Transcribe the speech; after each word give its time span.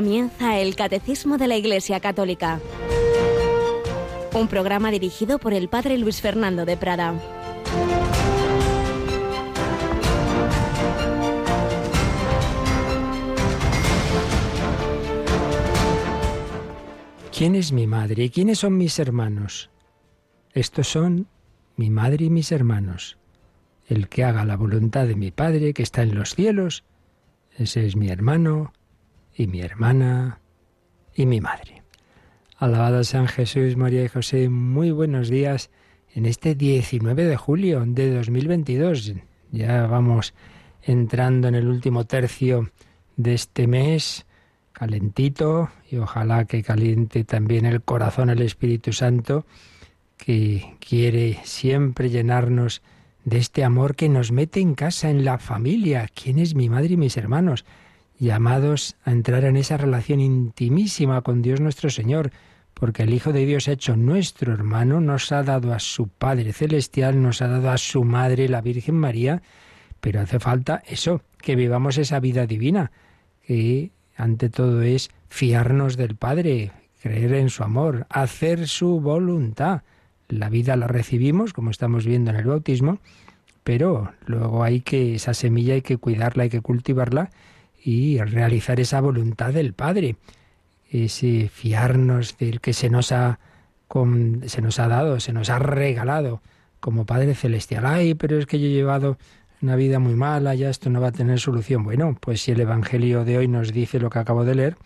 Comienza 0.00 0.58
el 0.58 0.76
Catecismo 0.76 1.36
de 1.36 1.46
la 1.46 1.58
Iglesia 1.58 2.00
Católica. 2.00 2.58
Un 4.32 4.48
programa 4.48 4.90
dirigido 4.90 5.38
por 5.38 5.52
el 5.52 5.68
Padre 5.68 5.98
Luis 5.98 6.22
Fernando 6.22 6.64
de 6.64 6.78
Prada. 6.78 7.20
¿Quién 17.36 17.54
es 17.54 17.70
mi 17.70 17.86
madre 17.86 18.24
y 18.24 18.30
quiénes 18.30 18.60
son 18.60 18.78
mis 18.78 18.98
hermanos? 18.98 19.68
Estos 20.54 20.88
son 20.88 21.28
mi 21.76 21.90
madre 21.90 22.24
y 22.24 22.30
mis 22.30 22.52
hermanos. 22.52 23.18
El 23.86 24.08
que 24.08 24.24
haga 24.24 24.46
la 24.46 24.56
voluntad 24.56 25.06
de 25.06 25.14
mi 25.14 25.30
Padre 25.30 25.74
que 25.74 25.82
está 25.82 26.00
en 26.00 26.14
los 26.14 26.34
cielos, 26.34 26.84
ese 27.58 27.86
es 27.86 27.96
mi 27.96 28.08
hermano 28.08 28.72
y 29.34 29.46
mi 29.46 29.60
hermana 29.60 30.40
y 31.14 31.26
mi 31.26 31.40
madre. 31.40 31.82
Alabado 32.56 33.04
San 33.04 33.26
Jesús, 33.26 33.76
María 33.76 34.04
y 34.04 34.08
José, 34.08 34.48
muy 34.48 34.90
buenos 34.90 35.28
días 35.28 35.70
en 36.14 36.26
este 36.26 36.54
19 36.54 37.24
de 37.24 37.36
julio 37.36 37.84
de 37.86 38.14
2022. 38.14 39.14
Ya 39.50 39.86
vamos 39.86 40.34
entrando 40.82 41.48
en 41.48 41.54
el 41.54 41.68
último 41.68 42.04
tercio 42.04 42.70
de 43.16 43.34
este 43.34 43.66
mes, 43.66 44.26
calentito, 44.72 45.70
y 45.90 45.96
ojalá 45.96 46.44
que 46.44 46.62
caliente 46.62 47.24
también 47.24 47.66
el 47.66 47.82
corazón 47.82 48.30
el 48.30 48.42
Espíritu 48.42 48.92
Santo, 48.92 49.46
que 50.16 50.76
quiere 50.80 51.38
siempre 51.44 52.10
llenarnos 52.10 52.82
de 53.24 53.38
este 53.38 53.64
amor 53.64 53.96
que 53.96 54.08
nos 54.08 54.32
mete 54.32 54.60
en 54.60 54.74
casa, 54.74 55.10
en 55.10 55.24
la 55.24 55.38
familia. 55.38 56.08
¿Quién 56.14 56.38
es 56.38 56.54
mi 56.54 56.68
madre 56.68 56.94
y 56.94 56.96
mis 56.96 57.16
hermanos? 57.16 57.64
Llamados 58.20 58.96
a 59.02 59.12
entrar 59.12 59.44
en 59.44 59.56
esa 59.56 59.78
relación 59.78 60.20
intimísima 60.20 61.22
con 61.22 61.40
Dios 61.40 61.58
nuestro 61.58 61.88
Señor, 61.88 62.30
porque 62.74 63.04
el 63.04 63.14
Hijo 63.14 63.32
de 63.32 63.46
Dios 63.46 63.66
hecho 63.66 63.96
nuestro 63.96 64.52
hermano, 64.52 65.00
nos 65.00 65.32
ha 65.32 65.42
dado 65.42 65.72
a 65.72 65.78
su 65.78 66.08
Padre 66.08 66.52
Celestial, 66.52 67.22
nos 67.22 67.40
ha 67.40 67.48
dado 67.48 67.70
a 67.70 67.78
su 67.78 68.04
Madre, 68.04 68.50
la 68.50 68.60
Virgen 68.60 68.94
María, 68.94 69.40
pero 70.02 70.20
hace 70.20 70.38
falta 70.38 70.82
eso, 70.86 71.22
que 71.38 71.56
vivamos 71.56 71.96
esa 71.96 72.20
vida 72.20 72.46
divina, 72.46 72.92
que 73.46 73.90
ante 74.16 74.50
todo 74.50 74.82
es 74.82 75.08
fiarnos 75.30 75.96
del 75.96 76.14
Padre, 76.14 76.72
creer 77.02 77.32
en 77.32 77.48
su 77.48 77.62
amor, 77.62 78.06
hacer 78.10 78.68
su 78.68 79.00
voluntad. 79.00 79.80
La 80.28 80.50
vida 80.50 80.76
la 80.76 80.88
recibimos, 80.88 81.54
como 81.54 81.70
estamos 81.70 82.04
viendo 82.04 82.30
en 82.30 82.36
el 82.36 82.44
bautismo, 82.44 82.98
pero 83.64 84.12
luego 84.26 84.62
hay 84.62 84.82
que, 84.82 85.14
esa 85.14 85.32
semilla 85.32 85.72
hay 85.72 85.82
que 85.82 85.96
cuidarla, 85.96 86.42
hay 86.42 86.50
que 86.50 86.60
cultivarla 86.60 87.30
y 87.82 88.18
realizar 88.18 88.80
esa 88.80 89.00
voluntad 89.00 89.52
del 89.52 89.72
Padre, 89.72 90.16
ese 90.90 91.48
fiarnos 91.48 92.36
del 92.38 92.60
que 92.60 92.72
se 92.72 92.90
nos 92.90 93.12
ha, 93.12 93.38
se 94.46 94.62
nos 94.62 94.78
ha 94.78 94.88
dado, 94.88 95.20
se 95.20 95.32
nos 95.32 95.50
ha 95.50 95.58
regalado 95.58 96.42
como 96.80 97.06
Padre 97.06 97.34
Celestial. 97.34 97.86
Ay, 97.86 98.14
pero 98.14 98.38
es 98.38 98.46
que 98.46 98.58
yo 98.58 98.66
he 98.66 98.70
llevado 98.70 99.18
una 99.62 99.76
vida 99.76 99.98
muy 99.98 100.14
mala, 100.14 100.54
ya 100.54 100.70
esto 100.70 100.90
no 100.90 101.00
va 101.00 101.08
a 101.08 101.12
tener 101.12 101.38
solución. 101.38 101.84
Bueno, 101.84 102.16
pues 102.20 102.42
si 102.42 102.52
el 102.52 102.60
Evangelio 102.60 103.24
de 103.24 103.38
hoy 103.38 103.48
nos 103.48 103.72
dice 103.72 104.00
lo 104.00 104.10
que 104.10 104.18
acabo 104.18 104.44
de 104.44 104.54
leer, 104.54 104.76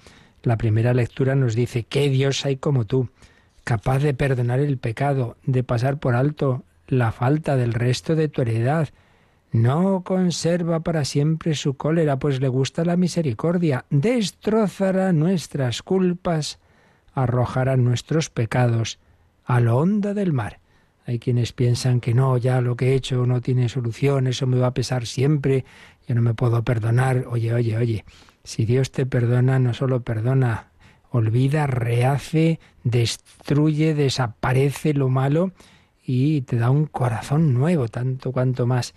la 0.42 0.56
primera 0.56 0.92
lectura 0.94 1.34
nos 1.34 1.54
dice, 1.54 1.84
¿qué 1.84 2.10
Dios 2.10 2.44
hay 2.44 2.56
como 2.56 2.84
tú? 2.84 3.08
capaz 3.64 4.00
de 4.00 4.14
perdonar 4.14 4.60
el 4.60 4.78
pecado, 4.78 5.36
de 5.44 5.64
pasar 5.64 5.98
por 5.98 6.14
alto 6.14 6.62
la 6.86 7.12
falta 7.12 7.56
del 7.56 7.72
resto 7.72 8.14
de 8.14 8.28
tu 8.28 8.42
heredad. 8.42 8.90
No 9.54 10.02
conserva 10.02 10.80
para 10.80 11.04
siempre 11.04 11.54
su 11.54 11.74
cólera, 11.74 12.18
pues 12.18 12.40
le 12.40 12.48
gusta 12.48 12.84
la 12.84 12.96
misericordia. 12.96 13.84
Destrozará 13.88 15.12
nuestras 15.12 15.80
culpas, 15.80 16.58
arrojará 17.12 17.76
nuestros 17.76 18.30
pecados 18.30 18.98
a 19.44 19.60
lo 19.60 19.76
hondo 19.76 20.12
del 20.12 20.32
mar. 20.32 20.58
Hay 21.06 21.20
quienes 21.20 21.52
piensan 21.52 22.00
que 22.00 22.14
no, 22.14 22.36
ya 22.36 22.60
lo 22.60 22.74
que 22.74 22.88
he 22.88 22.94
hecho 22.96 23.26
no 23.26 23.40
tiene 23.40 23.68
solución, 23.68 24.26
eso 24.26 24.48
me 24.48 24.58
va 24.58 24.66
a 24.66 24.74
pesar 24.74 25.06
siempre, 25.06 25.64
yo 26.08 26.16
no 26.16 26.20
me 26.20 26.34
puedo 26.34 26.64
perdonar. 26.64 27.24
Oye, 27.28 27.54
oye, 27.54 27.76
oye, 27.76 28.04
si 28.42 28.64
Dios 28.64 28.90
te 28.90 29.06
perdona, 29.06 29.60
no 29.60 29.72
solo 29.72 30.02
perdona 30.02 30.72
olvida, 31.10 31.68
rehace, 31.68 32.58
destruye, 32.82 33.94
desaparece 33.94 34.94
lo 34.94 35.08
malo 35.10 35.52
y 36.04 36.40
te 36.40 36.56
da 36.56 36.70
un 36.70 36.86
corazón 36.86 37.54
nuevo, 37.54 37.86
tanto 37.86 38.32
cuanto 38.32 38.66
más 38.66 38.94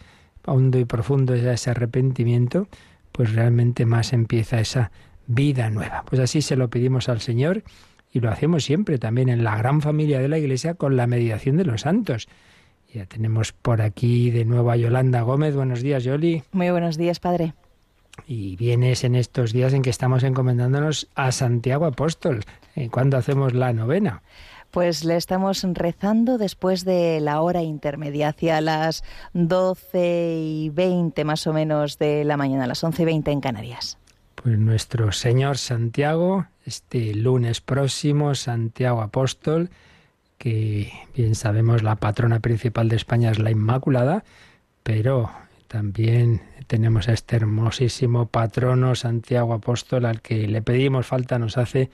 hondo 0.48 0.80
y 0.80 0.86
profundo 0.86 1.34
es 1.34 1.44
ese 1.44 1.70
arrepentimiento, 1.70 2.68
pues 3.12 3.34
realmente 3.34 3.86
más 3.86 4.14
empieza 4.14 4.60
esa 4.60 4.92
vida 5.28 5.70
nueva. 5.70 6.04
Pues 6.10 6.22
así 6.22 6.42
se 6.42 6.56
lo 6.56 6.70
pedimos 6.70 7.10
al 7.10 7.22
Señor 7.22 7.64
y 8.12 8.20
lo 8.20 8.32
hacemos 8.32 8.64
siempre 8.64 8.98
también 8.98 9.30
en 9.30 9.44
la 9.44 9.56
gran 9.58 9.82
familia 9.82 10.20
de 10.20 10.28
la 10.28 10.38
Iglesia 10.38 10.74
con 10.74 10.96
la 10.96 11.08
mediación 11.08 11.58
de 11.58 11.66
los 11.66 11.82
santos. 11.82 12.28
Ya 12.94 13.06
tenemos 13.06 13.52
por 13.52 13.82
aquí 13.82 14.32
de 14.32 14.46
nuevo 14.46 14.72
a 14.72 14.78
Yolanda 14.78 15.22
Gómez. 15.22 15.56
Buenos 15.56 15.82
días, 15.82 16.04
Yoli. 16.04 16.44
Muy 16.52 16.72
buenos 16.72 16.98
días, 16.98 17.20
Padre. 17.20 17.54
Y 18.26 18.56
vienes 18.56 19.04
en 19.04 19.16
estos 19.16 19.54
días 19.54 19.74
en 19.74 19.82
que 19.82 19.90
estamos 19.90 20.24
encomendándonos 20.24 21.10
a 21.14 21.32
Santiago 21.32 21.86
Apóstol. 21.86 22.44
Eh, 22.76 22.90
¿Cuándo 22.90 23.18
hacemos 23.18 23.54
la 23.54 23.74
novena? 23.74 24.24
Pues 24.72 25.04
le 25.04 25.16
estamos 25.16 25.66
rezando 25.74 26.38
después 26.38 26.86
de 26.86 27.20
la 27.22 27.42
hora 27.42 27.62
intermedia, 27.64 28.30
hacia 28.30 28.62
las 28.62 29.04
12 29.34 30.36
y 30.40 30.70
20 30.70 31.24
más 31.24 31.48
o 31.48 31.54
menos 31.54 31.98
de 31.98 32.24
la 32.24 32.38
mañana, 32.38 32.68
las 32.68 32.84
11 32.84 33.02
y 33.02 33.06
20 33.06 33.32
en 33.32 33.42
Canarias. 33.42 33.98
Pues 34.36 34.60
nuestro 34.60 35.12
Señor 35.12 35.58
Santiago, 35.58 36.46
este 36.66 37.16
lunes 37.16 37.60
próximo, 37.62 38.36
Santiago 38.36 39.02
Apóstol, 39.02 39.70
que 40.38 40.92
bien 41.16 41.36
sabemos 41.36 41.82
la 41.82 41.96
patrona 41.96 42.40
principal 42.40 42.90
de 42.90 42.98
España 42.98 43.32
es 43.32 43.40
la 43.40 43.52
Inmaculada, 43.52 44.24
pero 44.84 45.32
también 45.68 46.42
tenemos 46.68 47.08
a 47.08 47.14
este 47.14 47.38
hermosísimo 47.38 48.28
patrono 48.28 48.96
Santiago 48.96 49.54
Apóstol 49.54 50.06
al 50.06 50.22
que 50.22 50.48
le 50.48 50.62
pedimos 50.62 51.06
falta 51.08 51.40
nos 51.40 51.58
hace 51.58 51.90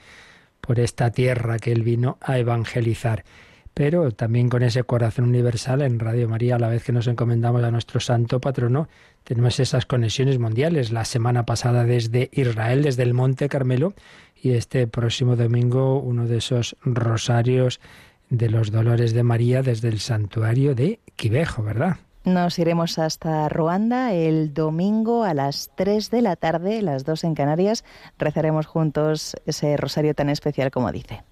por 0.66 0.80
esta 0.80 1.12
tierra 1.12 1.60
que 1.60 1.74
él 1.74 1.84
vino 1.84 2.18
a 2.22 2.38
evangelizar. 2.40 3.26
Pero 3.74 4.12
también 4.12 4.50
con 4.50 4.64
ese 4.64 4.84
corazón 4.84 5.26
universal 5.26 5.82
en 5.82 6.00
Radio 6.00 6.30
María, 6.30 6.56
a 6.56 6.60
la 6.60 6.70
vez 6.70 6.84
que 6.84 6.94
nos 6.94 7.08
encomendamos 7.08 7.64
a 7.64 7.72
nuestro 7.72 8.00
santo 8.00 8.40
patrono, 8.40 8.88
tenemos 9.24 9.60
esas 9.60 9.86
conexiones 9.86 10.40
mundiales. 10.40 10.92
La 10.92 11.06
semana 11.06 11.46
pasada 11.46 11.84
desde 11.84 12.30
Israel, 12.32 12.84
desde 12.84 13.04
el 13.04 13.14
Monte 13.14 13.50
Carmelo, 13.50 13.94
y 14.42 14.52
este 14.52 14.88
próximo 14.88 15.36
domingo 15.36 16.00
uno 16.00 16.28
de 16.28 16.38
esos 16.38 16.78
rosarios 16.82 17.82
de 18.30 18.50
los 18.50 18.72
dolores 18.72 19.14
de 19.14 19.24
María 19.24 19.64
desde 19.64 19.90
el 19.90 20.00
santuario 20.00 20.76
de 20.76 21.00
Quivejo, 21.16 21.64
¿verdad? 21.64 21.98
Nos 22.26 22.58
iremos 22.58 23.00
hasta 23.00 23.50
Ruanda 23.50 24.14
el 24.14 24.54
domingo 24.54 25.26
a 25.26 25.34
las 25.34 25.72
3 25.76 26.10
de 26.10 26.22
la 26.22 26.38
tarde, 26.38 26.82
las 26.82 27.04
2 27.04 27.26
en 27.26 27.36
Canarias. 27.36 27.84
Rezaremos 28.18 28.66
juntos 28.66 29.36
ese 29.46 29.76
rosario 29.76 30.14
tan 30.14 30.30
especial 30.30 30.72
como 30.72 30.92
dice. 30.94 31.24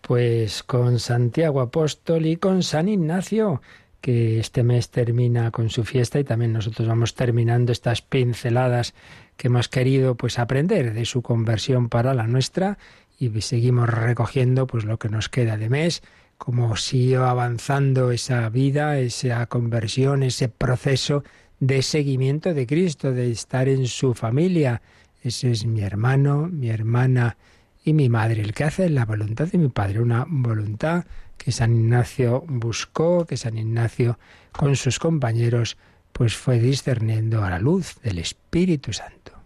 Pues 0.00 0.62
con 0.62 1.00
Santiago 1.00 1.60
Apóstol 1.60 2.26
y 2.26 2.36
con 2.36 2.62
San 2.62 2.88
Ignacio, 2.88 3.60
que 4.00 4.38
este 4.38 4.62
mes 4.62 4.90
termina 4.90 5.50
con 5.50 5.68
su 5.68 5.82
fiesta 5.82 6.20
y 6.20 6.24
también 6.24 6.52
nosotros 6.52 6.86
vamos 6.86 7.14
terminando 7.14 7.72
estas 7.72 8.00
pinceladas 8.00 8.94
que 9.36 9.48
hemos 9.48 9.68
querido 9.68 10.14
pues 10.14 10.38
aprender 10.38 10.94
de 10.94 11.04
su 11.06 11.22
conversión 11.22 11.88
para 11.88 12.14
la 12.14 12.28
nuestra 12.28 12.78
y 13.18 13.28
seguimos 13.40 13.88
recogiendo 13.90 14.66
pues 14.68 14.84
lo 14.84 14.98
que 14.98 15.08
nos 15.08 15.28
queda 15.28 15.56
de 15.56 15.68
mes 15.68 16.02
como 16.40 16.74
siguió 16.74 17.26
avanzando 17.26 18.12
esa 18.12 18.48
vida, 18.48 18.98
esa 18.98 19.44
conversión, 19.44 20.22
ese 20.22 20.48
proceso 20.48 21.22
de 21.58 21.82
seguimiento 21.82 22.54
de 22.54 22.66
Cristo, 22.66 23.12
de 23.12 23.30
estar 23.30 23.68
en 23.68 23.86
su 23.86 24.14
familia. 24.14 24.80
Ese 25.22 25.50
es 25.50 25.66
mi 25.66 25.82
hermano, 25.82 26.48
mi 26.50 26.70
hermana 26.70 27.36
y 27.84 27.92
mi 27.92 28.08
madre, 28.08 28.40
el 28.40 28.54
que 28.54 28.64
hace 28.64 28.88
la 28.88 29.04
voluntad 29.04 29.48
de 29.48 29.58
mi 29.58 29.68
padre, 29.68 30.00
una 30.00 30.24
voluntad 30.26 31.04
que 31.36 31.52
San 31.52 31.76
Ignacio 31.76 32.42
buscó, 32.48 33.26
que 33.26 33.36
San 33.36 33.58
Ignacio 33.58 34.18
con 34.50 34.76
sus 34.76 34.98
compañeros 34.98 35.76
pues 36.14 36.34
fue 36.34 36.58
discerniendo 36.58 37.44
a 37.44 37.50
la 37.50 37.58
luz 37.58 38.00
del 38.02 38.18
Espíritu 38.18 38.94
Santo. 38.94 39.39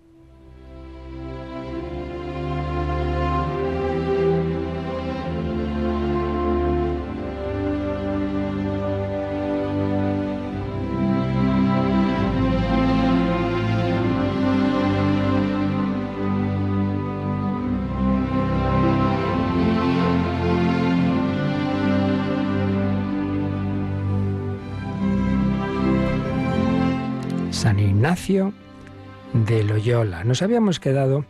De 28.27 29.65
Loyola. 29.65 30.25
Nos 30.25 30.41
habíamos 30.41 30.81
quedado 30.81 31.27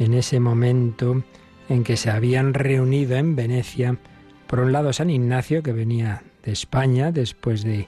en 0.00 0.14
ese 0.14 0.40
momento 0.40 1.22
en 1.68 1.84
que 1.84 1.96
se 1.96 2.10
habían 2.10 2.54
reunido 2.54 3.14
en 3.14 3.36
Venecia, 3.36 3.98
por 4.48 4.58
un 4.58 4.72
lado 4.72 4.92
San 4.92 5.10
Ignacio, 5.10 5.62
que 5.62 5.72
venía 5.72 6.24
de 6.42 6.50
España 6.50 7.12
después 7.12 7.62
de 7.62 7.86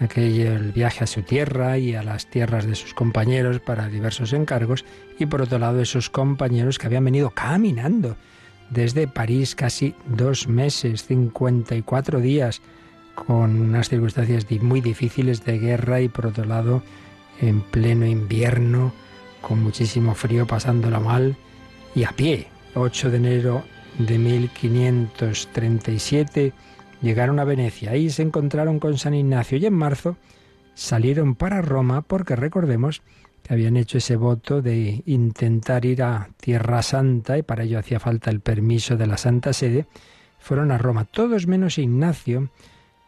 aquel 0.00 0.72
viaje 0.72 1.04
a 1.04 1.06
su 1.06 1.22
tierra 1.22 1.78
y 1.78 1.94
a 1.94 2.02
las 2.02 2.28
tierras 2.28 2.66
de 2.66 2.74
sus 2.74 2.94
compañeros 2.94 3.60
para 3.60 3.86
diversos 3.86 4.32
encargos, 4.32 4.84
y 5.16 5.26
por 5.26 5.42
otro 5.42 5.60
lado 5.60 5.80
esos 5.80 6.10
compañeros 6.10 6.80
que 6.80 6.86
habían 6.86 7.04
venido 7.04 7.30
caminando 7.30 8.16
desde 8.70 9.06
París 9.06 9.54
casi 9.54 9.94
dos 10.08 10.48
meses, 10.48 11.06
54 11.06 12.18
días, 12.18 12.60
con 13.14 13.60
unas 13.60 13.88
circunstancias 13.88 14.46
muy 14.62 14.80
difíciles 14.80 15.44
de 15.44 15.60
guerra 15.60 16.00
y 16.00 16.08
por 16.08 16.26
otro 16.26 16.44
lado 16.44 16.82
en 17.40 17.60
pleno 17.60 18.06
invierno, 18.06 18.92
con 19.40 19.62
muchísimo 19.62 20.14
frío, 20.14 20.46
pasándola 20.46 21.00
mal, 21.00 21.36
y 21.94 22.04
a 22.04 22.12
pie. 22.12 22.48
8 22.74 23.10
de 23.10 23.16
enero 23.16 23.64
de 23.98 24.18
1537 24.18 26.52
llegaron 27.02 27.38
a 27.38 27.44
Venecia. 27.44 27.90
Ahí 27.92 28.10
se 28.10 28.22
encontraron 28.22 28.80
con 28.80 28.98
San 28.98 29.14
Ignacio 29.14 29.56
y 29.58 29.66
en 29.66 29.74
marzo 29.74 30.16
salieron 30.74 31.36
para 31.36 31.62
Roma 31.62 32.02
porque 32.02 32.34
recordemos 32.34 33.02
que 33.42 33.54
habían 33.54 33.76
hecho 33.76 33.98
ese 33.98 34.16
voto 34.16 34.60
de 34.62 35.02
intentar 35.06 35.84
ir 35.84 36.02
a 36.02 36.30
Tierra 36.40 36.82
Santa 36.82 37.38
y 37.38 37.42
para 37.42 37.62
ello 37.64 37.78
hacía 37.78 38.00
falta 38.00 38.30
el 38.30 38.40
permiso 38.40 38.96
de 38.96 39.06
la 39.06 39.18
Santa 39.18 39.52
Sede. 39.52 39.86
Fueron 40.38 40.72
a 40.72 40.78
Roma, 40.78 41.04
todos 41.04 41.46
menos 41.46 41.78
Ignacio, 41.78 42.50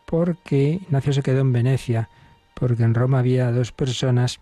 porque 0.05 0.81
Ignacio 0.83 1.13
se 1.13 1.23
quedó 1.23 1.41
en 1.41 1.53
Venecia, 1.53 2.09
porque 2.59 2.85
en 2.85 2.95
Roma 2.95 3.19
había 3.19 3.53
dos 3.53 3.71
personas 3.71 4.41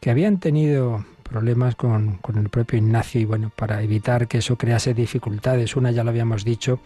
que 0.00 0.10
habían 0.10 0.38
tenido 0.38 1.04
problemas 1.22 1.74
con, 1.74 2.18
con, 2.18 2.38
el 2.38 2.48
propio 2.48 2.78
Ignacio 2.78 3.20
y 3.20 3.24
bueno, 3.24 3.50
para 3.54 3.82
evitar 3.82 4.28
que 4.28 4.38
eso 4.38 4.56
crease 4.56 4.94
dificultades, 4.94 5.74
una 5.74 5.90
ya 5.90 6.04
lo 6.04 6.10
habíamos 6.10 6.44
dicho, 6.44 6.80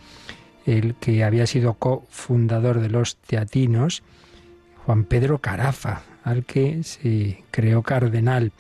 el 0.65 0.95
que 0.95 1.23
había 1.23 1.47
sido 1.47 1.75
cofundador 1.75 2.81
de 2.81 2.89
los 2.89 3.17
teatinos, 3.17 4.03
Juan 4.87 5.05
Pedro 5.05 5.39
Carafa, 5.39 6.03
al 6.25 6.45
que 6.45 6.83
se 6.83 7.45
creó 7.51 7.83
cardenal, 7.83 8.53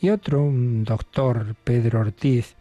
y 0.00 0.10
otro, 0.10 0.42
un 0.42 0.82
doctor, 0.84 1.54
Pedro 1.62 2.00
Ortiz, 2.00 2.56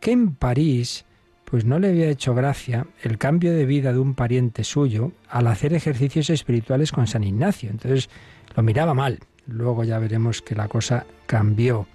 que 0.00 0.12
en 0.12 0.34
París 0.34 1.04
pues 1.44 1.64
no 1.64 1.78
le 1.78 1.88
había 1.88 2.10
hecho 2.10 2.34
gracia 2.34 2.86
el 3.02 3.16
cambio 3.16 3.52
de 3.54 3.64
vida 3.64 3.92
de 3.92 3.98
un 3.98 4.14
pariente 4.14 4.64
suyo 4.64 5.12
al 5.30 5.46
hacer 5.46 5.72
ejercicios 5.72 6.28
espirituales 6.28 6.92
con 6.92 7.06
San 7.06 7.24
Ignacio. 7.24 7.70
Entonces 7.70 8.10
lo 8.54 8.62
miraba 8.62 8.94
mal. 8.94 9.18
Luego 9.46 9.84
ya 9.84 9.98
veremos 9.98 10.42
que 10.42 10.54
la 10.54 10.68
cosa 10.68 11.06
cambió. 11.26 11.86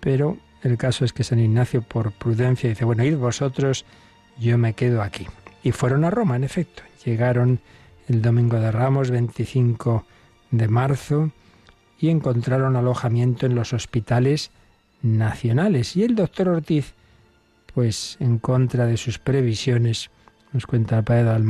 Pero 0.00 0.38
el 0.62 0.76
caso 0.76 1.04
es 1.04 1.12
que 1.12 1.24
San 1.24 1.38
Ignacio, 1.38 1.82
por 1.82 2.12
prudencia, 2.12 2.68
dice, 2.68 2.84
bueno, 2.84 3.04
id 3.04 3.16
vosotros, 3.16 3.84
yo 4.38 4.58
me 4.58 4.74
quedo 4.74 5.02
aquí. 5.02 5.26
Y 5.62 5.72
fueron 5.72 6.04
a 6.04 6.10
Roma, 6.10 6.36
en 6.36 6.44
efecto. 6.44 6.82
Llegaron 7.04 7.60
el 8.08 8.22
domingo 8.22 8.58
de 8.58 8.70
Ramos, 8.70 9.10
25 9.10 10.04
de 10.50 10.68
marzo, 10.68 11.30
y 11.98 12.08
encontraron 12.08 12.76
alojamiento 12.76 13.46
en 13.46 13.54
los 13.54 13.72
hospitales 13.72 14.50
nacionales. 15.02 15.96
Y 15.96 16.04
el 16.04 16.14
doctor 16.14 16.48
Ortiz, 16.48 16.94
pues 17.74 18.16
en 18.20 18.38
contra 18.38 18.86
de 18.86 18.96
sus 18.96 19.18
previsiones, 19.18 20.10
nos 20.52 20.66
cuenta 20.66 20.98
el 20.98 21.04
padre 21.04 21.44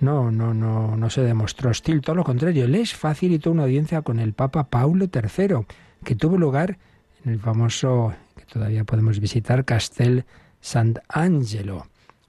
no, 0.00 0.30
no, 0.30 0.52
no, 0.52 0.96
no 0.96 1.10
se 1.10 1.22
demostró 1.22 1.70
hostil, 1.70 2.00
todo 2.00 2.16
lo 2.16 2.24
contrario, 2.24 2.66
les 2.68 2.94
facilitó 2.94 3.50
una 3.50 3.64
audiencia 3.64 4.02
con 4.02 4.18
el 4.18 4.32
Papa 4.32 4.68
Paulo 4.68 5.06
III, 5.12 5.66
que 6.04 6.14
tuvo 6.14 6.36
lugar 6.36 6.78
en 7.24 7.32
el 7.32 7.40
famoso, 7.40 8.14
que 8.36 8.44
todavía 8.44 8.84
podemos 8.84 9.20
visitar, 9.20 9.64
Castel 9.64 10.24
Sant'Angelo. 10.60 11.86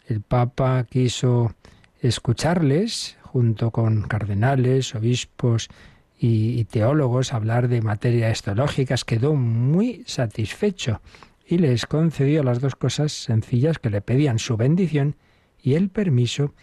El 0.08 0.22
Papa 0.22 0.86
quiso 0.90 1.54
escucharles, 2.02 3.18
junto 3.22 3.72
con 3.72 4.04
cardenales, 4.04 4.96
obispos 4.96 5.70
y, 6.18 6.64
teólogos, 6.66 7.34
hablar 7.34 7.68
de 7.68 7.82
materias 7.82 8.42
teológicas, 8.42 9.06
quedó 9.06 9.36
muy 9.36 10.04
satisfecho 10.08 11.02
y 11.46 11.60
les 11.60 11.86
concedió 11.86 12.44
las 12.44 12.60
dos 12.60 12.76
cosas 12.76 13.12
sencillas 13.12 13.80
que 13.80 13.90
le 13.90 14.02
pedían, 14.02 14.40
su 14.40 14.58
bendición 14.58 15.16
y 15.62 15.76
el 15.76 15.90
permiso 15.90 16.54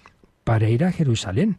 para 0.44 0.68
ir 0.68 0.84
a 0.84 0.92
Jerusalén. 0.92 1.58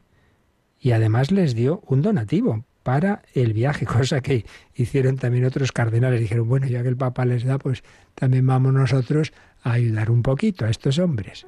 Y 0.79 0.91
además 0.91 1.31
les 1.31 1.55
dio 1.55 1.81
un 1.87 2.01
donativo 2.01 2.63
para 2.83 3.23
el 3.33 3.53
viaje, 3.53 3.85
cosa 3.97 4.21
que 4.21 4.45
hicieron 4.75 5.17
también 5.17 5.45
otros 5.45 5.71
cardenales. 5.71 6.21
Dijeron, 6.21 6.47
bueno, 6.47 6.67
ya 6.67 6.83
que 6.83 6.89
el 6.89 6.97
Papa 6.97 7.25
les 7.25 7.43
da, 7.43 7.57
pues 7.57 7.83
también 8.13 8.45
vamos 8.45 8.73
nosotros 8.73 9.33
a 9.63 9.73
ayudar 9.73 10.11
un 10.11 10.21
poquito 10.21 10.65
a 10.65 10.69
estos 10.69 10.99
hombres. 10.99 11.47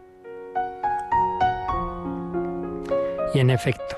Y 3.34 3.40
en 3.40 3.52
efecto, 3.52 3.98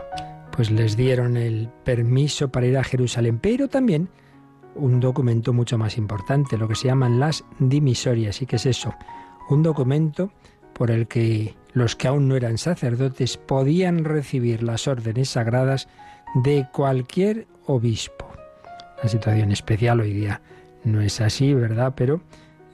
pues 0.52 0.70
les 0.72 0.98
dieron 0.98 1.38
el 1.38 1.70
permiso 1.86 2.52
para 2.52 2.66
ir 2.66 2.78
a 2.78 2.84
Jerusalén, 2.84 3.40
pero 3.40 3.70
también 3.70 4.10
un 4.76 5.00
documento 5.00 5.54
mucho 5.54 5.78
más 5.78 5.98
importante, 5.98 6.58
lo 6.58 6.68
que 6.68 6.76
se 6.76 6.88
llaman 6.88 7.20
las 7.20 7.46
dimisorias. 7.60 8.42
¿Y 8.42 8.46
qué 8.46 8.58
es 8.58 8.66
eso? 8.66 8.94
Un 9.50 9.64
documento 9.64 10.32
por 10.74 10.92
el 10.92 11.08
que 11.08 11.56
los 11.74 11.96
que 11.96 12.08
aún 12.08 12.28
no 12.28 12.36
eran 12.36 12.58
sacerdotes 12.58 13.38
podían 13.38 14.04
recibir 14.04 14.64
las 14.64 14.88
órdenes 14.88 15.30
sagradas 15.30 15.88
de 16.36 16.68
cualquier 16.72 17.48
obispo. 17.66 18.28
La 19.02 19.10
situación 19.10 19.52
especial 19.52 20.00
hoy 20.00 20.14
día 20.14 20.42
no 20.84 21.02
es 21.02 21.22
así, 21.22 21.54
¿verdad? 21.54 21.94
Pero 21.96 22.22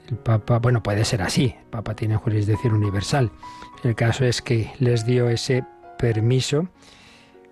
el 0.09 0.18
Papa, 0.18 0.59
bueno, 0.59 0.81
puede 0.83 1.06
ser 1.06 1.21
así, 1.21 1.56
el 1.57 1.65
Papa 1.69 1.95
tiene 1.95 2.15
jurisdicción 2.15 2.74
universal. 2.74 3.31
El 3.83 3.95
caso 3.95 4.25
es 4.25 4.42
que 4.42 4.71
les 4.80 5.06
dio 5.06 5.30
ese 5.30 5.63
permiso, 5.98 6.69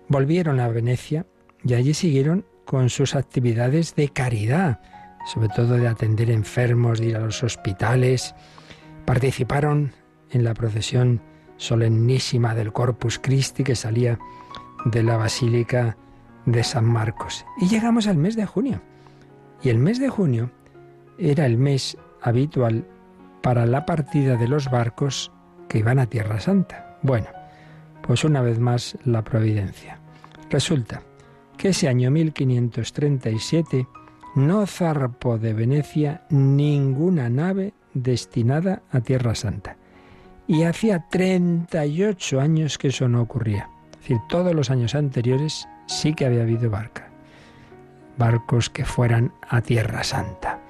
volvieron 0.08 0.60
a 0.60 0.68
Venecia 0.68 1.26
y 1.64 1.74
allí 1.74 1.94
siguieron 1.94 2.44
con 2.64 2.90
sus 2.90 3.14
actividades 3.14 3.94
de 3.94 4.08
caridad, 4.08 4.80
sobre 5.32 5.48
todo 5.48 5.76
de 5.76 5.88
atender 5.88 6.30
enfermos, 6.30 7.00
de 7.00 7.06
ir 7.06 7.16
a 7.16 7.20
los 7.20 7.42
hospitales. 7.42 8.34
Participaron 9.04 9.92
en 10.30 10.44
la 10.44 10.54
procesión 10.54 11.20
solemnísima 11.56 12.54
del 12.54 12.72
Corpus 12.72 13.18
Christi 13.18 13.64
que 13.64 13.76
salía 13.76 14.18
de 14.84 15.02
la 15.02 15.16
Basílica 15.16 15.96
de 16.46 16.62
San 16.64 16.84
Marcos. 16.84 17.44
Y 17.60 17.68
llegamos 17.68 18.06
al 18.06 18.16
mes 18.16 18.36
de 18.36 18.46
junio. 18.46 18.80
Y 19.62 19.70
el 19.70 19.78
mes 19.78 19.98
de 19.98 20.08
junio 20.08 20.50
era 21.18 21.46
el 21.46 21.56
mes 21.58 21.96
habitual 22.20 22.86
para 23.42 23.66
la 23.66 23.86
partida 23.86 24.36
de 24.36 24.48
los 24.48 24.70
barcos 24.70 25.30
que 25.68 25.78
iban 25.78 25.98
a 25.98 26.06
Tierra 26.06 26.40
Santa. 26.40 26.98
Bueno, 27.02 27.28
pues 28.02 28.24
una 28.24 28.42
vez 28.42 28.58
más 28.58 28.96
la 29.04 29.22
providencia. 29.22 29.98
Resulta 30.50 31.02
que 31.56 31.68
ese 31.68 31.88
año 31.88 32.10
1537 32.10 33.86
no 34.34 34.66
zarpó 34.66 35.38
de 35.38 35.54
Venecia 35.54 36.24
ninguna 36.28 37.28
nave 37.30 37.74
destinada 37.94 38.82
a 38.90 39.00
Tierra 39.00 39.34
Santa. 39.34 39.76
Y 40.46 40.64
hacía 40.64 41.06
38 41.08 42.40
años 42.40 42.76
que 42.76 42.88
eso 42.88 43.08
no 43.08 43.22
ocurría. 43.22 43.70
Es 43.92 43.98
decir, 44.00 44.18
todos 44.28 44.54
los 44.54 44.70
años 44.70 44.94
anteriores 44.94 45.66
sí 45.86 46.14
que 46.14 46.26
había 46.26 46.42
habido 46.42 46.70
barca. 46.70 47.08
Barcos 48.18 48.68
que 48.68 48.84
fueran 48.84 49.32
a 49.48 49.62
Tierra 49.62 50.04
Santa. 50.04 50.60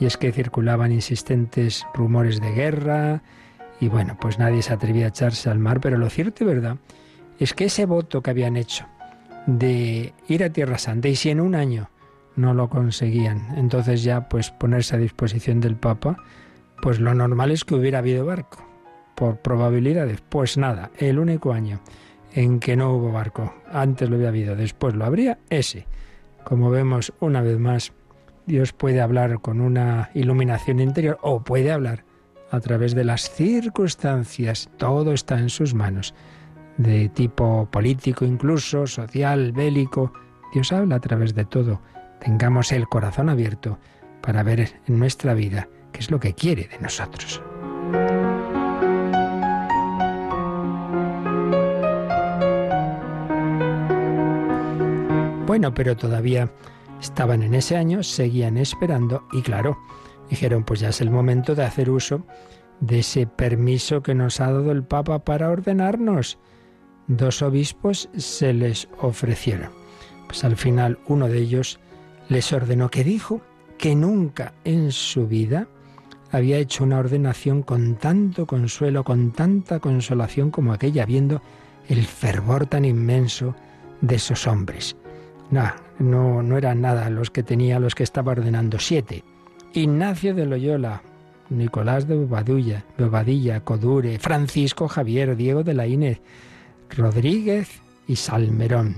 Y 0.00 0.06
es 0.06 0.16
que 0.16 0.32
circulaban 0.32 0.90
insistentes 0.90 1.86
rumores 1.94 2.40
de 2.40 2.50
guerra, 2.50 3.22
y 3.80 3.88
bueno, 3.88 4.16
pues 4.20 4.38
nadie 4.38 4.62
se 4.62 4.72
atrevía 4.72 5.06
a 5.06 5.08
echarse 5.08 5.48
al 5.48 5.58
mar, 5.58 5.80
pero 5.80 5.98
lo 5.98 6.10
cierto 6.10 6.44
y 6.44 6.46
verdad 6.46 6.76
es 7.38 7.54
que 7.54 7.66
ese 7.66 7.86
voto 7.86 8.22
que 8.22 8.30
habían 8.30 8.56
hecho 8.56 8.86
de 9.46 10.14
ir 10.28 10.44
a 10.44 10.50
Tierra 10.50 10.78
Santa 10.78 11.08
y 11.08 11.16
si 11.16 11.30
en 11.30 11.40
un 11.40 11.54
año 11.54 11.90
no 12.36 12.54
lo 12.54 12.68
conseguían, 12.68 13.54
entonces 13.56 14.02
ya 14.02 14.28
pues 14.28 14.50
ponerse 14.50 14.96
a 14.96 14.98
disposición 14.98 15.60
del 15.60 15.76
Papa, 15.76 16.16
pues 16.82 16.98
lo 16.98 17.14
normal 17.14 17.50
es 17.50 17.64
que 17.64 17.74
hubiera 17.74 17.98
habido 17.98 18.24
barco 18.26 18.73
por 19.14 19.38
probabilidades. 19.38 20.20
Pues 20.28 20.56
nada, 20.56 20.90
el 20.98 21.18
único 21.18 21.52
año 21.52 21.80
en 22.32 22.58
que 22.58 22.76
no 22.76 22.92
hubo 22.94 23.12
barco, 23.12 23.54
antes 23.70 24.08
lo 24.10 24.16
había 24.16 24.28
habido, 24.28 24.56
después 24.56 24.94
lo 24.94 25.04
habría, 25.04 25.38
ese. 25.50 25.86
Como 26.42 26.70
vemos 26.70 27.12
una 27.20 27.40
vez 27.40 27.58
más, 27.58 27.92
Dios 28.46 28.72
puede 28.72 29.00
hablar 29.00 29.40
con 29.40 29.60
una 29.60 30.10
iluminación 30.14 30.80
interior 30.80 31.18
o 31.22 31.42
puede 31.42 31.72
hablar 31.72 32.04
a 32.50 32.60
través 32.60 32.94
de 32.94 33.04
las 33.04 33.30
circunstancias. 33.30 34.68
Todo 34.76 35.12
está 35.12 35.38
en 35.38 35.48
sus 35.48 35.74
manos, 35.74 36.14
de 36.76 37.08
tipo 37.08 37.68
político 37.70 38.24
incluso, 38.24 38.86
social, 38.86 39.52
bélico. 39.52 40.12
Dios 40.52 40.72
habla 40.72 40.96
a 40.96 41.00
través 41.00 41.34
de 41.34 41.44
todo. 41.44 41.80
Tengamos 42.20 42.72
el 42.72 42.88
corazón 42.88 43.28
abierto 43.28 43.78
para 44.20 44.42
ver 44.42 44.80
en 44.86 44.98
nuestra 44.98 45.34
vida 45.34 45.68
qué 45.92 46.00
es 46.00 46.10
lo 46.10 46.20
que 46.20 46.34
quiere 46.34 46.68
de 46.68 46.78
nosotros. 46.80 47.42
Bueno, 55.54 55.72
pero 55.72 55.96
todavía 55.96 56.50
estaban 57.00 57.44
en 57.44 57.54
ese 57.54 57.76
año, 57.76 58.02
seguían 58.02 58.56
esperando 58.56 59.22
y 59.30 59.40
claro, 59.40 59.78
dijeron, 60.28 60.64
pues 60.64 60.80
ya 60.80 60.88
es 60.88 61.00
el 61.00 61.10
momento 61.10 61.54
de 61.54 61.62
hacer 61.62 61.90
uso 61.90 62.26
de 62.80 62.98
ese 62.98 63.28
permiso 63.28 64.02
que 64.02 64.16
nos 64.16 64.40
ha 64.40 64.50
dado 64.50 64.72
el 64.72 64.82
Papa 64.82 65.20
para 65.20 65.50
ordenarnos. 65.50 66.38
Dos 67.06 67.40
obispos 67.40 68.08
se 68.16 68.52
les 68.52 68.88
ofrecieron. 68.98 69.70
Pues 70.26 70.42
al 70.42 70.56
final 70.56 70.98
uno 71.06 71.28
de 71.28 71.38
ellos 71.38 71.78
les 72.28 72.52
ordenó 72.52 72.90
que 72.90 73.04
dijo 73.04 73.40
que 73.78 73.94
nunca 73.94 74.54
en 74.64 74.90
su 74.90 75.28
vida 75.28 75.68
había 76.32 76.58
hecho 76.58 76.82
una 76.82 76.98
ordenación 76.98 77.62
con 77.62 77.94
tanto 77.94 78.44
consuelo, 78.44 79.04
con 79.04 79.30
tanta 79.30 79.78
consolación 79.78 80.50
como 80.50 80.72
aquella, 80.72 81.06
viendo 81.06 81.40
el 81.88 82.04
fervor 82.04 82.66
tan 82.66 82.84
inmenso 82.84 83.54
de 84.00 84.16
esos 84.16 84.48
hombres. 84.48 84.96
No, 85.50 85.72
no, 85.98 86.42
no 86.42 86.58
eran 86.58 86.80
nada 86.80 87.10
los 87.10 87.30
que 87.30 87.42
tenía, 87.42 87.78
los 87.78 87.94
que 87.94 88.02
estaba 88.02 88.32
ordenando. 88.32 88.78
Siete. 88.78 89.24
Ignacio 89.72 90.34
de 90.34 90.46
Loyola, 90.46 91.02
Nicolás 91.50 92.06
de 92.06 92.16
Bobadilla, 92.16 93.60
Codure, 93.64 94.18
Francisco 94.18 94.88
Javier, 94.88 95.36
Diego 95.36 95.62
de 95.62 95.74
la 95.74 95.86
Inés, 95.86 96.20
Rodríguez 96.90 97.80
y 98.06 98.16
Salmerón. 98.16 98.96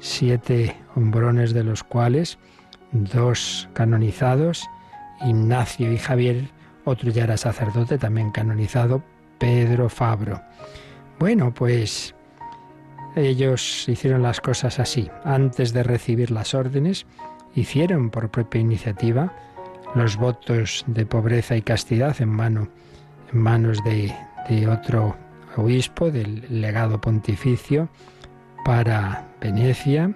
Siete 0.00 0.76
hombrones 0.94 1.52
de 1.52 1.64
los 1.64 1.82
cuales 1.82 2.38
dos 2.92 3.68
canonizados, 3.72 4.68
Ignacio 5.24 5.92
y 5.92 5.98
Javier, 5.98 6.48
otro 6.84 7.10
ya 7.10 7.24
era 7.24 7.36
sacerdote, 7.36 7.98
también 7.98 8.30
canonizado, 8.30 9.02
Pedro 9.38 9.88
Fabro. 9.88 10.40
Bueno, 11.18 11.52
pues 11.52 12.13
ellos 13.16 13.88
hicieron 13.88 14.22
las 14.22 14.40
cosas 14.40 14.80
así. 14.80 15.10
Antes 15.24 15.72
de 15.72 15.82
recibir 15.82 16.30
las 16.30 16.54
órdenes, 16.54 17.06
hicieron 17.54 18.10
por 18.10 18.30
propia 18.30 18.60
iniciativa 18.60 19.32
los 19.94 20.16
votos 20.16 20.84
de 20.86 21.06
pobreza 21.06 21.56
y 21.56 21.62
castidad 21.62 22.20
en, 22.20 22.28
mano, 22.28 22.68
en 23.32 23.38
manos 23.38 23.82
de, 23.84 24.12
de 24.48 24.68
otro 24.68 25.16
obispo, 25.56 26.10
del 26.10 26.44
legado 26.48 27.00
pontificio, 27.00 27.88
para 28.64 29.28
Venecia. 29.40 30.14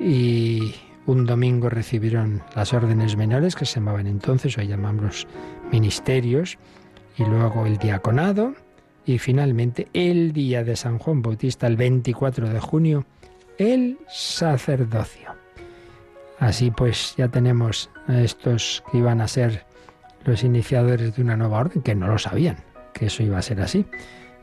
Y 0.00 0.74
un 1.06 1.26
domingo 1.26 1.68
recibieron 1.68 2.42
las 2.54 2.72
órdenes 2.72 3.16
menores, 3.16 3.54
que 3.54 3.66
se 3.66 3.80
llamaban 3.80 4.06
entonces, 4.06 4.56
hoy 4.56 4.66
llamamos 4.66 5.26
ministerios, 5.70 6.58
y 7.18 7.24
luego 7.24 7.66
el 7.66 7.78
diaconado, 7.78 8.54
y 9.06 9.18
finalmente 9.18 9.88
el 9.92 10.32
día 10.32 10.64
de 10.64 10.76
San 10.76 10.98
Juan 10.98 11.22
Bautista, 11.22 11.68
el 11.68 11.76
24 11.76 12.48
de 12.48 12.60
junio, 12.60 13.06
el 13.56 13.98
sacerdocio. 14.08 15.34
Así 16.38 16.70
pues 16.70 17.14
ya 17.16 17.28
tenemos 17.28 17.88
a 18.08 18.20
estos 18.20 18.82
que 18.90 18.98
iban 18.98 19.20
a 19.20 19.28
ser 19.28 19.64
los 20.24 20.42
iniciadores 20.42 21.14
de 21.14 21.22
una 21.22 21.36
nueva 21.36 21.60
orden, 21.60 21.82
que 21.82 21.94
no 21.94 22.08
lo 22.08 22.18
sabían, 22.18 22.56
que 22.92 23.06
eso 23.06 23.22
iba 23.22 23.38
a 23.38 23.42
ser 23.42 23.60
así. 23.60 23.86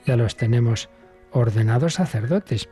Ya 0.06 0.16
los 0.16 0.38
tenemos 0.38 0.90
ordenados 1.32 1.96
sacerdotes 1.96 2.70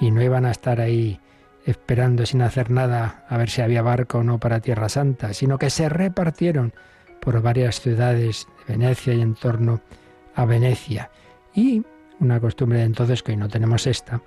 y 0.00 0.10
no 0.12 0.22
iban 0.22 0.46
a 0.46 0.52
estar 0.52 0.80
ahí 0.80 1.20
esperando 1.66 2.24
sin 2.24 2.42
hacer 2.42 2.70
nada 2.70 3.24
a 3.28 3.36
ver 3.36 3.50
si 3.50 3.62
había 3.62 3.82
barco 3.82 4.18
o 4.18 4.22
no 4.22 4.38
para 4.38 4.60
Tierra 4.60 4.88
Santa, 4.88 5.34
sino 5.34 5.58
que 5.58 5.70
se 5.70 5.88
repartieron 5.88 6.72
por 7.20 7.40
varias 7.42 7.80
ciudades 7.80 8.46
de 8.66 8.74
Venecia 8.76 9.14
y 9.14 9.20
en 9.20 9.34
torno 9.34 9.80
a 10.34 10.44
Venecia. 10.44 11.10
Y 11.54 11.82
una 12.20 12.40
costumbre 12.40 12.78
de 12.78 12.84
entonces, 12.84 13.22
que 13.22 13.32
hoy 13.32 13.36
no 13.36 13.48
tenemos 13.48 13.86
esta, 13.86 14.22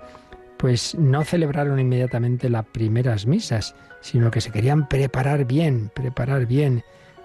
pues 0.58 0.94
no 0.94 1.24
celebraron 1.24 1.78
inmediatamente 1.78 2.50
las 2.50 2.66
primeras 2.66 3.26
misas, 3.26 3.74
sino 4.00 4.30
que 4.30 4.40
se 4.40 4.50
querían 4.50 4.88
preparar 4.88 5.44
bien, 5.46 5.90
preparar 5.94 6.46
bien, 6.46 6.82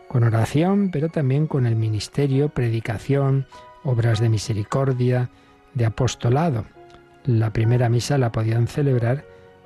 con 0.07 0.23
oración, 0.23 0.89
pero 0.91 1.09
también 1.09 1.47
con 1.47 1.65
el 1.65 1.75
ministerio, 1.75 2.49
predicación, 2.49 3.45
obras 3.83 4.19
de 4.19 4.29
misericordia, 4.29 5.29
de 5.73 5.85
apostolado. 5.85 6.65
La 7.25 7.53
primera 7.53 7.87
misa 7.87 8.17
la 8.17 8.31
podían 8.31 8.67
celebrar 8.67 9.23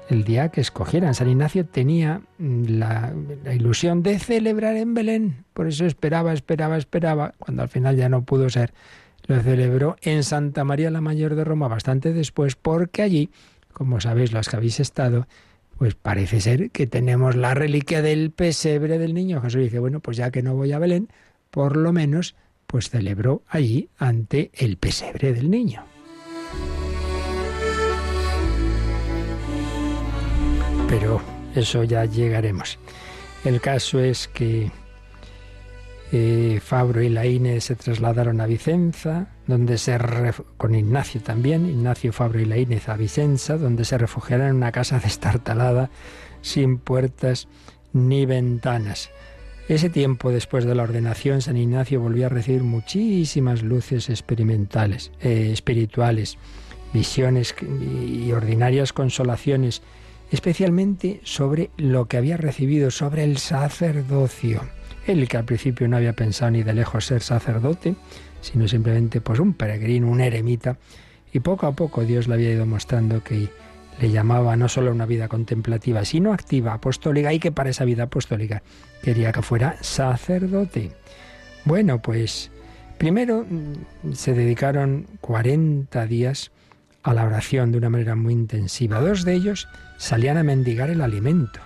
el 0.09 0.23
día 0.23 0.49
que 0.49 0.61
escogieran. 0.61 1.15
San 1.15 1.29
Ignacio 1.29 1.65
tenía 1.65 2.21
mm, 2.37 2.63
la, 2.67 3.13
ilusión 3.53 4.03
de 4.03 4.19
celebrar 4.19 4.75
en 4.75 4.93
Belén, 4.93 5.45
por 5.53 5.67
eso 5.67 5.85
esperaba, 5.85 6.33
esperaba, 6.33 6.77
esperaba, 6.77 7.33
cuando 7.39 7.63
al 7.63 7.69
final 7.69 7.95
ya 7.95 8.09
no 8.09 8.23
pudo 8.23 8.49
ser, 8.49 8.73
lo 9.27 9.41
celebró 9.41 9.95
en 10.01 10.23
Santa 10.23 10.63
María 10.63 10.91
la 10.91 11.01
Mayor 11.01 11.35
de 11.35 11.43
Roma 11.43 11.67
bastante 11.67 12.13
después, 12.13 12.55
porque 12.55 13.01
allí, 13.01 13.29
como 13.73 13.99
sabéis 13.99 14.31
los 14.31 14.49
que 14.49 14.55
habéis 14.55 14.79
estado, 14.79 15.27
pues 15.77 15.95
parece 15.95 16.41
ser 16.41 16.71
que 16.71 16.87
tenemos 16.87 17.35
la 17.35 17.53
reliquia 17.53 18.01
del 18.01 18.31
pesebre 18.31 18.97
del 18.97 19.13
niño 19.13 19.41
Jesús. 19.41 19.61
dice, 19.61 19.79
bueno, 19.79 19.99
pues 19.99 20.17
ya 20.17 20.31
que 20.31 20.41
no 20.41 20.55
voy 20.55 20.71
a 20.71 20.79
Belén, 20.79 21.09
por 21.51 21.75
lo 21.75 21.91
menos, 21.91 22.35
pues 22.67 22.89
celebró 22.89 23.43
allí 23.47 23.89
ante 23.97 24.51
el 24.53 24.77
pesebre 24.77 25.33
del 25.33 25.49
niño. 25.49 25.83
pero 30.99 31.21
eso 31.55 31.83
ya 31.83 32.05
llegaremos. 32.05 32.77
El 33.43 33.61
caso 33.61 33.99
es 33.99 34.27
que 34.27 34.71
eh, 36.11 36.59
Fabro 36.63 37.01
y 37.01 37.09
Laínez 37.09 37.65
se 37.65 37.75
trasladaron 37.75 38.39
a 38.41 38.45
Vicenza, 38.45 39.27
donde 39.47 39.77
se 39.77 39.97
con 40.57 40.75
Ignacio 40.75 41.21
también, 41.21 41.65
Ignacio 41.65 42.13
Fabro 42.13 42.39
y 42.39 42.45
Laínez 42.45 42.89
a 42.89 42.97
Vicenza, 42.97 43.57
donde 43.57 43.85
se 43.85 43.97
refugiaron 43.97 44.47
en 44.47 44.55
una 44.55 44.71
casa 44.71 44.99
destartalada, 45.03 45.89
sin 46.41 46.77
puertas 46.77 47.47
ni 47.93 48.25
ventanas. 48.25 49.09
Ese 49.67 49.89
tiempo 49.89 50.29
después 50.31 50.63
de 50.65 50.75
la 50.75 50.83
ordenación, 50.83 51.41
San 51.41 51.57
Ignacio 51.57 51.99
volvió 51.99 52.27
a 52.27 52.29
recibir 52.29 52.61
muchísimas 52.61 53.63
luces 53.63 54.09
experimentales, 54.09 55.11
eh, 55.21 55.49
espirituales, 55.51 56.37
visiones 56.93 57.55
y 57.61 58.31
ordinarias 58.31 58.93
consolaciones 58.93 59.81
especialmente 60.31 61.19
sobre 61.23 61.69
lo 61.77 62.07
que 62.07 62.17
había 62.17 62.37
recibido, 62.37 62.91
sobre 62.91 63.23
el 63.23 63.37
sacerdocio. 63.37 64.61
Él 65.07 65.27
que 65.27 65.37
al 65.37 65.45
principio 65.45 65.87
no 65.87 65.97
había 65.97 66.13
pensado 66.13 66.51
ni 66.51 66.63
de 66.63 66.73
lejos 66.73 67.05
ser 67.05 67.21
sacerdote, 67.21 67.95
sino 68.41 68.67
simplemente 68.67 69.21
pues 69.21 69.39
un 69.39 69.53
peregrino, 69.53 70.09
un 70.09 70.21
eremita, 70.21 70.77
y 71.31 71.39
poco 71.39 71.67
a 71.67 71.73
poco 71.73 72.03
Dios 72.03 72.27
le 72.27 72.35
había 72.35 72.51
ido 72.51 72.65
mostrando 72.65 73.23
que 73.23 73.49
le 73.99 74.11
llamaba 74.11 74.55
no 74.55 74.67
solo 74.67 74.89
a 74.89 74.93
una 74.93 75.05
vida 75.05 75.27
contemplativa, 75.27 76.03
sino 76.05 76.33
activa, 76.33 76.73
apostólica, 76.73 77.33
y 77.33 77.39
que 77.39 77.51
para 77.51 77.69
esa 77.69 77.85
vida 77.85 78.03
apostólica 78.03 78.63
quería 79.01 79.31
que 79.31 79.41
fuera 79.41 79.77
sacerdote. 79.81 80.91
Bueno, 81.65 82.01
pues 82.01 82.51
primero 82.97 83.45
mm, 83.49 84.13
se 84.13 84.33
dedicaron 84.33 85.07
40 85.21 86.05
días 86.07 86.51
a 87.03 87.13
la 87.13 87.23
oración 87.23 87.71
de 87.71 87.77
una 87.77 87.89
manera 87.89 88.15
muy 88.15 88.33
intensiva. 88.33 88.99
Dos 88.99 89.25
de 89.25 89.33
ellos 89.33 89.67
salían 89.97 90.37
a 90.37 90.43
mendigar 90.43 90.89
el 90.89 91.01
alimento, 91.01 91.59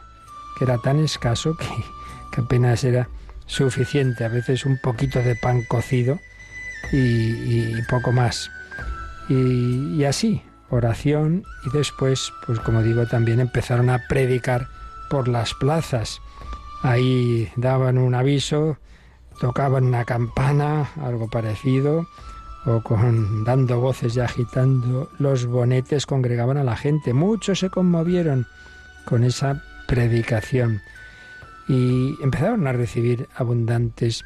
que 0.57 0.65
era 0.65 0.77
tan 0.79 0.99
escaso 0.99 1.55
que, 1.55 2.41
apenas 2.41 2.83
era 2.83 3.09
suficiente, 3.49 4.23
a 4.23 4.29
veces 4.29 4.65
un 4.65 4.77
poquito 4.77 5.21
de 5.21 5.35
pan 5.35 5.63
cocido 5.63 6.19
y, 6.93 7.81
poco 7.89 8.11
más. 8.11 8.49
Y, 9.27 9.95
y, 9.95 10.05
así, 10.05 10.41
oración 10.69 11.43
y 11.65 11.75
después, 11.75 12.31
pues 12.45 12.59
como 12.59 12.81
digo, 12.83 13.05
también 13.07 13.39
empezaron 13.39 13.89
a 13.89 14.07
predicar 14.07 14.67
por 15.09 15.27
las 15.27 15.53
plazas. 15.55 16.21
Ahí 16.83 17.51
daban 17.57 17.97
un 17.97 18.15
aviso, 18.15 18.77
tocaban 19.41 19.85
una 19.85 20.05
campana, 20.05 20.91
algo 21.01 21.27
parecido, 21.27 22.07
o 22.65 22.81
con 22.81 23.43
dando 23.45 23.79
voces 23.79 24.15
y 24.15 24.19
agitando 24.19 25.09
los 25.17 25.45
bonetes 25.45 26.05
congregaban 26.05 26.57
a 26.57 26.63
la 26.63 26.77
gente. 26.77 27.13
Muchos 27.13 27.59
se 27.59 27.69
conmovieron 27.69 28.47
con 29.05 29.23
esa 29.23 29.63
predicación 29.87 30.81
y 31.69 32.17
empezaron 32.21 32.67
a 32.67 32.73
recibir 32.73 33.27
abundantes 33.35 34.25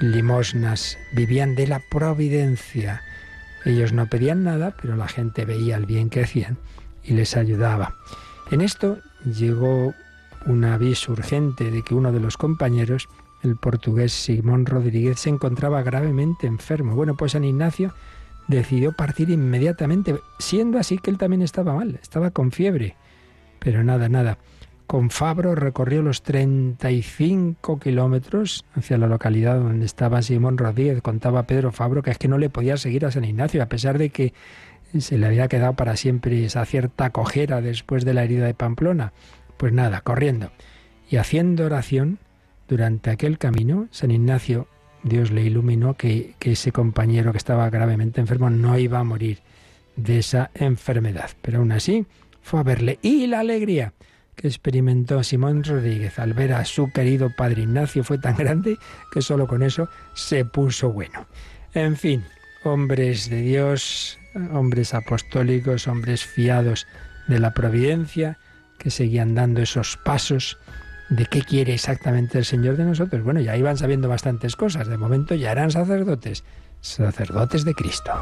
limosnas. 0.00 0.98
Vivían 1.12 1.56
de 1.56 1.66
la 1.66 1.80
providencia. 1.90 3.02
Ellos 3.64 3.92
no 3.94 4.06
pedían 4.06 4.44
nada, 4.44 4.76
pero 4.80 4.94
la 4.94 5.08
gente 5.08 5.46
veía 5.46 5.76
el 5.76 5.86
bien 5.86 6.10
que 6.10 6.22
hacían 6.22 6.58
y 7.02 7.14
les 7.14 7.36
ayudaba. 7.36 7.94
En 8.50 8.60
esto 8.60 8.98
llegó 9.24 9.94
un 10.46 10.64
aviso 10.64 11.12
urgente 11.12 11.70
de 11.70 11.82
que 11.82 11.94
uno 11.94 12.12
de 12.12 12.20
los 12.20 12.36
compañeros 12.36 13.08
el 13.42 13.56
portugués 13.56 14.12
Simón 14.12 14.66
Rodríguez 14.66 15.20
se 15.20 15.30
encontraba 15.30 15.82
gravemente 15.82 16.46
enfermo. 16.46 16.94
Bueno, 16.94 17.14
pues 17.14 17.32
San 17.32 17.44
Ignacio 17.44 17.94
decidió 18.48 18.92
partir 18.92 19.30
inmediatamente, 19.30 20.20
siendo 20.38 20.78
así 20.78 20.98
que 20.98 21.10
él 21.10 21.18
también 21.18 21.42
estaba 21.42 21.74
mal, 21.74 21.98
estaba 22.02 22.30
con 22.30 22.52
fiebre. 22.52 22.96
Pero 23.58 23.84
nada, 23.84 24.08
nada. 24.08 24.38
Con 24.86 25.10
Fabro 25.10 25.54
recorrió 25.54 26.02
los 26.02 26.22
35 26.22 27.78
kilómetros 27.80 28.64
hacia 28.74 28.98
la 28.98 29.06
localidad 29.06 29.58
donde 29.58 29.86
estaba 29.86 30.20
Simón 30.20 30.58
Rodríguez. 30.58 31.00
Contaba 31.00 31.46
Pedro 31.46 31.72
Fabro 31.72 32.02
que 32.02 32.10
es 32.10 32.18
que 32.18 32.28
no 32.28 32.38
le 32.38 32.50
podía 32.50 32.76
seguir 32.76 33.06
a 33.06 33.10
San 33.10 33.24
Ignacio, 33.24 33.62
a 33.62 33.66
pesar 33.66 33.96
de 33.98 34.10
que 34.10 34.34
se 34.98 35.16
le 35.16 35.26
había 35.26 35.48
quedado 35.48 35.74
para 35.74 35.96
siempre 35.96 36.44
esa 36.44 36.64
cierta 36.66 37.10
cojera 37.10 37.60
después 37.60 38.04
de 38.04 38.14
la 38.14 38.24
herida 38.24 38.46
de 38.46 38.54
Pamplona. 38.54 39.12
Pues 39.56 39.72
nada, 39.72 40.02
corriendo 40.02 40.50
y 41.10 41.16
haciendo 41.16 41.64
oración, 41.64 42.18
durante 42.68 43.10
aquel 43.10 43.38
camino, 43.38 43.88
San 43.90 44.10
Ignacio, 44.10 44.68
Dios 45.02 45.30
le 45.30 45.42
iluminó 45.42 45.94
que, 45.94 46.34
que 46.38 46.52
ese 46.52 46.72
compañero 46.72 47.32
que 47.32 47.38
estaba 47.38 47.68
gravemente 47.68 48.20
enfermo 48.20 48.48
no 48.50 48.78
iba 48.78 48.98
a 48.98 49.04
morir 49.04 49.40
de 49.96 50.18
esa 50.18 50.50
enfermedad. 50.54 51.30
Pero 51.42 51.58
aún 51.58 51.72
así 51.72 52.06
fue 52.40 52.60
a 52.60 52.62
verle. 52.62 52.98
Y 53.02 53.26
la 53.26 53.40
alegría 53.40 53.92
que 54.36 54.48
experimentó 54.48 55.22
Simón 55.22 55.64
Rodríguez 55.64 56.18
al 56.18 56.34
ver 56.34 56.52
a 56.52 56.64
su 56.64 56.90
querido 56.92 57.30
padre 57.36 57.62
Ignacio 57.62 58.04
fue 58.04 58.18
tan 58.18 58.36
grande 58.36 58.78
que 59.12 59.22
solo 59.22 59.46
con 59.46 59.62
eso 59.62 59.88
se 60.14 60.44
puso 60.44 60.90
bueno. 60.92 61.26
En 61.72 61.96
fin, 61.96 62.24
hombres 62.64 63.30
de 63.30 63.42
Dios, 63.42 64.18
hombres 64.52 64.94
apostólicos, 64.94 65.86
hombres 65.86 66.24
fiados 66.24 66.86
de 67.28 67.38
la 67.38 67.54
providencia, 67.54 68.38
que 68.78 68.90
seguían 68.90 69.34
dando 69.34 69.62
esos 69.62 69.96
pasos 70.04 70.58
de 71.08 71.26
qué 71.26 71.42
quiere 71.42 71.74
exactamente 71.74 72.38
el 72.38 72.44
Señor 72.44 72.76
de 72.76 72.84
nosotros. 72.84 73.22
Bueno, 73.22 73.40
ya 73.40 73.56
iban 73.56 73.76
sabiendo 73.76 74.08
bastantes 74.08 74.56
cosas, 74.56 74.88
de 74.88 74.98
momento 74.98 75.34
ya 75.34 75.52
eran 75.52 75.70
sacerdotes, 75.70 76.44
sacerdotes 76.80 77.64
de 77.64 77.74
Cristo. 77.74 78.12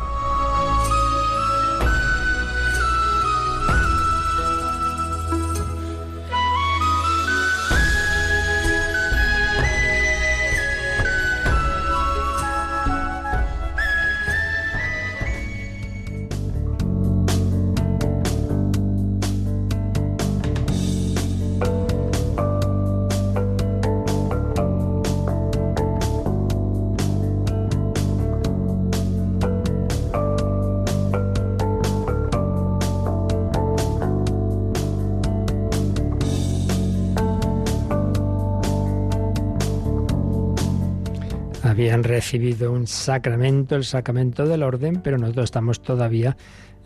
Recibido 42.03 42.73
un 42.73 42.87
sacramento, 42.87 43.77
el 43.77 43.85
sacramento 43.85 44.47
del 44.47 44.63
orden, 44.63 45.01
pero 45.03 45.19
nosotros 45.19 45.45
estamos 45.45 45.83
todavía 45.83 46.37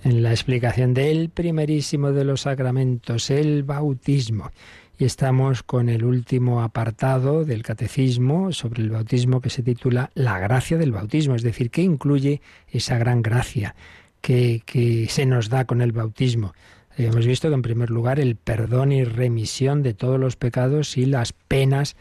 en 0.04 0.23
la 0.23 0.30
explicación 0.30 0.94
del 0.94 1.30
primerísimo 1.30 2.12
de 2.12 2.25
los 2.25 2.42
sacramentos, 2.42 3.30
el 3.30 3.62
bautismo. 3.62 4.50
Y 4.99 5.04
estamos 5.04 5.62
con 5.62 5.88
el 5.88 6.04
último 6.04 6.62
apartado 6.62 7.44
del 7.44 7.62
catecismo 7.62 8.52
sobre 8.52 8.82
el 8.82 8.90
bautismo 8.90 9.40
que 9.40 9.50
se 9.50 9.62
titula 9.62 10.11
La 10.14 10.38
gracia 10.38 10.78
del 10.78 10.92
bautismo, 10.92 11.35
es 11.35 11.42
decir, 11.42 11.70
que 11.70 11.82
incluye 11.82 12.40
esa 12.68 12.96
gran 12.96 13.20
gracia 13.20 13.75
que, 14.20 14.62
que 14.64 15.06
se 15.11 15.26
nos 15.26 15.50
da 15.50 15.66
con 15.66 15.82
el 15.82 15.92
bautismo. 15.92 16.54
Hemos 16.96 17.26
visto 17.26 17.49
que 17.49 17.54
en 17.54 17.62
primer 17.62 17.90
lugar 17.90 18.18
el 18.18 18.37
perdón 18.37 18.90
y 18.90 19.04
remisión 19.04 19.82
de 19.82 19.92
todos 19.92 20.18
los 20.18 20.37
pecados 20.37 20.96
y 20.96 21.04
las 21.04 21.35
penas 21.35 21.94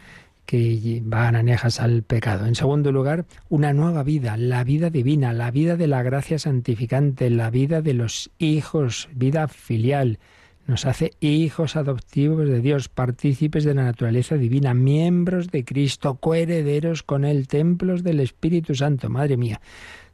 que 0.45 1.01
van 1.03 1.35
anejas 1.35 1.79
al 1.79 2.03
pecado. 2.03 2.45
En 2.45 2.55
segundo 2.55 2.91
lugar, 2.91 3.25
una 3.49 3.73
nueva 3.73 4.03
vida, 4.03 4.37
la 4.37 4.63
vida 4.63 4.89
divina, 4.89 5.33
la 5.33 5.51
vida 5.51 5.75
de 5.75 5.87
la 5.87 6.03
gracia 6.03 6.39
santificante, 6.39 7.29
la 7.29 7.49
vida 7.49 7.81
de 7.81 7.93
los 7.93 8.31
hijos, 8.37 9.09
vida 9.13 9.47
filial. 9.47 10.19
Nos 10.67 10.85
hace 10.85 11.13
hijos 11.19 11.75
adoptivos 11.75 12.47
de 12.47 12.59
Dios, 12.59 12.89
partícipes 12.89 13.63
de 13.63 13.75
la 13.75 13.83
naturaleza 13.83 14.35
divina, 14.35 14.73
miembros 14.73 15.51
de 15.51 15.63
Cristo, 15.63 16.15
coherederos 16.15 17.03
con 17.03 17.23
él, 17.23 17.47
templos 17.47 18.03
del 18.03 18.19
Espíritu 18.19 18.73
Santo. 18.73 19.09
Madre 19.09 19.37
mía, 19.37 19.61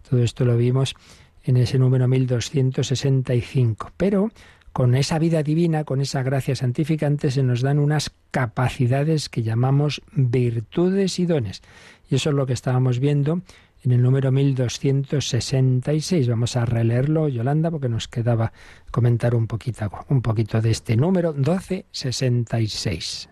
todo 0.09 0.21
esto 0.21 0.43
lo 0.43 0.57
vimos 0.57 0.95
en 1.43 1.57
ese 1.57 1.79
número 1.79 2.07
1265. 2.07 3.91
Pero 3.97 4.29
con 4.73 4.95
esa 4.95 5.19
vida 5.19 5.43
divina, 5.43 5.83
con 5.83 6.01
esa 6.01 6.23
gracia 6.23 6.55
santificante, 6.55 7.29
se 7.31 7.43
nos 7.43 7.61
dan 7.61 7.79
unas 7.79 8.11
capacidades 8.31 9.29
que 9.29 9.43
llamamos 9.43 10.01
virtudes 10.13 11.19
y 11.19 11.25
dones. 11.25 11.61
Y 12.09 12.15
eso 12.15 12.29
es 12.29 12.35
lo 12.35 12.45
que 12.45 12.53
estábamos 12.53 12.99
viendo 12.99 13.41
en 13.83 13.91
el 13.91 14.01
número 14.01 14.31
1266. 14.31 16.29
Vamos 16.29 16.55
a 16.55 16.65
releerlo, 16.65 17.27
Yolanda, 17.27 17.69
porque 17.71 17.89
nos 17.89 18.07
quedaba 18.07 18.53
comentar 18.91 19.35
un 19.35 19.47
poquito, 19.47 19.91
un 20.09 20.21
poquito 20.21 20.61
de 20.61 20.71
este 20.71 20.95
número 20.95 21.33
1266. 21.33 23.29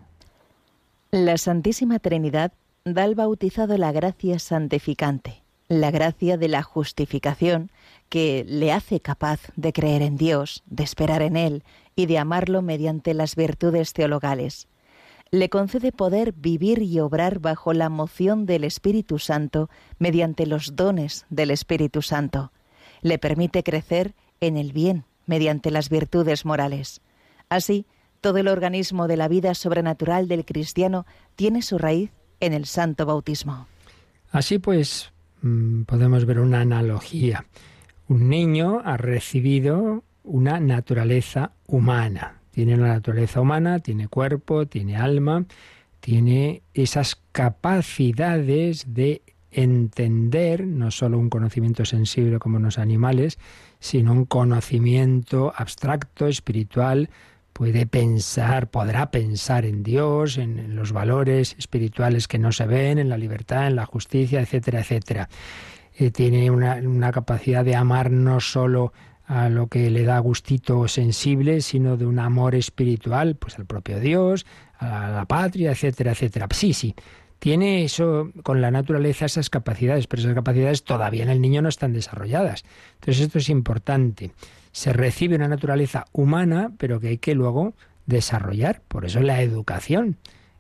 La 1.12 1.38
Santísima 1.38 2.00
Trinidad 2.00 2.52
da 2.86 3.04
al 3.04 3.16
bautizado 3.16 3.78
la 3.78 3.92
gracia 3.92 4.40
santificante, 4.40 5.44
la 5.68 5.92
gracia 5.92 6.38
de 6.38 6.48
la 6.48 6.64
justificación, 6.64 7.72
que 8.10 8.44
le 8.48 8.72
hace 8.72 9.00
capaz 9.00 9.40
de 9.56 9.72
creer 9.72 10.02
en 10.02 10.18
Dios, 10.18 10.64
de 10.66 10.84
esperar 10.84 11.22
en 11.22 11.38
Él 11.38 11.64
y 11.96 12.08
de 12.08 12.18
amarlo 12.18 12.62
mediante 12.62 13.14
las 13.14 13.36
virtudes 13.36 13.94
teologales. 13.94 14.68
Le 15.32 15.50
concede 15.50 15.92
poder 15.92 16.34
vivir 16.34 16.82
y 16.82 17.00
obrar 17.00 17.40
bajo 17.40 17.72
la 17.74 17.90
moción 17.90 18.48
del 18.48 18.64
Espíritu 18.64 19.20
Santo 19.20 19.70
mediante 20.00 20.48
los 20.48 20.76
dones 20.76 21.28
del 21.30 21.52
Espíritu 21.52 22.02
Santo. 22.02 22.52
Le 23.02 23.20
permite 23.20 23.64
crecer 23.64 24.16
en 24.42 24.58
el 24.58 24.74
bien 24.74 25.06
mediante 25.28 25.70
las 25.70 25.90
virtudes 25.90 26.46
morales. 26.46 27.02
Así, 27.48 27.86
todo 28.22 28.40
el 28.40 28.48
organismo 28.48 29.08
de 29.08 29.18
la 29.18 29.28
vida 29.28 29.54
sobrenatural 29.54 30.28
del 30.28 30.46
cristiano 30.46 31.06
tiene 31.36 31.62
su 31.62 31.78
raíz 31.78 32.12
en 32.40 32.54
el 32.54 32.66
santo 32.66 33.06
bautismo. 33.06 33.68
Así 34.32 34.58
pues, 34.58 35.12
mm, 35.44 35.84
podemos 35.84 36.26
ver 36.26 36.40
una 36.40 36.62
analogía 36.62 37.46
un 38.10 38.28
niño 38.28 38.82
ha 38.84 38.98
recibido 38.98 40.04
una 40.24 40.60
naturaleza 40.60 41.52
humana. 41.68 42.42
Tiene 42.52 42.76
la 42.76 42.88
naturaleza 42.88 43.40
humana, 43.40 43.80
tiene 43.80 44.08
cuerpo, 44.08 44.66
tiene 44.66 44.98
alma, 44.98 45.46
tiene 46.00 46.64
esas 46.74 47.22
capacidades 47.32 48.94
de 48.96 49.22
entender 49.52 50.66
no 50.66 50.90
solo 50.92 51.20
un 51.20 51.30
conocimiento 51.30 51.86
sensible 51.86 52.40
como 52.40 52.58
los 52.60 52.80
animales, 52.80 53.38
sino 53.80 54.12
un 54.12 54.26
conocimiento 54.26 55.54
abstracto, 55.56 56.28
espiritual, 56.28 57.10
puede 57.54 57.86
pensar, 57.86 58.72
podrá 58.72 59.12
pensar 59.12 59.66
en 59.66 59.84
Dios, 59.84 60.38
en, 60.38 60.58
en, 60.58 60.76
los 60.76 60.94
valores 60.94 61.56
espirituales 61.60 62.28
que 62.28 62.40
no 62.40 62.52
se 62.52 62.66
ven, 62.66 62.98
en 62.98 63.10
la 63.10 63.18
libertad, 63.18 63.68
en 63.68 63.76
la 63.76 63.86
justicia, 63.86 64.42
etcétera, 64.42 64.80
etcétera. 64.80 65.30
Eh, 66.00 66.12
tiene 66.12 66.50
una, 66.50 67.12
capacidad 67.12 67.66
de 67.66 67.76
amar 67.76 68.10
no 68.10 68.40
solo 68.40 68.94
a 69.26 69.50
lo 69.50 69.68
que 69.68 69.90
le 69.90 70.06
da 70.06 70.18
gustito 70.20 70.88
sensible, 70.88 71.60
sino 71.60 71.98
de 71.98 72.06
un 72.06 72.20
amor 72.20 72.56
espiritual, 72.56 73.36
pues 73.36 73.60
al 73.60 73.66
propio 73.66 74.00
Dios, 74.00 74.46
a 74.78 75.10
la 75.10 75.26
patria, 75.26 75.72
etcétera, 75.72 76.14
etcétera. 76.14 76.48
Sí, 76.52 76.72
sí, 76.72 76.96
tiene 77.38 77.84
eso 77.84 78.32
con 78.44 78.62
la 78.62 78.72
naturaleza 78.72 79.26
esas 79.26 79.50
capacidades, 79.50 80.08
pero 80.08 80.22
esas 80.22 80.36
capacidades 80.36 80.86
todavía 80.86 81.24
en 81.24 81.30
el 81.30 81.42
niño 81.42 81.62
no 81.62 81.68
están 81.68 81.92
desarrolladas. 81.92 82.64
Entonces 82.94 83.26
esto 83.26 83.40
es 83.40 83.50
importante. 83.50 84.32
Se 84.72 84.94
recibe 84.94 85.36
una 85.36 85.50
naturaleza 85.50 86.06
humana, 86.14 86.72
pero 86.78 87.02
que 87.02 87.10
hay 87.10 87.18
que 87.18 87.36
luego 87.36 87.74
desarrollar. 88.06 88.82
Por 88.88 89.04
eso 89.04 89.20
la 89.20 89.42
educación 89.42 90.16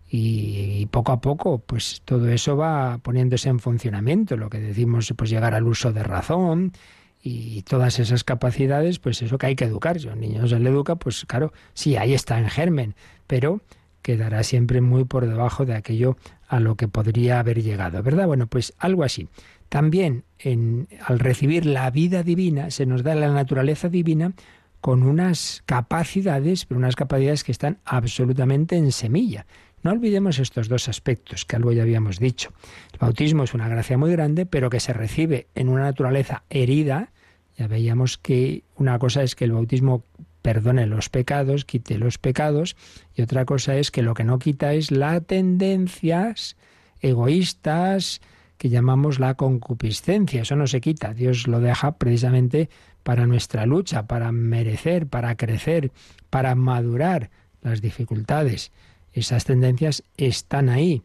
y, 0.09 0.87
poco 0.87 1.11
a 1.11 1.21
poco 1.21 1.59
pues 1.59 2.01
todo 2.03 2.29
eso 2.29 2.57
va 2.57 2.97
poniéndose 2.99 3.49
en 3.49 3.59
funcionamiento. 3.59 4.37
Lo 4.37 4.49
que 4.49 4.59
decimos 4.59 5.13
pues 5.15 5.29
llegar 5.29 5.53
al 5.53 5.67
uso 5.67 5.93
de 5.93 6.03
razón 6.03 6.73
y 7.21 7.61
todas 7.63 7.99
esas 7.99 8.23
capacidades 8.23 8.99
pues 8.99 9.21
eso 9.21 9.37
que 9.37 9.47
hay 9.47 9.55
que 9.55 9.65
educar. 9.65 9.99
Si 9.99 10.07
a 10.07 10.13
un 10.13 10.21
niño 10.21 10.47
se 10.47 10.59
le 10.59 10.69
educa 10.69 10.95
pues 10.95 11.25
claro 11.25 11.53
sí 11.73 11.95
ahí 11.95 12.13
está 12.13 12.39
en 12.39 12.49
germen 12.49 12.95
pero 13.27 13.61
quedará 14.01 14.43
siempre 14.43 14.81
muy 14.81 15.03
por 15.03 15.27
debajo 15.27 15.65
de 15.65 15.75
aquello 15.75 16.17
a 16.47 16.59
lo 16.59 16.75
que 16.75 16.87
podría 16.87 17.39
haber 17.39 17.61
llegado 17.61 18.01
verdad 18.01 18.27
bueno 18.27 18.47
pues 18.47 18.73
algo 18.79 19.03
así. 19.03 19.27
También 19.69 20.23
en, 20.39 20.87
al 21.05 21.19
recibir 21.19 21.67
la 21.67 21.91
vida 21.91 22.23
divina 22.23 22.71
se 22.71 22.87
nos 22.87 23.03
da 23.03 23.13
la 23.13 23.31
naturaleza 23.31 23.87
divina 23.89 24.33
con 24.81 25.03
unas 25.03 25.61
capacidades, 25.65 26.65
pero 26.65 26.79
unas 26.79 26.95
capacidades 26.95 27.43
que 27.43 27.51
están 27.51 27.79
absolutamente 27.83 28.77
en 28.77 28.91
semilla. 28.91 29.45
No 29.83 29.91
olvidemos 29.91 30.39
estos 30.39 30.67
dos 30.67 30.89
aspectos 30.89 31.45
que 31.45 31.55
algo 31.55 31.71
ya 31.71 31.83
habíamos 31.83 32.19
dicho. 32.19 32.51
El 32.93 32.99
bautismo 32.99 33.43
es 33.43 33.53
una 33.53 33.69
gracia 33.69 33.97
muy 33.97 34.11
grande, 34.11 34.45
pero 34.45 34.69
que 34.69 34.79
se 34.79 34.93
recibe 34.93 35.47
en 35.55 35.69
una 35.69 35.83
naturaleza 35.83 36.43
herida. 36.49 37.11
Ya 37.57 37.67
veíamos 37.67 38.17
que 38.17 38.63
una 38.75 38.99
cosa 38.99 39.23
es 39.23 39.35
que 39.35 39.45
el 39.45 39.53
bautismo 39.53 40.03
perdone 40.41 40.85
los 40.85 41.09
pecados, 41.09 41.65
quite 41.65 41.97
los 41.97 42.17
pecados, 42.17 42.75
y 43.15 43.21
otra 43.21 43.45
cosa 43.45 43.77
es 43.77 43.91
que 43.91 44.01
lo 44.01 44.13
que 44.13 44.23
no 44.23 44.39
quita 44.39 44.73
es 44.73 44.91
las 44.91 45.25
tendencias 45.25 46.55
egoístas 47.01 48.21
que 48.57 48.69
llamamos 48.69 49.19
la 49.19 49.35
concupiscencia. 49.35 50.41
Eso 50.41 50.55
no 50.55 50.67
se 50.67 50.81
quita. 50.81 51.13
Dios 51.13 51.47
lo 51.47 51.61
deja 51.61 51.97
precisamente 51.97 52.69
para 53.03 53.25
nuestra 53.25 53.65
lucha, 53.65 54.05
para 54.05 54.31
merecer, 54.31 55.07
para 55.07 55.35
crecer, 55.35 55.91
para 56.29 56.55
madurar 56.55 57.29
las 57.61 57.81
dificultades. 57.81 58.71
Esas 59.13 59.45
tendencias 59.45 60.03
están 60.17 60.69
ahí. 60.69 61.03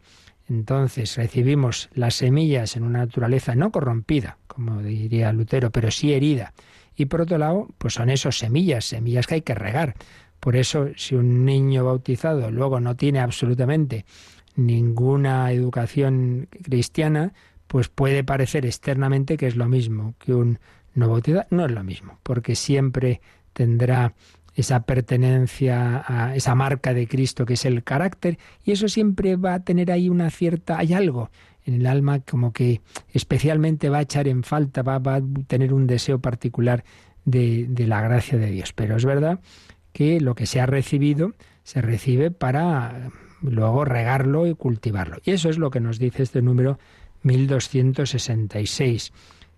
entonces 0.49 1.17
recibimos 1.17 1.89
las 1.95 2.17
semillas 2.17 2.77
en 2.77 2.83
una 2.83 2.99
naturaleza 2.99 3.55
no 3.55 3.71
corrompida, 3.71 4.37
como 4.47 4.83
diría 4.83 5.33
Lutero, 5.33 5.71
pero 5.71 5.91
sí 5.91 6.13
herida. 6.13 6.53
Y 6.97 7.07
por 7.07 7.23
otro 7.23 7.39
lado, 7.39 7.69
pues 7.79 7.95
son 7.95 8.11
esos 8.11 8.39
semillas, 8.39 8.85
semillas 8.85 9.27
que 9.27 9.37
hay 9.37 9.43
que 9.43 9.55
regar. 9.55 9.95
Por 10.41 10.57
eso, 10.57 10.89
si 10.97 11.15
un 11.15 11.45
niño 11.45 11.85
bautizado 11.85 12.51
luego 12.51 12.79
no 12.79 12.95
tiene 12.95 13.21
absolutamente 13.21 14.05
ninguna 14.57 15.51
educación 15.51 16.49
cristiana, 16.63 17.33
pues 17.67 17.89
puede 17.89 18.23
parecer 18.23 18.67
externamente 18.67 19.37
que 19.37 19.47
es 19.47 19.57
lo 19.57 19.69
mismo 19.69 20.15
que 20.19 20.35
un 20.35 20.59
no 20.95 21.09
bautizado. 21.09 21.47
No 21.51 21.65
es 21.65 21.73
lo 21.73 21.83
mismo, 21.83 22.19
porque 22.23 22.55
siempre 22.55 23.21
tendrá 23.53 24.15
esa 24.55 24.85
pertenencia 24.85 26.05
a 26.07 26.35
esa 26.37 26.55
marca 26.55 26.95
de 26.95 27.09
Cristo 27.09 27.45
que 27.45 27.55
es 27.55 27.65
el 27.65 27.83
carácter 27.83 28.39
y 28.65 28.73
eso 28.73 28.89
siempre 28.89 29.37
va 29.37 29.55
a 29.55 29.65
tener 29.65 29.91
ahí 29.91 30.09
una 30.09 30.31
cierta 30.31 30.79
hay 30.79 30.95
algo 30.95 31.31
en 31.65 31.75
el 31.75 31.87
alma 31.87 32.21
como 32.21 32.53
que 32.53 32.81
especialmente 33.13 33.89
va 33.89 33.99
a 33.99 34.03
echar 34.03 34.29
en 34.29 34.43
falta 34.43 34.83
va, 34.83 34.97
a 34.97 35.23
tener 35.47 35.73
un 35.73 35.87
deseo 35.87 36.21
particular 36.21 36.85
de, 37.25 37.67
de 37.69 37.87
la 37.87 38.03
gracia 38.03 38.39
de 38.39 38.51
Dios. 38.51 38.73
Pero 38.75 38.97
es 38.97 39.05
verdad 39.05 39.41
que 39.93 40.21
lo 40.21 40.35
que 40.35 40.47
se 40.47 40.61
ha 40.61 40.67
recibido 40.67 41.33
se 41.63 41.81
recibe 41.81 42.31
para 42.31 43.11
luego 43.41 43.85
regarlo 43.85 44.47
y 44.47 44.55
cultivarlo. 44.55 45.19
Y 45.25 45.31
eso 45.31 45.49
es 45.49 45.59
lo 45.59 45.71
que 45.71 45.81
nos 45.81 45.99
dice 45.99 46.23
este 46.23 46.43
número 46.43 46.79
1266 47.23 49.13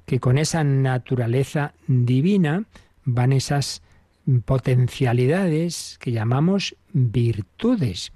que 0.06 0.20
con 0.20 0.38
esa 0.38 0.62
naturaleza 0.62 1.74
divina 1.88 2.64
van 3.04 3.32
esas 3.32 3.82
potencialidades 4.44 5.98
que 6.00 6.12
llamamos 6.12 6.76
virtudes. 6.92 8.12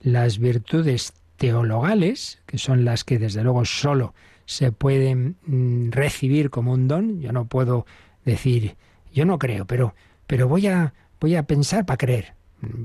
Las 0.00 0.38
virtudes 0.38 1.12
teologales, 1.36 2.42
que 2.46 2.58
son 2.58 2.84
las 2.84 3.04
que 3.04 3.18
desde 3.18 3.42
luego 3.42 3.64
solo 3.64 4.14
se 4.46 4.72
pueden 4.72 5.36
mm, 5.46 5.90
recibir 5.90 6.50
como 6.50 6.72
un 6.72 6.88
don, 6.88 7.20
yo 7.20 7.32
no 7.32 7.46
puedo 7.46 7.86
decir, 8.24 8.76
yo 9.12 9.24
no 9.24 9.38
creo, 9.38 9.66
pero, 9.66 9.94
pero 10.26 10.48
voy, 10.48 10.66
a, 10.66 10.94
voy 11.20 11.36
a 11.36 11.46
pensar 11.46 11.86
para 11.86 11.96
creer. 11.96 12.34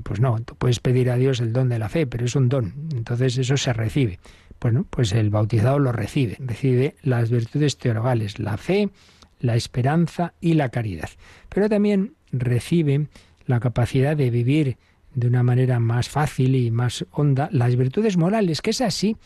Pues 0.02 0.20
no, 0.20 0.38
tú 0.40 0.54
puedes 0.56 0.78
pedir 0.78 1.10
a 1.10 1.16
Dios 1.16 1.40
el 1.40 1.52
don 1.52 1.68
de 1.68 1.78
la 1.78 1.88
fe, 1.88 2.06
pero 2.06 2.26
es 2.26 2.36
un 2.36 2.48
don, 2.48 2.74
entonces 2.92 3.38
eso 3.38 3.56
se 3.56 3.72
recibe. 3.72 4.18
Bueno, 4.60 4.86
pues 4.88 5.12
el 5.12 5.30
bautizado 5.30 5.78
lo 5.78 5.90
recibe, 5.90 6.36
recibe 6.38 6.96
las 7.02 7.30
virtudes 7.30 7.78
teologales, 7.78 8.38
la 8.38 8.58
fe, 8.58 8.90
la 9.38 9.56
esperanza 9.56 10.34
y 10.38 10.52
la 10.52 10.68
caridad. 10.68 11.08
Pero 11.48 11.70
también 11.70 12.14
recibe 12.32 13.08
la 13.46 13.60
capacidad 13.60 14.16
de 14.16 14.30
vivir 14.30 14.76
de 15.14 15.26
una 15.26 15.42
manera 15.42 15.80
más 15.80 16.08
fácil 16.08 16.54
y 16.54 16.70
más 16.70 17.04
honda. 17.10 17.48
Las 17.52 17.76
virtudes 17.76 18.16
morales, 18.16 18.62
que 18.62 18.70
es 18.70 18.80
así, 18.80 19.16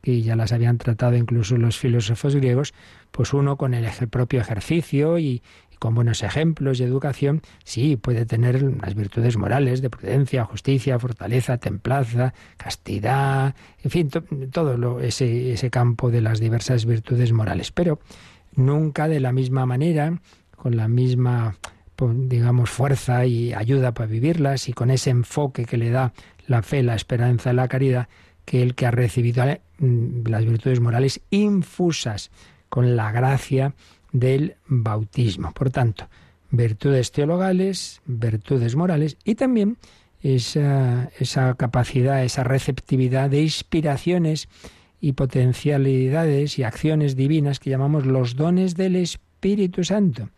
que 0.00 0.22
ya 0.22 0.36
las 0.36 0.52
habían 0.52 0.78
tratado 0.78 1.16
incluso 1.16 1.56
los 1.56 1.78
filósofos 1.78 2.36
griegos, 2.36 2.74
pues 3.10 3.32
uno 3.32 3.56
con 3.56 3.74
el 3.74 3.86
propio 4.08 4.40
ejercicio 4.40 5.18
y, 5.18 5.42
con 5.78 5.94
buenos 5.94 6.22
ejemplos 6.22 6.80
y 6.80 6.82
educación, 6.82 7.42
sí, 7.64 7.96
puede 7.96 8.24
tener 8.24 8.62
las 8.62 8.94
virtudes 8.94 9.36
morales 9.36 9.82
de 9.82 9.90
prudencia, 9.90 10.44
justicia, 10.44 10.98
fortaleza, 10.98 11.58
templaza, 11.58 12.32
castidad, 12.56 13.54
en 13.82 13.90
fin, 13.90 14.08
todo 14.50 15.00
ese, 15.00 15.52
ese 15.52 15.70
campo 15.70 16.10
de 16.10 16.22
las 16.22 16.40
diversas 16.40 16.86
virtudes 16.86 17.32
morales, 17.32 17.70
pero 17.70 17.98
nunca 18.54 19.08
de 19.08 19.20
la 19.20 19.32
misma 19.32 19.66
manera, 19.66 20.20
con 20.56 20.76
la 20.76 20.88
misma 20.88 21.56
digamos, 21.98 22.70
fuerza 22.70 23.26
y 23.26 23.52
ayuda 23.52 23.92
para 23.92 24.06
vivirlas 24.06 24.68
y 24.68 24.72
con 24.72 24.90
ese 24.90 25.10
enfoque 25.10 25.64
que 25.64 25.76
le 25.76 25.90
da 25.90 26.12
la 26.46 26.62
fe, 26.62 26.82
la 26.82 26.94
esperanza 26.94 27.52
y 27.52 27.56
la 27.56 27.68
caridad, 27.68 28.08
que 28.44 28.62
el 28.62 28.74
que 28.74 28.86
ha 28.86 28.90
recibido 28.90 29.44
mm, 29.78 30.26
las 30.26 30.44
virtudes 30.44 30.80
morales 30.80 31.20
infusas 31.30 32.30
con 32.68 32.96
la 32.96 33.12
gracia 33.12 33.74
del 34.12 34.56
bautismo. 34.66 35.52
Por 35.52 35.70
tanto, 35.70 36.08
virtudes 36.50 37.12
teologales, 37.12 38.00
virtudes 38.06 38.76
morales 38.76 39.16
y 39.24 39.34
también 39.34 39.78
esa, 40.22 41.10
esa 41.18 41.54
capacidad, 41.54 42.24
esa 42.24 42.44
receptividad 42.44 43.30
de 43.30 43.42
inspiraciones 43.42 44.48
y 45.00 45.12
potencialidades 45.12 46.58
y 46.58 46.62
acciones 46.62 47.14
divinas 47.14 47.60
que 47.60 47.70
llamamos 47.70 48.06
los 48.06 48.36
dones 48.36 48.74
del 48.74 48.96
Espíritu 48.96 49.84
Santo, 49.84 50.30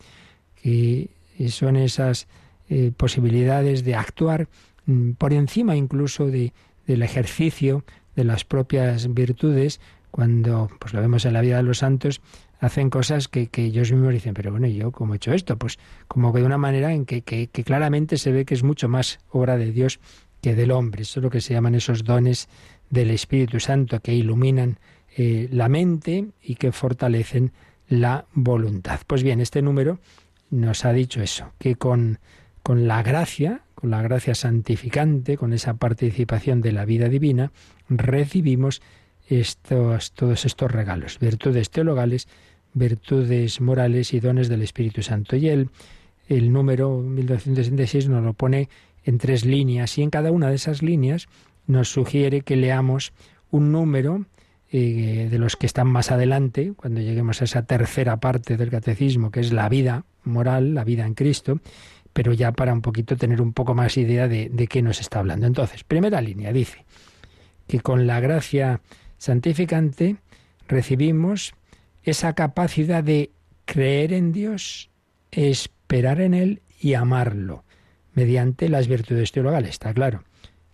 son 1.49 1.77
esas 1.77 2.29
eh, 2.69 2.93
posibilidades 2.97 3.85
de 3.85 3.95
actuar 3.95 4.49
mm, 4.87 5.13
por 5.13 5.33
encima 5.33 5.77
incluso 5.77 6.27
de, 6.27 6.53
del 6.87 7.03
ejercicio 7.03 7.85
de 8.17 8.25
las 8.25 8.45
propias 8.45 9.13
virtudes, 9.13 9.81
cuando 10.11 10.71
pues 10.81 10.95
lo 10.95 11.01
vemos 11.01 11.25
en 11.27 11.35
la 11.35 11.43
vida 11.43 11.59
de 11.59 11.63
los 11.63 11.79
santos, 11.79 12.23
hacen 12.59 12.91
cosas 12.91 13.29
que, 13.29 13.49
que 13.49 13.65
ellos 13.65 13.93
mismos 13.93 14.13
dicen, 14.13 14.35
pero 14.35 14.51
bueno, 14.51 14.67
¿y 14.67 14.75
yo 14.75 14.91
cómo 14.91 15.13
he 15.13 15.17
hecho 15.17 15.33
esto? 15.33 15.57
Pues 15.59 15.79
como 16.09 16.33
que 16.33 16.41
de 16.41 16.47
una 16.47 16.59
manera 16.59 16.93
en 16.93 17.05
que, 17.05 17.23
que, 17.23 17.49
claramente 17.49 18.17
se 18.17 18.33
ve 18.33 18.45
que 18.45 18.55
es 18.55 18.63
mucho 18.63 18.89
más 18.89 19.19
obra 19.31 19.57
de 19.57 19.73
Dios 19.73 20.01
que 20.41 20.55
del 20.55 20.71
hombre. 20.71 21.03
Eso 21.03 21.21
es 21.21 21.25
lo 21.25 21.31
que 21.31 21.41
se 21.41 21.55
llaman 21.55 21.75
esos 21.75 22.05
dones 22.05 22.49
del 22.91 23.11
Espíritu 23.11 23.61
Santo, 23.61 24.01
que 24.01 24.15
iluminan 24.15 24.79
eh, 25.17 25.49
la 25.53 25.69
mente 25.69 26.29
y 26.43 26.55
que 26.55 26.73
fortalecen 26.73 27.53
la 27.89 28.27
voluntad. 28.33 29.01
Pues 29.07 29.23
bien, 29.23 29.41
este 29.41 29.63
número 29.63 29.99
nos 30.51 30.85
ha 30.85 30.93
dicho 30.93 31.23
eso, 31.23 31.53
que 31.59 31.77
con, 31.77 32.19
con 32.63 32.87
la 32.89 33.03
gracia, 33.03 33.63
con 33.75 33.91
la 33.91 34.03
gracia 34.03 34.35
santificante, 34.35 35.37
con 35.37 35.53
esa 35.53 35.75
participación 35.75 36.61
de 36.61 36.73
la 36.73 36.85
vida 36.85 37.09
divina, 37.09 37.53
recibimos 37.89 38.83
estos, 39.29 40.13
todos 40.13 40.45
estos 40.45 40.71
regalos, 40.71 41.19
virtudes 41.19 41.71
teologales, 41.71 42.29
virtudes 42.75 43.61
morales 43.61 44.13
y 44.15 44.21
dones 44.21 44.49
del 44.49 44.63
Espíritu 44.63 45.03
Santo. 45.03 45.37
Y 45.37 45.49
el, 45.49 45.71
el 46.29 46.53
número 46.53 46.99
1266 46.99 48.09
nos 48.09 48.23
lo 48.23 48.35
pone 48.35 48.69
en 49.05 49.19
tres 49.19 49.45
líneas 49.45 49.97
y 49.99 50.03
en 50.03 50.11
cada 50.11 50.31
una 50.31 50.49
de 50.49 50.57
esas 50.57 50.83
líneas 50.83 51.29
nos 51.67 51.89
sugiere 51.89 52.43
que 52.43 52.57
leamos 52.57 53.13
un 53.51 53.73
número 53.73 54.27
eh, 54.79 55.29
de 55.31 55.39
los 55.39 55.57
que 55.57 55.65
están 55.65 55.87
más 55.87 56.11
adelante, 56.11 56.75
cuando 56.77 57.01
lleguemos 57.01 57.41
a 57.41 57.45
esa 57.45 57.65
tercera 57.65 58.19
parte 58.19 58.57
del 58.57 58.71
catecismo, 58.71 59.31
que 59.31 59.41
es 59.41 59.53
la 59.53 59.69
vida 59.71 60.05
moral, 60.25 60.75
la 60.75 60.85
vida 60.85 61.07
en 61.07 61.15
Cristo, 61.15 61.61
pero 62.13 62.33
ya 62.35 62.53
para 62.53 62.75
un 62.75 62.83
poquito 62.83 63.17
tener 63.17 63.41
un 63.41 63.55
poco 63.55 63.75
más 63.75 63.97
idea 63.97 64.29
de, 64.29 64.51
de 64.51 64.67
qué 64.67 64.83
nos 64.83 65.01
está 65.01 65.21
hablando. 65.21 65.47
Entonces, 65.47 65.83
primera 65.85 66.21
línea 66.21 66.53
dice 66.53 66.85
que 67.67 67.81
con 67.81 68.07
la 68.07 68.21
gracia 68.21 68.81
santificante 69.17 70.17
recibimos 70.69 71.55
esa 72.03 72.35
capacidad 72.35 73.03
de 73.03 73.31
creer 73.65 74.13
en 74.13 74.33
Dios, 74.33 74.91
esperar 75.31 76.21
en 76.21 76.35
Él 76.35 76.63
y 76.79 76.95
amarlo, 76.95 77.65
mediante 78.13 78.69
las 78.69 78.89
virtudes 78.89 79.33
teologales, 79.33 79.71
está 79.71 79.95
claro. 79.95 80.23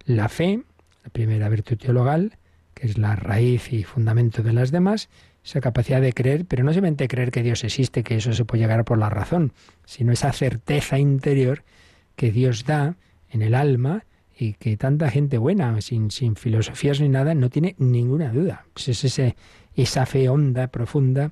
La 0.04 0.28
fe, 0.28 0.62
la 1.04 1.10
primera 1.10 1.48
virtud 1.48 1.76
teologal, 1.76 2.36
que 2.82 2.88
es 2.88 2.98
la 2.98 3.14
raíz 3.14 3.72
y 3.72 3.84
fundamento 3.84 4.42
de 4.42 4.52
las 4.52 4.72
demás, 4.72 5.08
esa 5.44 5.60
capacidad 5.60 6.00
de 6.00 6.12
creer, 6.12 6.46
pero 6.46 6.64
no 6.64 6.72
solamente 6.72 7.06
creer 7.06 7.30
que 7.30 7.44
Dios 7.44 7.62
existe, 7.62 8.02
que 8.02 8.16
eso 8.16 8.32
se 8.32 8.44
puede 8.44 8.64
llegar 8.64 8.84
por 8.84 8.98
la 8.98 9.08
razón, 9.08 9.52
sino 9.84 10.10
esa 10.10 10.32
certeza 10.32 10.98
interior 10.98 11.62
que 12.16 12.32
Dios 12.32 12.64
da 12.64 12.96
en 13.30 13.42
el 13.42 13.54
alma 13.54 14.04
y 14.36 14.54
que 14.54 14.76
tanta 14.76 15.10
gente 15.10 15.38
buena, 15.38 15.80
sin, 15.80 16.10
sin 16.10 16.34
filosofías 16.34 17.00
ni 17.00 17.08
nada, 17.08 17.36
no 17.36 17.50
tiene 17.50 17.76
ninguna 17.78 18.32
duda. 18.32 18.64
Es 18.74 19.04
ese, 19.04 19.36
esa 19.76 20.04
fe 20.04 20.28
honda, 20.28 20.66
profunda, 20.66 21.30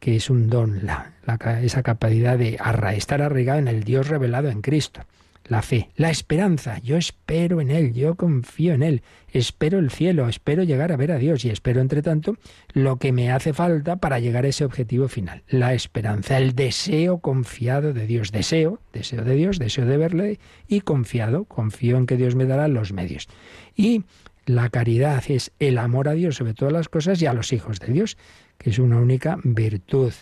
que 0.00 0.16
es 0.16 0.30
un 0.30 0.48
don, 0.48 0.86
la, 0.86 1.12
esa 1.60 1.82
capacidad 1.82 2.38
de 2.38 2.58
estar 2.96 3.20
arraigado 3.20 3.58
en 3.58 3.68
el 3.68 3.84
Dios 3.84 4.08
revelado 4.08 4.48
en 4.48 4.62
Cristo 4.62 5.02
la 5.48 5.62
fe, 5.62 5.88
la 5.96 6.10
esperanza. 6.10 6.78
Yo 6.78 6.96
espero 6.96 7.60
en 7.60 7.70
Él, 7.70 7.92
yo 7.94 8.14
confío 8.16 8.74
en 8.74 8.82
Él, 8.82 9.02
espero 9.32 9.78
el 9.78 9.90
cielo, 9.90 10.28
espero 10.28 10.62
llegar 10.62 10.92
a 10.92 10.96
ver 10.96 11.10
a 11.10 11.18
Dios 11.18 11.44
y 11.44 11.50
espero, 11.50 11.80
entre 11.80 12.02
tanto, 12.02 12.36
lo 12.72 12.96
que 12.96 13.12
me 13.12 13.30
hace 13.30 13.52
falta 13.52 13.96
para 13.96 14.18
llegar 14.20 14.44
a 14.44 14.48
ese 14.48 14.64
objetivo 14.64 15.08
final. 15.08 15.42
La 15.48 15.74
esperanza, 15.74 16.36
el 16.36 16.54
deseo 16.54 17.18
confiado 17.18 17.92
de 17.92 18.06
Dios. 18.06 18.30
Deseo, 18.30 18.80
deseo 18.92 19.24
de 19.24 19.34
Dios, 19.34 19.58
deseo 19.58 19.86
de 19.86 19.96
verle 19.96 20.38
y 20.68 20.82
confiado, 20.82 21.44
confío 21.44 21.96
en 21.96 22.06
que 22.06 22.16
Dios 22.16 22.34
me 22.34 22.44
dará 22.44 22.68
los 22.68 22.92
medios. 22.92 23.26
Y 23.74 24.04
la 24.44 24.68
caridad 24.68 25.24
es 25.28 25.52
el 25.58 25.78
amor 25.78 26.08
a 26.08 26.12
Dios 26.12 26.36
sobre 26.36 26.54
todas 26.54 26.72
las 26.72 26.88
cosas 26.88 27.20
y 27.22 27.26
a 27.26 27.32
los 27.32 27.52
hijos 27.52 27.80
de 27.80 27.92
Dios, 27.92 28.16
que 28.58 28.70
es 28.70 28.78
una 28.78 28.98
única 28.98 29.38
virtud. 29.44 30.12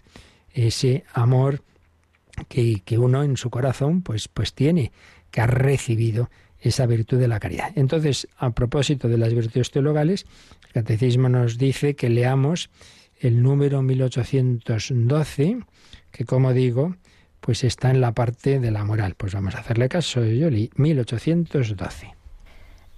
Ese 0.52 1.04
amor 1.12 1.62
que, 2.48 2.82
que 2.84 2.98
uno 2.98 3.22
en 3.22 3.36
su 3.36 3.50
corazón 3.50 4.02
pues, 4.02 4.28
pues 4.28 4.52
tiene 4.52 4.92
que 5.30 5.40
ha 5.40 5.46
recibido 5.46 6.30
esa 6.60 6.86
virtud 6.86 7.18
de 7.18 7.28
la 7.28 7.40
caridad. 7.40 7.72
Entonces, 7.74 8.28
a 8.36 8.50
propósito 8.50 9.08
de 9.08 9.18
las 9.18 9.34
virtudes 9.34 9.70
teologales, 9.70 10.26
el 10.66 10.72
Catecismo 10.72 11.28
nos 11.28 11.58
dice 11.58 11.94
que 11.94 12.08
leamos 12.08 12.70
el 13.20 13.42
número 13.42 13.82
1812, 13.82 15.58
que 16.10 16.24
como 16.24 16.52
digo, 16.52 16.96
pues 17.40 17.64
está 17.64 17.90
en 17.90 18.00
la 18.00 18.12
parte 18.12 18.58
de 18.60 18.70
la 18.70 18.84
moral. 18.84 19.14
Pues 19.16 19.34
vamos 19.34 19.54
a 19.54 19.60
hacerle 19.60 19.88
caso, 19.88 20.24
yo 20.24 20.48
1812. 20.50 22.14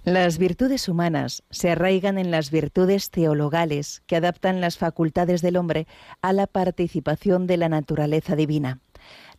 Las 0.05 0.37
virtudes 0.37 0.87
humanas 0.87 1.43
se 1.51 1.69
arraigan 1.69 2.17
en 2.17 2.31
las 2.31 2.49
virtudes 2.51 3.11
teologales 3.11 4.01
que 4.07 4.15
adaptan 4.15 4.61
las 4.61 4.77
facultades 4.77 5.41
del 5.41 5.57
hombre 5.57 5.87
a 6.21 6.33
la 6.33 6.47
participación 6.47 7.47
de 7.47 7.57
la 7.57 7.69
naturaleza 7.69 8.35
divina. 8.35 8.79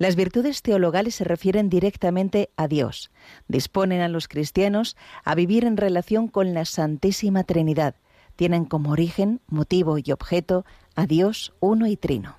Las 0.01 0.17
virtudes 0.17 0.63
teologales 0.63 1.17
se 1.17 1.25
refieren 1.25 1.69
directamente 1.69 2.49
a 2.57 2.69
Dios, 2.69 3.11
disponen 3.49 4.01
a 4.01 4.09
los 4.09 4.29
cristianos 4.29 4.97
a 5.25 5.35
vivir 5.35 5.67
en 5.67 5.77
relación 5.77 6.27
con 6.27 6.55
la 6.55 6.65
Santísima 6.65 7.45
Trinidad, 7.45 7.97
tienen 8.35 8.65
como 8.65 8.93
origen, 8.93 9.43
motivo 9.47 9.99
y 9.99 10.11
objeto 10.11 10.65
a 10.97 11.05
Dios 11.05 11.53
uno 11.61 11.87
y 11.87 11.99
trino. 11.99 12.35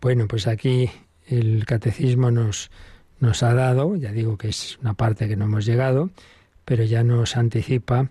Bueno, 0.00 0.26
pues 0.26 0.48
aquí 0.48 0.90
el 1.28 1.66
catecismo 1.66 2.32
nos, 2.32 2.72
nos 3.20 3.44
ha 3.44 3.54
dado, 3.54 3.94
ya 3.94 4.10
digo 4.10 4.36
que 4.36 4.48
es 4.48 4.76
una 4.82 4.94
parte 4.94 5.28
que 5.28 5.36
no 5.36 5.44
hemos 5.44 5.66
llegado, 5.66 6.10
pero 6.64 6.82
ya 6.82 7.04
nos 7.04 7.36
anticipa 7.36 8.10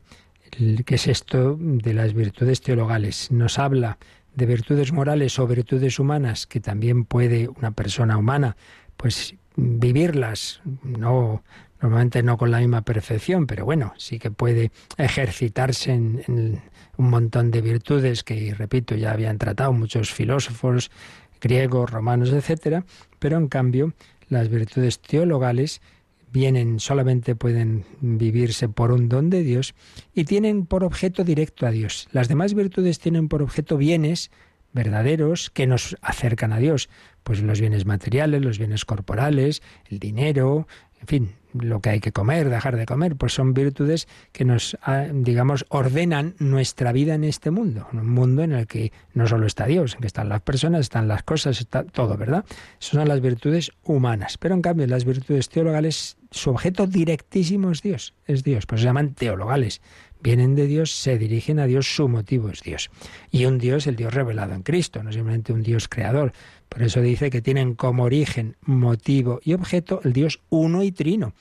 qué 0.50 0.96
es 0.96 1.08
esto 1.08 1.58
de 1.60 1.94
las 1.94 2.14
virtudes 2.14 2.62
teologales. 2.62 3.34
Nos 3.34 3.60
habla 3.60 3.98
de 4.38 4.46
virtudes 4.46 4.94
morales 4.94 5.40
o 5.40 5.48
virtudes 5.48 5.98
humanas 5.98 6.46
que 6.46 6.60
también 6.60 7.06
puede 7.06 7.50
una 7.50 7.72
persona 7.72 8.18
humana 8.18 8.56
pues 8.96 9.36
vivirlas, 9.56 10.62
no 10.84 11.44
normalmente 11.82 12.22
no 12.22 12.38
con 12.38 12.52
la 12.52 12.60
misma 12.60 12.84
perfección, 12.84 13.48
pero 13.48 13.66
bueno, 13.66 13.94
sí 13.98 14.20
que 14.20 14.30
puede 14.30 14.72
ejercitarse 14.98 15.92
en, 15.92 16.24
en 16.28 16.62
un 16.98 17.10
montón 17.10 17.50
de 17.50 17.62
virtudes 17.62 18.24
que, 18.24 18.54
repito, 18.54 18.96
ya 18.96 19.12
habían 19.12 19.40
tratado 19.40 19.74
muchos 19.74 20.14
filósofos 20.14 20.92
griegos, 21.42 21.90
romanos, 21.90 22.32
etcétera, 22.32 22.86
pero 23.18 23.38
en 23.38 23.48
cambio 23.48 23.94
las 24.30 24.50
virtudes 24.50 25.00
teologales 25.00 25.82
vienen, 26.32 26.80
solamente 26.80 27.36
pueden 27.36 27.86
vivirse 28.02 28.70
por 28.70 28.92
un 28.92 29.10
don 29.10 29.30
de 29.30 29.44
Dios 29.44 29.76
y 30.14 30.26
tienen 30.26 30.66
por 30.66 30.84
objeto 30.84 31.24
directo 31.24 31.66
a 31.66 31.72
Dios. 31.72 32.08
Las 32.12 32.28
demás 32.28 32.54
virtudes 32.54 33.00
tienen 33.00 33.28
por 33.28 33.42
objeto 33.42 33.78
bienes 33.78 34.32
verdaderos 34.74 35.50
que 35.50 35.66
nos 35.66 35.98
acercan 36.02 36.54
a 36.54 36.60
Dios, 36.60 36.90
pues 37.24 37.42
los 37.42 37.60
bienes 37.60 37.86
materiales, 37.86 38.42
los 38.44 38.60
bienes 38.60 38.86
corporales, 38.86 39.62
el 39.90 40.00
dinero, 40.00 40.68
en 41.00 41.08
fin, 41.08 41.36
lo 41.54 41.80
que 41.80 41.90
hay 41.90 42.00
que 42.00 42.12
comer, 42.12 42.50
dejar 42.50 42.76
de 42.76 42.86
comer, 42.86 43.16
pues 43.16 43.34
son 43.34 43.54
virtudes 43.54 44.08
que 44.32 44.46
nos, 44.46 44.78
ah, 44.82 45.06
digamos, 45.12 45.66
ordenan 45.70 46.36
nuestra 46.40 46.92
vida 46.92 47.16
en 47.16 47.24
este 47.24 47.52
mundo, 47.52 47.88
un 47.94 48.10
mundo 48.10 48.44
en 48.44 48.52
el 48.52 48.68
que 48.68 48.92
no 49.14 49.28
solo 49.28 49.46
está 49.46 49.66
Dios, 49.66 49.96
en 49.96 50.02
que 50.02 50.08
están 50.08 50.30
las 50.30 50.42
personas, 50.42 50.82
están 50.82 51.08
las 51.08 51.24
cosas, 51.24 51.60
está 51.60 51.84
todo, 51.84 52.18
¿verdad? 52.18 52.46
Esas 52.80 52.92
son 52.92 53.08
las 53.08 53.22
virtudes 53.22 53.72
humanas, 53.84 54.38
pero 54.38 54.56
en 54.56 54.62
cambio 54.62 54.88
las 54.88 55.06
virtudes 55.06 55.50
teologales, 55.50 56.18
su 56.32 56.50
objeto 56.50 56.88
directísimo 56.88 57.72
es 57.72 57.82
Dios, 57.82 58.14
es 58.26 58.44
Dios, 58.44 58.66
pues 58.66 58.82
se 58.82 58.86
llaman 58.86 59.14
teologales 59.14 59.82
vienen 60.22 60.56
de 60.56 60.68
Dios, 60.68 60.92
se 60.92 61.18
dirigen 61.18 61.60
a 61.60 61.66
Dios, 61.66 61.96
su 61.96 62.08
motivo 62.08 62.50
es 62.50 62.62
Dios. 62.62 62.90
Y 63.32 63.46
un 63.46 63.58
Dios, 63.58 63.88
el 63.88 63.96
Dios 63.96 64.14
revelado 64.14 64.54
en 64.54 64.64
Cristo, 64.64 65.04
no 65.04 65.12
simplemente 65.12 65.54
un 65.54 65.64
Dios 65.64 65.88
creador. 65.88 66.34
Por 66.70 66.84
eso 66.84 67.02
dice 67.02 67.30
que 67.30 67.42
tienen 67.42 67.76
como 67.76 68.04
origen, 68.04 68.56
motivo 68.62 69.40
y 69.44 69.54
objeto 69.54 70.02
el 70.04 70.14
Dios 70.14 70.42
uno 70.50 70.84
y 70.84 70.92
trino. 70.92 71.34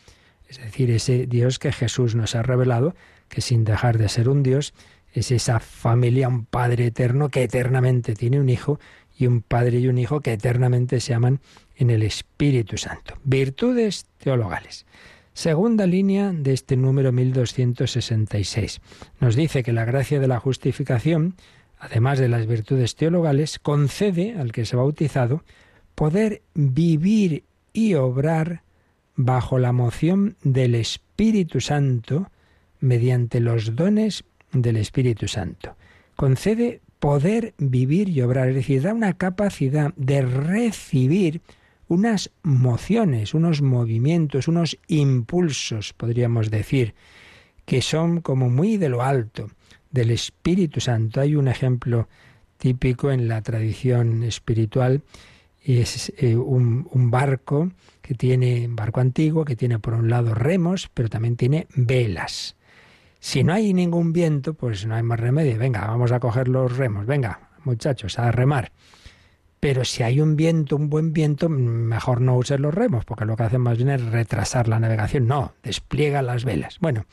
Es 0.49 0.59
decir, 0.59 0.91
ese 0.91 1.27
Dios 1.27 1.59
que 1.59 1.73
Jesús 1.73 2.15
nos 2.15 2.35
ha 2.35 2.43
revelado, 2.43 2.95
que 3.29 3.41
sin 3.41 3.65
dejar 3.65 3.99
de 3.99 4.09
ser 4.09 4.29
un 4.29 4.43
Dios, 4.43 4.75
es 5.13 5.31
esa 5.31 5.61
familia, 5.61 6.29
un 6.29 6.45
Padre 6.45 6.87
eterno 6.87 7.29
que 7.29 7.43
eternamente 7.43 8.15
tiene 8.15 8.39
un 8.39 8.49
Hijo 8.49 8.79
y 9.19 9.27
un 9.27 9.41
Padre 9.41 9.79
y 9.79 9.89
un 9.89 9.99
Hijo 9.99 10.21
que 10.21 10.35
eternamente 10.35 11.01
se 11.01 11.15
aman 11.15 11.41
en 11.77 11.91
el 11.91 12.03
Espíritu 12.03 12.77
Santo. 12.77 13.15
Virtudes 13.25 14.07
teologales. 14.19 14.87
Segunda 15.33 15.87
línea 15.87 16.33
de 16.33 16.55
este 16.55 16.77
número 16.77 17.13
1266. 17.13 18.81
Nos 19.21 19.37
dice 19.37 19.63
que 19.63 19.73
la 19.73 19.85
gracia 19.85 20.19
de 20.19 20.29
la 20.29 20.41
justificación, 20.41 21.35
además 21.79 22.19
de 22.19 22.29
las 22.29 22.47
virtudes 22.47 22.97
teologales, 22.97 23.59
concede 23.59 24.35
al 24.39 24.53
que 24.53 24.65
se 24.65 24.77
ha 24.77 24.79
bautizado 24.79 25.43
poder 25.95 26.43
vivir 26.55 27.45
y 27.73 27.95
obrar 27.95 28.63
bajo 29.15 29.59
la 29.59 29.73
moción 29.73 30.37
del 30.43 30.75
Espíritu 30.75 31.61
Santo 31.61 32.31
mediante 32.81 33.41
los 33.41 33.75
dones 33.77 34.25
del 34.53 34.77
Espíritu 34.77 35.29
Santo. 35.29 35.77
Concede 36.17 36.81
poder 36.99 37.55
vivir 37.59 38.09
y 38.09 38.23
obrar, 38.23 38.49
es 38.49 38.55
decir, 38.55 38.83
da 38.83 38.95
una 38.95 39.15
capacidad 39.15 39.93
de 39.97 40.23
recibir 40.23 41.41
unas 41.89 42.31
mociones, 42.43 43.35
unos 43.35 43.63
movimientos, 43.63 44.49
unos 44.49 44.79
impulsos, 44.89 45.93
podríamos 45.93 46.51
decir, 46.51 46.95
que 47.65 47.83
son 47.83 48.21
como 48.21 48.49
muy 48.49 48.77
de 48.77 48.89
lo 48.89 49.03
alto 49.03 49.51
del 49.91 50.11
Espíritu 50.11 50.81
Santo. 50.81 51.21
Hay 51.21 51.37
un 51.37 51.49
ejemplo 51.49 52.09
típico 52.59 53.11
en 53.11 53.29
la 53.29 53.43
tradición 53.43 54.23
espiritual, 54.23 55.03
es 55.63 56.13
eh, 56.19 56.37
un, 56.37 56.89
un 56.93 57.11
barco 57.11 57.73
que 58.01 58.15
tiene 58.15 58.67
un 58.67 58.77
barco 58.77 59.01
antiguo, 59.01 59.45
que 59.45 59.57
tiene 59.57 59.79
por 59.79 59.95
un 59.95 60.09
lado 60.09 60.35
remos, 60.35 60.89
pero 60.95 61.09
también 61.09 61.37
tiene 61.37 61.67
velas. 61.75 62.57
Si 63.19 63.43
no 63.43 63.53
hay 63.53 63.75
ningún 63.75 64.13
viento, 64.13 64.55
pues 64.55 64.87
no 64.87 64.95
hay 64.95 65.03
más 65.03 65.19
remedio. 65.19 65.59
Venga, 65.59 65.87
vamos 65.87 66.13
a 66.13 66.21
coger 66.21 66.47
los 66.47 66.77
remos. 66.77 67.07
Venga, 67.07 67.51
muchachos, 67.65 68.19
a 68.21 68.31
remar. 68.31 68.71
Pero 69.59 69.85
si 69.85 70.05
hay 70.05 70.21
un 70.21 70.37
viento, 70.37 70.77
un 70.77 70.89
buen 70.89 71.13
viento, 71.13 71.49
mejor 71.49 72.21
no 72.21 72.37
uses 72.37 72.61
los 72.61 72.73
remos, 72.73 73.05
porque 73.05 73.25
lo 73.25 73.37
que 73.37 73.43
hacen 73.43 73.63
más 73.63 73.79
bien 73.79 73.91
es 73.91 74.05
retrasar 74.05 74.69
la 74.69 74.79
navegación. 74.79 75.27
No, 75.27 75.55
despliega 75.63 76.23
las 76.23 76.45
velas. 76.45 76.79
Bueno, 76.81 77.07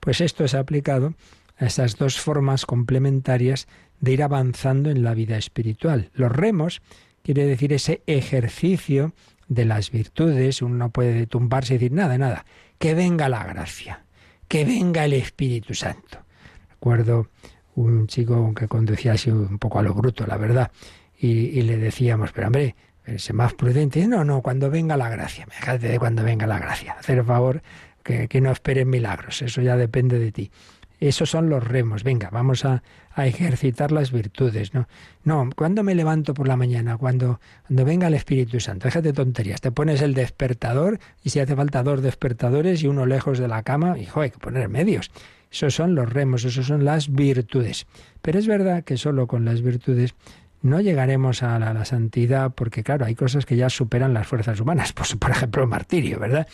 pues 0.00 0.20
esto 0.20 0.44
es 0.44 0.54
aplicado 0.54 1.14
a 1.60 1.66
esas 1.66 1.96
dos 1.96 2.18
formas 2.18 2.66
complementarias 2.66 3.68
de 4.00 4.12
ir 4.12 4.22
avanzando 4.22 4.90
en 4.90 5.04
la 5.04 5.14
vida 5.14 5.36
espiritual. 5.36 6.10
Los 6.14 6.32
remos 6.32 6.82
quiere 7.22 7.44
decir 7.46 7.72
ese 7.72 8.02
ejercicio 8.06 9.12
de 9.46 9.66
las 9.66 9.90
virtudes, 9.90 10.62
uno 10.62 10.76
no 10.76 10.90
puede 10.90 11.26
tumbarse 11.26 11.74
y 11.74 11.78
decir 11.78 11.92
nada, 11.92 12.16
nada. 12.16 12.46
Que 12.78 12.94
venga 12.94 13.28
la 13.28 13.44
gracia, 13.44 14.04
que 14.48 14.64
venga 14.64 15.04
el 15.04 15.12
Espíritu 15.12 15.74
Santo. 15.74 16.24
Recuerdo 16.70 17.28
un 17.74 18.06
chico 18.06 18.54
que 18.54 18.66
conducía 18.66 19.12
así 19.12 19.30
un 19.30 19.58
poco 19.58 19.78
a 19.80 19.82
lo 19.82 19.92
bruto, 19.92 20.26
la 20.26 20.38
verdad, 20.38 20.70
y, 21.18 21.60
le 21.60 21.76
decíamos, 21.76 22.32
pero 22.32 22.46
hombre, 22.46 22.74
ese 23.04 23.34
más 23.34 23.52
prudente. 23.52 24.06
No, 24.06 24.24
no, 24.24 24.40
cuando 24.40 24.70
venga 24.70 24.96
la 24.96 25.10
gracia, 25.10 25.46
déjate 25.46 25.88
de 25.88 25.98
cuando 25.98 26.24
venga 26.24 26.46
la 26.46 26.58
gracia. 26.58 26.94
Hacer 26.98 27.22
favor 27.24 27.62
que, 28.02 28.28
que 28.28 28.40
no 28.40 28.50
esperen 28.50 28.88
milagros, 28.88 29.42
eso 29.42 29.60
ya 29.60 29.76
depende 29.76 30.18
de 30.18 30.32
ti. 30.32 30.50
Esos 31.00 31.30
son 31.30 31.48
los 31.48 31.64
remos. 31.64 32.04
Venga, 32.04 32.28
vamos 32.30 32.64
a, 32.64 32.82
ejercitar 33.16 33.92
las 33.92 34.12
virtudes, 34.12 34.72
¿no? 34.72 34.88
No, 35.24 35.50
cuando 35.54 35.82
me 35.82 35.94
levanto 35.94 36.32
por 36.32 36.48
la 36.48 36.56
mañana, 36.56 36.96
cuando, 36.96 37.38
cuando 37.66 37.84
venga 37.84 38.06
el 38.06 38.14
Espíritu 38.14 38.60
Santo, 38.60 38.86
déjate 38.86 39.12
tonterías, 39.12 39.60
te 39.60 39.70
pones 39.72 40.00
el 40.00 40.14
despertador 40.14 40.98
y 41.22 41.28
si 41.28 41.38
hace 41.38 41.54
falta 41.54 41.82
dos 41.82 42.00
despertadores 42.00 42.82
y 42.82 42.86
uno 42.86 43.04
lejos 43.04 43.38
de 43.38 43.48
la 43.48 43.62
cama, 43.62 43.98
hijo, 43.98 44.22
hay 44.22 44.30
que 44.30 44.38
poner 44.38 44.70
medios. 44.70 45.10
Esos 45.50 45.74
son 45.74 45.94
los 45.94 46.10
remos, 46.10 46.44
esos 46.44 46.66
son 46.66 46.84
las 46.84 47.12
virtudes. 47.12 47.86
Pero 48.22 48.38
es 48.38 48.46
verdad 48.46 48.84
que 48.84 48.96
solo 48.96 49.26
con 49.26 49.44
las 49.44 49.60
virtudes 49.60 50.14
no 50.62 50.80
llegaremos 50.80 51.42
a 51.42 51.58
la, 51.58 51.84
santidad 51.84 52.52
porque, 52.54 52.82
claro, 52.82 53.06
hay 53.06 53.14
cosas 53.14 53.46
que 53.46 53.56
ya 53.56 53.70
superan 53.70 54.14
las 54.14 54.26
fuerzas 54.26 54.60
humanas. 54.60 54.92
Pues, 55.00 55.16
por 55.16 55.30
ejemplo, 55.30 55.62
el 55.62 55.68
martirio, 55.68 56.18
¿verdad? 56.18 56.46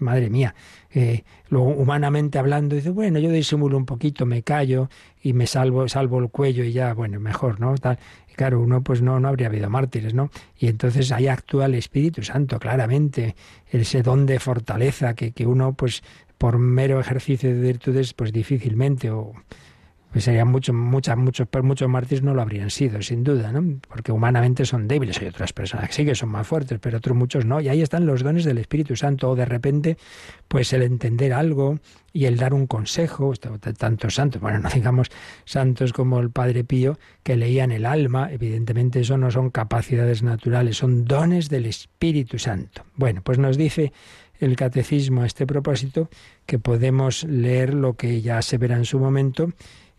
Madre 0.00 0.30
mía, 0.30 0.54
eh, 0.90 1.24
luego 1.48 1.68
humanamente 1.68 2.38
hablando, 2.38 2.76
dice, 2.76 2.90
bueno, 2.90 3.18
yo 3.18 3.30
disimulo 3.30 3.76
un 3.76 3.86
poquito, 3.86 4.26
me 4.26 4.42
callo 4.42 4.88
y 5.22 5.32
me 5.32 5.46
salvo, 5.46 5.88
salvo 5.88 6.18
el 6.18 6.30
cuello 6.30 6.64
y 6.64 6.72
ya, 6.72 6.94
bueno, 6.94 7.20
mejor, 7.20 7.60
¿no? 7.60 7.76
Tal. 7.76 7.98
Y 8.30 8.34
claro, 8.34 8.60
uno 8.60 8.82
pues 8.82 9.02
no, 9.02 9.20
no 9.20 9.28
habría 9.28 9.48
habido 9.48 9.70
mártires, 9.70 10.14
¿no? 10.14 10.30
Y 10.58 10.68
entonces 10.68 11.12
ahí 11.12 11.28
actúa 11.28 11.66
el 11.66 11.74
Espíritu 11.74 12.22
Santo, 12.22 12.58
claramente, 12.58 13.36
ese 13.70 14.02
don 14.02 14.26
de 14.26 14.38
fortaleza 14.40 15.14
que, 15.14 15.32
que 15.32 15.46
uno, 15.46 15.74
pues, 15.74 16.02
por 16.38 16.58
mero 16.58 16.98
ejercicio 16.98 17.54
de 17.54 17.60
virtudes, 17.60 18.14
pues 18.14 18.32
difícilmente 18.32 19.10
o 19.10 19.34
pues 20.12 20.24
serían 20.24 20.48
muchos, 20.48 20.74
muchas, 20.74 21.16
muchos, 21.16 21.46
muchos 21.62 21.88
mártires 21.88 22.24
no 22.24 22.34
lo 22.34 22.42
habrían 22.42 22.70
sido, 22.70 23.00
sin 23.00 23.22
duda, 23.22 23.52
¿no? 23.52 23.78
Porque 23.88 24.10
humanamente 24.10 24.64
son 24.64 24.88
débiles. 24.88 25.20
Hay 25.20 25.28
otras 25.28 25.52
personas 25.52 25.88
que 25.88 25.94
sí 25.94 26.04
que 26.04 26.16
son 26.16 26.30
más 26.30 26.46
fuertes, 26.46 26.80
pero 26.80 26.98
otros 26.98 27.16
muchos 27.16 27.44
no. 27.44 27.60
Y 27.60 27.68
ahí 27.68 27.80
están 27.80 28.06
los 28.06 28.24
dones 28.24 28.44
del 28.44 28.58
Espíritu 28.58 28.96
Santo. 28.96 29.30
O 29.30 29.36
de 29.36 29.44
repente, 29.44 29.96
pues 30.48 30.72
el 30.72 30.82
entender 30.82 31.32
algo 31.32 31.78
y 32.12 32.24
el 32.24 32.38
dar 32.38 32.54
un 32.54 32.66
consejo. 32.66 33.32
Tantos 33.78 34.16
santos, 34.16 34.42
bueno, 34.42 34.58
no 34.62 34.68
digamos 34.68 35.08
santos 35.44 35.92
como 35.92 36.18
el 36.18 36.30
Padre 36.30 36.64
Pío, 36.64 36.98
que 37.22 37.36
leían 37.36 37.70
el 37.70 37.86
alma. 37.86 38.32
Evidentemente, 38.32 39.00
eso 39.00 39.16
no 39.16 39.30
son 39.30 39.50
capacidades 39.50 40.24
naturales, 40.24 40.78
son 40.78 41.04
dones 41.04 41.48
del 41.48 41.66
Espíritu 41.66 42.40
Santo. 42.40 42.82
Bueno, 42.96 43.22
pues 43.22 43.38
nos 43.38 43.56
dice 43.56 43.92
el 44.40 44.56
catecismo 44.56 45.22
a 45.22 45.26
este 45.26 45.46
propósito 45.46 46.08
que 46.46 46.58
podemos 46.58 47.24
leer 47.24 47.74
lo 47.74 47.94
que 47.94 48.22
ya 48.22 48.42
se 48.42 48.58
verá 48.58 48.76
en 48.76 48.86
su 48.86 48.98
momento 48.98 49.52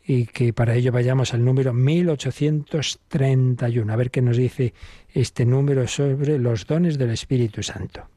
y 0.05 0.25
que 0.25 0.51
para 0.53 0.75
ello 0.75 0.91
vayamos 0.91 1.33
al 1.33 1.45
número 1.45 1.73
1831, 1.73 3.91
a 3.91 3.95
ver 3.95 4.11
qué 4.11 4.21
nos 4.21 4.37
dice 4.37 4.75
este 5.13 5.45
número 5.45 5.87
sobre 5.87 6.37
los 6.39 6.67
dones 6.67 6.97
del 6.97 7.11
Espíritu 7.11 7.63
Santo. 7.63 8.07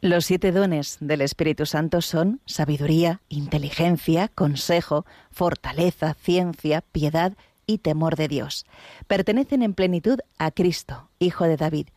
Los 0.00 0.26
siete 0.26 0.52
dones 0.52 0.96
del 1.00 1.22
Espíritu 1.22 1.66
Santo 1.66 2.02
son 2.02 2.40
sabiduría, 2.46 3.20
inteligencia, 3.28 4.28
consejo, 4.28 5.04
fortaleza, 5.32 6.14
ciencia, 6.14 6.84
piedad 6.92 7.32
y 7.66 7.78
temor 7.78 8.14
de 8.14 8.28
Dios. 8.28 8.64
Pertenecen 9.08 9.62
en 9.62 9.74
plenitud 9.74 10.20
a 10.38 10.52
Cristo, 10.52 11.10
Hijo 11.18 11.46
de 11.46 11.56
David. 11.56 11.88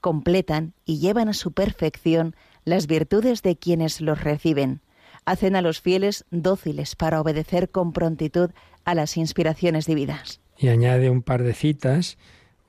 Completan 0.00 0.74
y 0.84 1.00
llevan 1.00 1.28
a 1.28 1.34
su 1.34 1.50
perfección 1.50 2.36
las 2.64 2.86
virtudes 2.86 3.42
de 3.42 3.56
quienes 3.56 4.00
los 4.00 4.22
reciben. 4.22 4.80
Hacen 5.28 5.56
a 5.56 5.60
los 5.60 5.82
fieles 5.82 6.24
dóciles 6.30 6.96
para 6.96 7.20
obedecer 7.20 7.68
con 7.68 7.92
prontitud 7.92 8.50
a 8.86 8.94
las 8.94 9.18
inspiraciones 9.18 9.84
divinas. 9.84 10.40
Y 10.56 10.68
añade 10.68 11.10
un 11.10 11.20
par 11.20 11.42
de 11.42 11.52
citas 11.52 12.16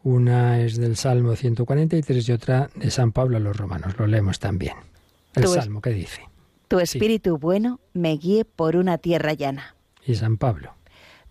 una 0.04 0.60
es 0.60 0.76
del 0.76 0.98
Salmo 0.98 1.38
143 1.38 2.28
y 2.28 2.32
otra 2.34 2.70
de 2.76 2.92
San 2.92 3.14
Pablo 3.14 3.38
a 3.38 3.40
los 3.40 3.56
Romanos. 3.56 3.98
Lo 3.98 4.08
leemos 4.08 4.40
también. 4.40 4.76
El 5.36 5.48
Salmo, 5.48 5.80
¿qué 5.80 5.92
dice? 5.92 6.28
Tu 6.68 6.80
espíritu 6.80 7.38
bueno 7.38 7.80
me 7.94 8.18
guíe 8.18 8.44
por 8.44 8.76
una 8.76 8.98
tierra 8.98 9.32
llana. 9.32 9.78
Y 10.06 10.16
San 10.16 10.36
Pablo. 10.36 10.76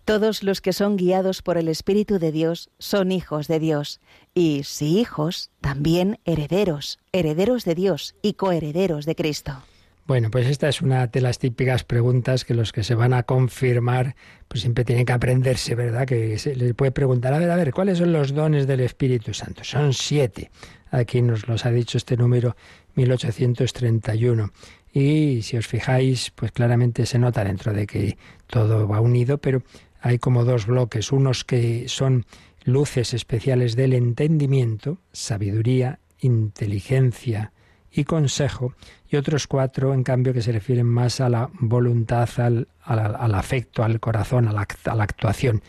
Todos 0.05 0.41
los 0.41 0.61
que 0.61 0.73
son 0.73 0.97
guiados 0.97 1.43
por 1.43 1.59
el 1.59 1.67
Espíritu 1.67 2.17
de 2.17 2.31
Dios 2.31 2.71
son 2.79 3.11
hijos 3.11 3.47
de 3.47 3.59
Dios. 3.59 4.01
Y 4.33 4.63
si 4.63 4.97
hijos, 4.97 5.51
también 5.61 6.19
herederos, 6.25 6.97
herederos 7.11 7.65
de 7.65 7.75
Dios 7.75 8.15
y 8.23 8.33
coherederos 8.33 9.05
de 9.05 9.13
Cristo. 9.13 9.61
Bueno, 10.09 10.31
pues 10.31 10.47
esta 10.47 10.67
es 10.67 10.81
una 10.81 11.05
de 11.05 11.21
las 11.21 11.37
típicas 11.37 11.83
preguntas 11.83 12.43
que 12.43 12.55
los 12.55 12.71
que 12.71 12.83
se 12.83 12.95
van 12.95 13.13
a 13.13 13.21
confirmar, 13.21 14.15
pues 14.47 14.61
siempre 14.61 14.83
tienen 14.83 15.05
que 15.05 15.13
aprenderse, 15.13 15.75
¿verdad? 15.75 16.07
Que 16.07 16.39
se 16.39 16.55
les 16.55 16.73
puede 16.73 16.91
preguntar, 16.91 17.31
a 17.31 17.37
ver, 17.37 17.51
a 17.51 17.55
ver, 17.55 17.71
¿cuáles 17.71 17.99
son 17.99 18.11
los 18.11 18.33
dones 18.33 18.65
del 18.65 18.79
Espíritu 18.79 19.35
Santo? 19.35 19.63
Son 19.63 19.93
siete. 19.93 20.49
Aquí 20.89 21.21
nos 21.21 21.47
los 21.47 21.63
ha 21.67 21.69
dicho 21.69 21.99
este 21.99 22.17
número 22.17 22.55
1831. 22.95 24.51
Y 24.91 25.43
si 25.43 25.57
os 25.57 25.67
fijáis, 25.67 26.31
pues 26.31 26.53
claramente 26.53 27.05
se 27.05 27.19
nota 27.19 27.43
dentro 27.43 27.71
de 27.71 27.85
que 27.85 28.17
todo 28.47 28.87
va 28.87 29.01
unido, 29.01 29.37
pero 29.37 29.61
hay 30.01 30.17
como 30.17 30.43
dos 30.43 30.65
bloques, 30.65 31.11
unos 31.11 31.45
que 31.45 31.87
son 31.87 32.25
luces 32.63 33.13
especiales 33.13 33.75
del 33.75 33.93
entendimiento, 33.93 34.97
sabiduría, 35.11 35.99
inteligencia, 36.19 37.51
y 37.91 38.03
consejo, 38.03 38.73
y 39.09 39.15
otros 39.15 39.47
cuatro, 39.47 39.93
en 39.93 40.03
cambio, 40.03 40.33
que 40.33 40.41
se 40.41 40.51
refieren 40.51 40.85
más 40.85 41.19
a 41.19 41.29
la 41.29 41.49
voluntad, 41.59 42.29
al, 42.37 42.67
afecto, 42.85 43.83
al 43.83 43.99
corazón, 43.99 44.47
a 44.47 44.53
la, 44.53 45.03
actuación, 45.03 45.63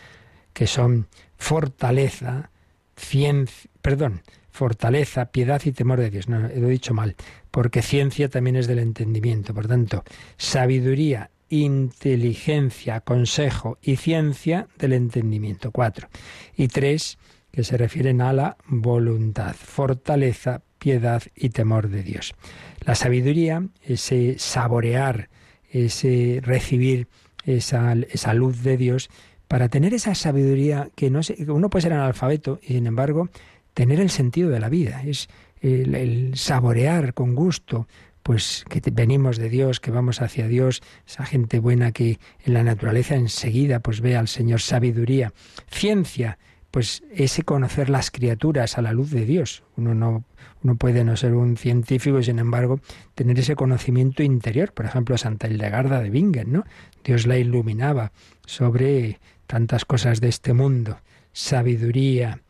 que 0.52 0.66
son 0.66 1.06
fortaleza, 1.38 2.50
ciencia, 2.96 3.70
perdón, 3.80 4.20
fortaleza, 4.50 5.26
piedad 5.26 5.62
y 5.64 5.72
temor 5.72 6.00
de 6.00 6.10
Dios. 6.10 6.28
No, 6.28 6.40
lo 6.40 6.48
he 6.48 6.70
dicho 6.70 6.92
mal, 6.92 7.16
porque 7.50 7.80
ciencia 7.80 8.28
también 8.28 8.56
es 8.56 8.66
del 8.66 8.78
entendimiento. 8.78 9.54
Por 9.54 9.68
tanto, 9.68 10.04
sabiduría, 10.36 11.30
inteligencia, 11.48 13.00
consejo 13.00 13.78
y 13.80 13.96
ciencia 13.96 14.68
del 14.78 14.92
entendimiento. 14.92 15.70
Cuatro. 15.70 16.08
Y 16.56 16.68
tres, 16.68 17.16
que 17.52 17.64
se 17.64 17.78
refieren 17.78 18.20
a 18.20 18.32
la 18.32 18.56
voluntad, 18.66 19.54
fortaleza, 19.54 20.62
piedad 20.80 21.22
y 21.36 21.50
temor 21.50 21.88
de 21.90 22.02
Dios. 22.02 22.34
La 22.80 22.96
sabiduría, 22.96 23.64
ese 23.84 24.36
saborear, 24.38 25.28
ese 25.70 26.40
recibir 26.42 27.06
esa, 27.44 27.92
esa 27.92 28.34
luz 28.34 28.64
de 28.64 28.76
Dios, 28.76 29.10
para 29.46 29.68
tener 29.68 29.94
esa 29.94 30.14
sabiduría 30.14 30.90
que 30.96 31.10
no 31.10 31.22
sé, 31.22 31.36
uno 31.48 31.70
puede 31.70 31.82
ser 31.82 31.92
analfabeto 31.92 32.58
y 32.62 32.74
sin 32.74 32.86
embargo 32.86 33.28
tener 33.74 34.00
el 34.00 34.10
sentido 34.10 34.50
de 34.50 34.60
la 34.60 34.68
vida, 34.68 35.02
es 35.04 35.28
el, 35.60 36.32
saborear 36.36 37.14
con 37.14 37.34
gusto, 37.34 37.86
pues 38.22 38.64
que 38.68 38.80
venimos 38.90 39.38
de 39.38 39.48
Dios, 39.48 39.80
que 39.80 39.90
vamos 39.90 40.22
hacia 40.22 40.46
Dios, 40.46 40.82
esa 41.06 41.24
gente 41.24 41.58
buena 41.58 41.92
que 41.92 42.18
en 42.44 42.54
la 42.54 42.62
naturaleza 42.62 43.14
enseguida 43.16 43.80
pues 43.80 44.00
ve 44.00 44.16
al 44.16 44.28
Señor 44.28 44.60
sabiduría, 44.60 45.32
ciencia, 45.70 46.38
pues 46.70 47.02
ese 47.12 47.42
conocer 47.42 47.90
las 47.90 48.10
criaturas 48.10 48.78
a 48.78 48.82
la 48.82 48.92
luz 48.92 49.10
de 49.10 49.24
Dios. 49.24 49.64
Uno 49.76 49.94
no, 49.94 50.24
uno 50.62 50.76
puede 50.76 51.04
no 51.04 51.16
ser 51.16 51.34
un 51.34 51.56
científico 51.56 52.20
y 52.20 52.24
sin 52.24 52.38
embargo 52.38 52.80
tener 53.14 53.38
ese 53.38 53.56
conocimiento 53.56 54.22
interior. 54.22 54.72
Por 54.72 54.86
ejemplo, 54.86 55.18
Santa 55.18 55.48
Hildegarda 55.48 56.00
de 56.00 56.10
Bingen, 56.10 56.52
¿no? 56.52 56.64
Dios 57.04 57.26
la 57.26 57.38
iluminaba 57.38 58.12
sobre 58.46 59.20
tantas 59.46 59.84
cosas 59.84 60.20
de 60.20 60.28
este 60.28 60.52
mundo. 60.52 60.98
Sabiduría, 61.32 62.40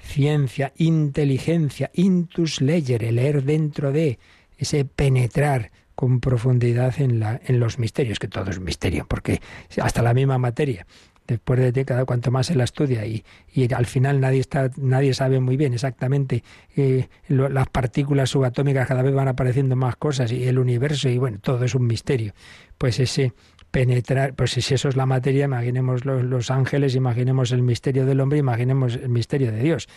ciencia, 0.00 0.72
inteligencia, 0.76 1.90
intus 1.94 2.60
leyer, 2.60 3.12
leer 3.12 3.44
dentro 3.44 3.92
de, 3.92 4.18
ese 4.56 4.84
penetrar 4.84 5.70
con 5.94 6.20
profundidad 6.20 7.00
en, 7.00 7.20
la, 7.20 7.40
en 7.44 7.60
los 7.60 7.78
misterios, 7.78 8.18
que 8.18 8.28
todo 8.28 8.50
es 8.50 8.60
misterio, 8.60 9.06
porque 9.08 9.40
hasta 9.80 10.02
la 10.02 10.14
misma 10.14 10.38
materia 10.38 10.86
después 11.28 11.60
de 11.60 11.70
décadas, 11.70 12.06
cuanto 12.06 12.30
más 12.30 12.46
se 12.46 12.56
la 12.56 12.64
estudia 12.64 13.06
y, 13.06 13.22
y 13.52 13.72
al 13.72 13.86
final 13.86 14.20
nadie, 14.20 14.40
está, 14.40 14.70
nadie 14.76 15.12
sabe 15.14 15.38
muy 15.38 15.56
bien 15.56 15.74
exactamente 15.74 16.42
eh, 16.74 17.08
las 17.28 17.68
partículas 17.68 18.30
subatómicas 18.30 18.88
cada 18.88 19.02
vez 19.02 19.14
van 19.14 19.28
apareciendo 19.28 19.76
más 19.76 19.96
cosas 19.96 20.32
y 20.32 20.44
el 20.48 20.58
universo 20.58 21.08
y 21.08 21.18
bueno, 21.18 21.38
todo 21.40 21.64
es 21.64 21.74
un 21.74 21.86
misterio. 21.86 22.32
Pues 22.78 22.98
ese 22.98 23.34
penetrar, 23.70 24.34
pues 24.34 24.52
si 24.52 24.74
eso 24.74 24.88
es 24.88 24.96
la 24.96 25.04
materia, 25.04 25.44
imaginemos 25.44 26.06
los, 26.06 26.24
los 26.24 26.50
ángeles, 26.50 26.94
imaginemos 26.94 27.52
el 27.52 27.62
misterio 27.62 28.06
del 28.06 28.20
hombre, 28.20 28.38
imaginemos 28.38 28.96
el 28.96 29.10
misterio 29.10 29.52
de 29.52 29.60
Dios. 29.60 29.88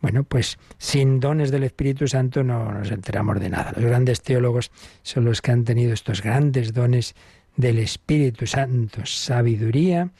Bueno, 0.00 0.24
pues 0.24 0.58
sin 0.78 1.20
dones 1.20 1.52
del 1.52 1.62
Espíritu 1.62 2.08
Santo 2.08 2.42
no 2.42 2.72
nos 2.72 2.90
enteramos 2.90 3.38
de 3.38 3.50
nada. 3.50 3.72
Los 3.76 3.84
grandes 3.84 4.20
teólogos 4.20 4.72
son 5.02 5.24
los 5.24 5.40
que 5.40 5.52
han 5.52 5.62
tenido 5.62 5.92
estos 5.92 6.22
grandes 6.22 6.72
dones 6.72 7.14
del 7.56 7.78
Espíritu 7.78 8.48
Santo, 8.48 9.06
sabiduría, 9.06 10.10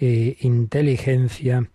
eh, 0.00 0.36
inteligencia 0.40 1.68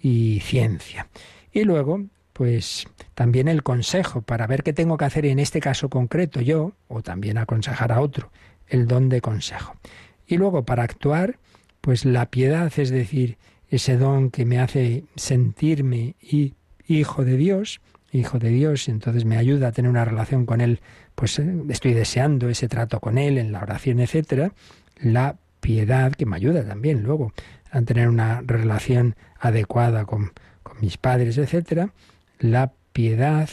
y 0.00 0.40
ciencia. 0.40 1.08
Y 1.52 1.64
luego, 1.64 2.04
pues 2.32 2.86
también 3.14 3.48
el 3.48 3.62
consejo 3.62 4.22
para 4.22 4.46
ver 4.46 4.62
qué 4.62 4.72
tengo 4.72 4.96
que 4.96 5.04
hacer 5.04 5.26
en 5.26 5.38
este 5.38 5.60
caso 5.60 5.88
concreto 5.88 6.40
yo, 6.40 6.72
o 6.88 7.02
también 7.02 7.38
aconsejar 7.38 7.92
a 7.92 8.00
otro, 8.00 8.30
el 8.68 8.86
don 8.86 9.08
de 9.08 9.20
consejo. 9.20 9.74
Y 10.26 10.36
luego 10.36 10.64
para 10.64 10.84
actuar, 10.84 11.38
pues 11.80 12.04
la 12.04 12.26
piedad, 12.26 12.72
es 12.76 12.90
decir, 12.90 13.36
ese 13.68 13.96
don 13.96 14.30
que 14.30 14.44
me 14.44 14.58
hace 14.58 15.04
sentirme 15.16 16.16
hijo 16.86 17.24
de 17.24 17.36
Dios, 17.36 17.80
hijo 18.12 18.38
de 18.38 18.50
Dios, 18.50 18.88
y 18.88 18.90
entonces 18.90 19.24
me 19.24 19.36
ayuda 19.36 19.68
a 19.68 19.72
tener 19.72 19.90
una 19.90 20.04
relación 20.04 20.46
con 20.46 20.60
Él, 20.60 20.80
pues 21.14 21.38
eh, 21.38 21.62
estoy 21.68 21.94
deseando 21.94 22.48
ese 22.48 22.68
trato 22.68 23.00
con 23.00 23.18
Él 23.18 23.38
en 23.38 23.52
la 23.52 23.60
oración, 23.60 24.00
etcétera. 24.00 24.52
La 25.00 25.36
piedad, 25.60 26.12
que 26.12 26.26
me 26.26 26.36
ayuda 26.36 26.64
también 26.64 27.02
luego 27.02 27.32
a 27.70 27.82
tener 27.82 28.08
una 28.08 28.42
relación 28.44 29.16
adecuada 29.38 30.04
con, 30.04 30.32
mis 30.80 30.96
padres, 30.96 31.36
etcétera, 31.36 31.92
la 32.38 32.72
piedad, 32.92 33.50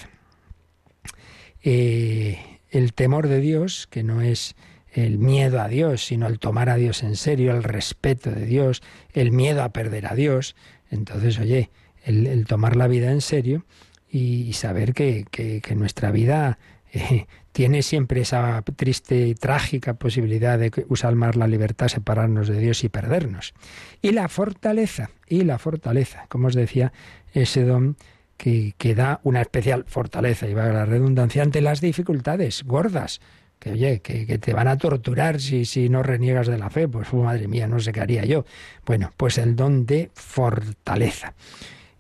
eh, 1.64 2.40
el 2.70 2.94
temor 2.94 3.28
de 3.28 3.42
Dios, 3.42 3.88
que 3.90 4.04
no 4.04 4.22
es 4.22 4.56
el 4.92 5.20
miedo 5.20 5.62
a 5.62 5.68
Dios, 5.68 6.06
sino 6.06 6.28
el 6.28 6.40
tomar 6.40 6.70
a 6.70 6.76
Dios 6.76 7.04
en 7.04 7.16
serio, 7.16 7.56
el 7.56 7.64
respeto 7.64 8.32
de 8.32 8.46
Dios, 8.46 8.82
el 9.14 9.32
miedo 9.32 9.64
a 9.64 9.70
perder 9.70 10.08
a 10.08 10.16
Dios. 10.16 10.56
Entonces, 10.90 11.38
oye, 11.40 11.70
el, 12.04 12.46
tomar 12.46 12.76
la 12.76 12.88
vida 12.88 13.12
en 13.12 13.22
serio 13.22 13.66
y, 14.10 14.54
saber 14.54 14.94
que, 14.94 15.26
que, 15.30 15.76
nuestra 15.76 16.12
vida 16.12 16.58
tiene 17.52 17.82
siempre 17.82 18.22
esa 18.22 18.62
triste 18.76 19.28
y 19.28 19.36
trágica 19.36 19.96
posibilidad 19.96 20.60
de 20.60 20.72
usar 20.90 21.16
más 21.16 21.36
la 21.36 21.48
libertad, 21.48 21.88
separarnos 21.88 22.48
de 22.48 22.60
Dios 22.60 22.84
y 22.84 22.90
perdernos. 22.90 23.54
Y 24.02 24.12
la 24.12 24.28
fortaleza, 24.30 25.10
y 25.28 25.44
la 25.44 25.58
fortaleza, 25.58 26.26
como 26.30 26.48
os 26.48 26.56
decía, 26.56 26.94
ese 27.34 27.64
don 27.64 27.98
que, 28.38 28.74
que 28.78 28.96
da 28.96 29.20
una 29.24 29.42
especial 29.42 29.86
fortaleza, 29.88 30.48
y 30.48 30.54
va 30.54 30.66
a 30.66 30.74
la 30.74 30.86
redundancia, 30.86 31.42
ante 31.42 31.62
las 31.62 31.82
dificultades 31.82 32.64
gordas, 32.64 33.20
que 33.60 33.72
oye, 33.72 34.02
que, 34.02 34.38
te 34.38 34.54
van 34.54 34.68
a 34.68 34.78
torturar 34.78 35.40
si, 35.42 35.66
si 35.66 35.90
no 35.90 36.04
reniegas 36.04 36.48
de 36.48 36.58
la 36.58 36.70
fe, 36.70 36.88
pues 36.88 37.12
madre 37.14 37.48
mía, 37.48 37.68
no 37.68 37.80
sé 37.80 37.92
qué 37.92 38.02
haría 38.02 38.26
yo. 38.26 38.46
Bueno, 38.86 39.12
pues 39.18 39.38
el 39.38 39.56
don 39.56 39.86
de 39.86 40.12
fortaleza. 40.14 41.34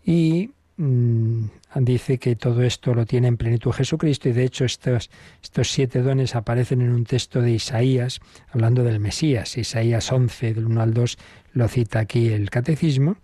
Y 0.05 0.51
mm, 0.77 1.45
dice 1.79 2.17
que 2.17 2.35
todo 2.35 2.63
esto 2.63 2.93
lo 2.93 3.05
tiene 3.05 3.27
en 3.27 3.37
plenitud 3.37 3.71
Jesucristo 3.71 4.29
y 4.29 4.33
de 4.33 4.43
hecho 4.43 4.65
estos, 4.65 5.09
estos 5.41 5.71
siete 5.71 6.01
dones 6.01 6.35
aparecen 6.35 6.81
en 6.81 6.91
un 6.91 7.05
texto 7.05 7.41
de 7.41 7.51
Isaías 7.51 8.19
hablando 8.51 8.83
del 8.83 8.99
Mesías. 8.99 9.57
Isaías 9.57 10.11
11 10.11 10.53
del 10.53 10.65
1 10.65 10.81
al 10.81 10.93
2 10.93 11.17
lo 11.53 11.67
cita 11.67 11.99
aquí 11.99 12.29
el 12.29 12.49
catecismo. 12.49 13.17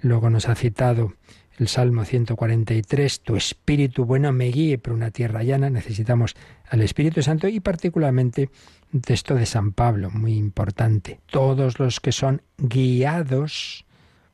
Luego 0.00 0.30
nos 0.30 0.48
ha 0.48 0.54
citado 0.54 1.14
el 1.58 1.68
Salmo 1.68 2.04
143, 2.04 3.20
tu 3.20 3.34
Espíritu 3.34 4.04
bueno 4.04 4.30
me 4.30 4.46
guíe 4.46 4.76
por 4.76 4.92
una 4.92 5.10
tierra 5.10 5.42
llana. 5.42 5.70
Necesitamos 5.70 6.34
al 6.68 6.82
Espíritu 6.82 7.22
Santo 7.22 7.48
y 7.48 7.60
particularmente 7.60 8.50
un 8.92 9.00
texto 9.00 9.34
de 9.34 9.46
San 9.46 9.72
Pablo, 9.72 10.10
muy 10.10 10.34
importante. 10.34 11.18
Todos 11.26 11.78
los 11.78 12.00
que 12.00 12.12
son 12.12 12.42
guiados 12.58 13.86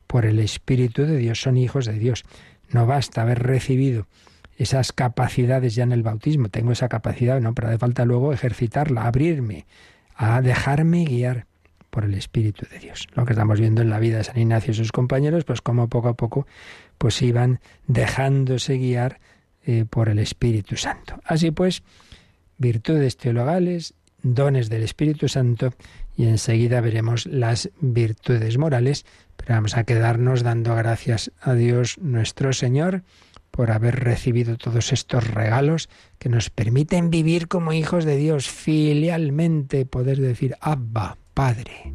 por 0.08 0.26
el 0.26 0.40
Espíritu 0.40 1.02
de 1.02 1.16
Dios 1.16 1.40
son 1.40 1.56
hijos 1.56 1.86
de 1.86 1.98
Dios. 1.98 2.24
No 2.72 2.86
basta 2.86 3.22
haber 3.22 3.42
recibido 3.42 4.06
esas 4.56 4.92
capacidades 4.92 5.74
ya 5.74 5.84
en 5.84 5.92
el 5.92 6.02
bautismo. 6.02 6.48
Tengo 6.48 6.72
esa 6.72 6.88
capacidad, 6.88 7.40
no, 7.40 7.54
pero 7.54 7.68
hace 7.68 7.78
falta 7.78 8.04
luego 8.04 8.32
ejercitarla, 8.32 9.06
abrirme, 9.06 9.66
a 10.14 10.40
dejarme 10.40 11.04
guiar 11.04 11.46
por 11.90 12.04
el 12.04 12.14
Espíritu 12.14 12.66
de 12.70 12.78
Dios. 12.78 13.06
Lo 13.14 13.26
que 13.26 13.34
estamos 13.34 13.60
viendo 13.60 13.82
en 13.82 13.90
la 13.90 13.98
vida 13.98 14.18
de 14.18 14.24
San 14.24 14.38
Ignacio 14.38 14.72
y 14.72 14.74
sus 14.74 14.92
compañeros, 14.92 15.44
pues 15.44 15.60
como 15.60 15.88
poco 15.88 16.08
a 16.08 16.14
poco 16.14 16.46
pues 16.96 17.20
iban 17.20 17.60
dejándose 17.86 18.78
guiar 18.78 19.20
eh, 19.66 19.84
por 19.88 20.08
el 20.08 20.18
Espíritu 20.18 20.76
Santo. 20.76 21.20
Así 21.24 21.50
pues, 21.50 21.82
virtudes 22.58 23.16
teologales, 23.16 23.94
dones 24.22 24.70
del 24.70 24.82
Espíritu 24.84 25.28
Santo 25.28 25.74
y 26.16 26.26
enseguida 26.26 26.80
veremos 26.80 27.26
las 27.26 27.70
virtudes 27.80 28.58
morales, 28.58 29.04
pero 29.36 29.54
vamos 29.54 29.76
a 29.76 29.84
quedarnos 29.84 30.42
dando 30.42 30.74
gracias 30.74 31.32
a 31.40 31.54
Dios 31.54 31.98
nuestro 31.98 32.52
Señor 32.52 33.02
por 33.50 33.70
haber 33.70 34.00
recibido 34.00 34.56
todos 34.56 34.92
estos 34.92 35.26
regalos 35.26 35.88
que 36.18 36.28
nos 36.28 36.50
permiten 36.50 37.10
vivir 37.10 37.48
como 37.48 37.72
hijos 37.72 38.04
de 38.04 38.16
Dios, 38.16 38.48
filialmente, 38.48 39.84
poder 39.84 40.18
decir, 40.18 40.56
Abba, 40.60 41.18
Padre. 41.34 41.92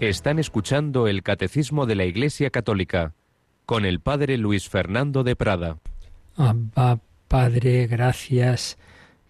Están 0.00 0.38
escuchando 0.38 1.08
el 1.08 1.22
Catecismo 1.22 1.84
de 1.84 1.94
la 1.94 2.06
Iglesia 2.06 2.48
Católica 2.48 3.12
con 3.66 3.84
el 3.84 4.00
Padre 4.00 4.38
Luis 4.38 4.66
Fernando 4.66 5.24
de 5.24 5.36
Prada. 5.36 5.76
Abba, 6.36 7.00
Padre, 7.28 7.86
gracias. 7.86 8.78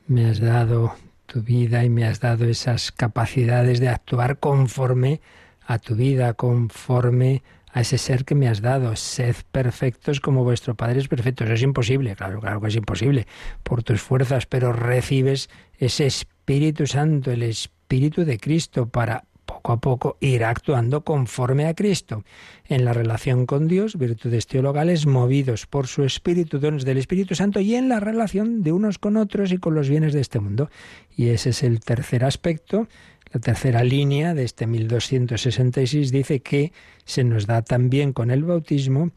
Me 0.07 0.27
has 0.27 0.39
dado 0.39 0.95
tu 1.27 1.43
vida 1.43 1.85
y 1.85 1.91
me 1.91 2.05
has 2.05 2.21
dado 2.21 2.45
esas 2.45 2.93
capacidades 2.93 3.81
de 3.81 3.89
actuar 3.89 4.39
conforme 4.39 5.21
a 5.67 5.81
tu 5.81 5.97
vida, 5.97 6.35
conforme 6.35 7.43
a 7.73 7.81
ese 7.81 7.99
ser 7.99 8.25
que 8.25 8.37
me 8.37 8.47
has 8.47 8.61
dado. 8.61 8.95
Sed 8.95 9.35
perfectos 9.51 10.21
como 10.21 10.45
vuestro 10.45 10.77
Padre 10.77 11.01
es 11.01 11.09
perfecto. 11.09 11.43
Eso 11.43 11.55
es 11.55 11.63
imposible, 11.63 12.15
claro, 12.15 12.39
claro 12.39 12.61
que 12.61 12.69
es 12.69 12.77
imposible 12.77 13.27
por 13.65 13.83
tus 13.83 14.01
fuerzas, 14.01 14.47
pero 14.47 14.73
recibes 14.73 15.51
ese 15.79 16.07
Espíritu 16.07 16.87
Santo, 16.87 17.33
el 17.33 17.43
Espíritu 17.43 18.25
de 18.25 18.39
Cristo 18.39 18.89
para 18.89 19.25
poco 19.61 19.73
a 19.73 19.81
poco 19.81 20.17
ir 20.21 20.45
actuando 20.45 21.05
conforme 21.05 21.67
a 21.67 21.75
Cristo. 21.75 22.25
En 22.67 22.87
la 22.87 22.95
relación 22.95 23.45
con 23.45 23.69
Dios, 23.69 23.99
virtudes 23.99 24.47
teologales 24.47 25.07
movidos 25.07 25.67
por 25.67 25.87
su 25.87 26.05
Espíritu, 26.05 26.59
dones 26.59 26.85
del 26.85 26.97
Espíritu 26.97 27.35
Santo, 27.35 27.61
y 27.61 27.75
en 27.75 27.91
la 27.91 28.01
relación 28.01 28.63
de 28.63 28.73
unos 28.73 28.99
con 28.99 29.19
otros 29.19 29.53
y 29.53 29.59
con 29.59 29.75
los 29.75 29.89
bienes 29.89 30.15
de 30.15 30.21
este 30.21 30.41
mundo. 30.41 30.71
Y 31.15 31.29
ese 31.29 31.51
es 31.51 31.63
el 31.63 31.81
tercer 31.81 32.25
aspecto. 32.25 32.89
La 33.33 33.41
tercera 33.41 33.85
línea 33.85 34.33
de 34.35 34.45
este 34.45 34.67
1266 34.67 36.11
dice 36.11 36.41
que 36.41 36.73
se 37.05 37.23
nos 37.23 37.47
da 37.47 37.63
también 37.63 38.13
con 38.15 38.31
el 38.31 38.45
bautismo 38.45 39.11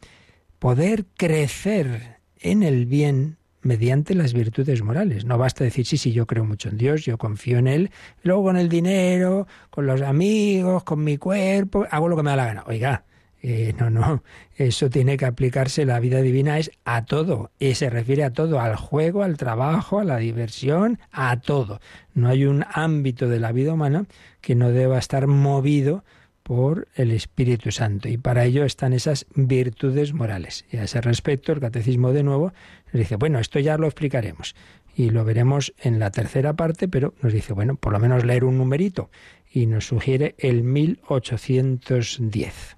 poder 0.58 1.06
crecer 1.16 2.18
en 2.38 2.62
el 2.62 2.84
bien 2.84 3.38
mediante 3.64 4.14
las 4.14 4.32
virtudes 4.32 4.82
morales. 4.82 5.24
No 5.24 5.36
basta 5.38 5.64
decir, 5.64 5.86
sí, 5.86 5.96
sí, 5.96 6.12
yo 6.12 6.26
creo 6.26 6.44
mucho 6.44 6.68
en 6.68 6.78
Dios, 6.78 7.04
yo 7.04 7.18
confío 7.18 7.58
en 7.58 7.66
Él, 7.66 7.90
luego 8.22 8.44
con 8.44 8.56
el 8.56 8.68
dinero, 8.68 9.48
con 9.70 9.86
los 9.86 10.02
amigos, 10.02 10.84
con 10.84 11.02
mi 11.02 11.18
cuerpo, 11.18 11.86
hago 11.90 12.08
lo 12.08 12.16
que 12.16 12.22
me 12.22 12.30
da 12.30 12.36
la 12.36 12.46
gana. 12.46 12.64
Oiga, 12.66 13.04
eh, 13.42 13.74
no, 13.78 13.90
no, 13.90 14.22
eso 14.56 14.88
tiene 14.88 15.16
que 15.16 15.26
aplicarse, 15.26 15.84
la 15.84 16.00
vida 16.00 16.22
divina 16.22 16.58
es 16.58 16.70
a 16.84 17.04
todo, 17.04 17.50
y 17.58 17.74
se 17.74 17.90
refiere 17.90 18.24
a 18.24 18.32
todo, 18.32 18.60
al 18.60 18.76
juego, 18.76 19.22
al 19.22 19.36
trabajo, 19.36 19.98
a 19.98 20.04
la 20.04 20.18
diversión, 20.18 20.98
a 21.10 21.40
todo. 21.40 21.80
No 22.14 22.28
hay 22.28 22.46
un 22.46 22.64
ámbito 22.72 23.28
de 23.28 23.40
la 23.40 23.52
vida 23.52 23.74
humana 23.74 24.06
que 24.40 24.54
no 24.54 24.70
deba 24.70 24.98
estar 24.98 25.26
movido 25.26 26.04
por 26.44 26.88
el 26.94 27.10
Espíritu 27.10 27.72
Santo. 27.72 28.08
Y 28.08 28.18
para 28.18 28.44
ello 28.44 28.64
están 28.64 28.92
esas 28.92 29.26
virtudes 29.34 30.12
morales. 30.12 30.66
Y 30.70 30.76
a 30.76 30.84
ese 30.84 31.00
respecto, 31.00 31.52
el 31.52 31.60
Catecismo 31.60 32.12
de 32.12 32.22
nuevo 32.22 32.52
nos 32.94 33.00
dice, 33.00 33.16
bueno, 33.16 33.40
esto 33.40 33.58
ya 33.58 33.76
lo 33.76 33.88
explicaremos. 33.88 34.54
Y 34.94 35.10
lo 35.10 35.24
veremos 35.24 35.74
en 35.78 35.98
la 35.98 36.12
tercera 36.12 36.54
parte, 36.54 36.86
pero 36.86 37.12
nos 37.22 37.32
dice, 37.32 37.52
bueno, 37.52 37.74
por 37.74 37.92
lo 37.92 37.98
menos 37.98 38.24
leer 38.24 38.44
un 38.44 38.56
numerito. 38.56 39.10
Y 39.50 39.66
nos 39.66 39.88
sugiere 39.88 40.36
el 40.38 40.62
1810. 40.62 42.76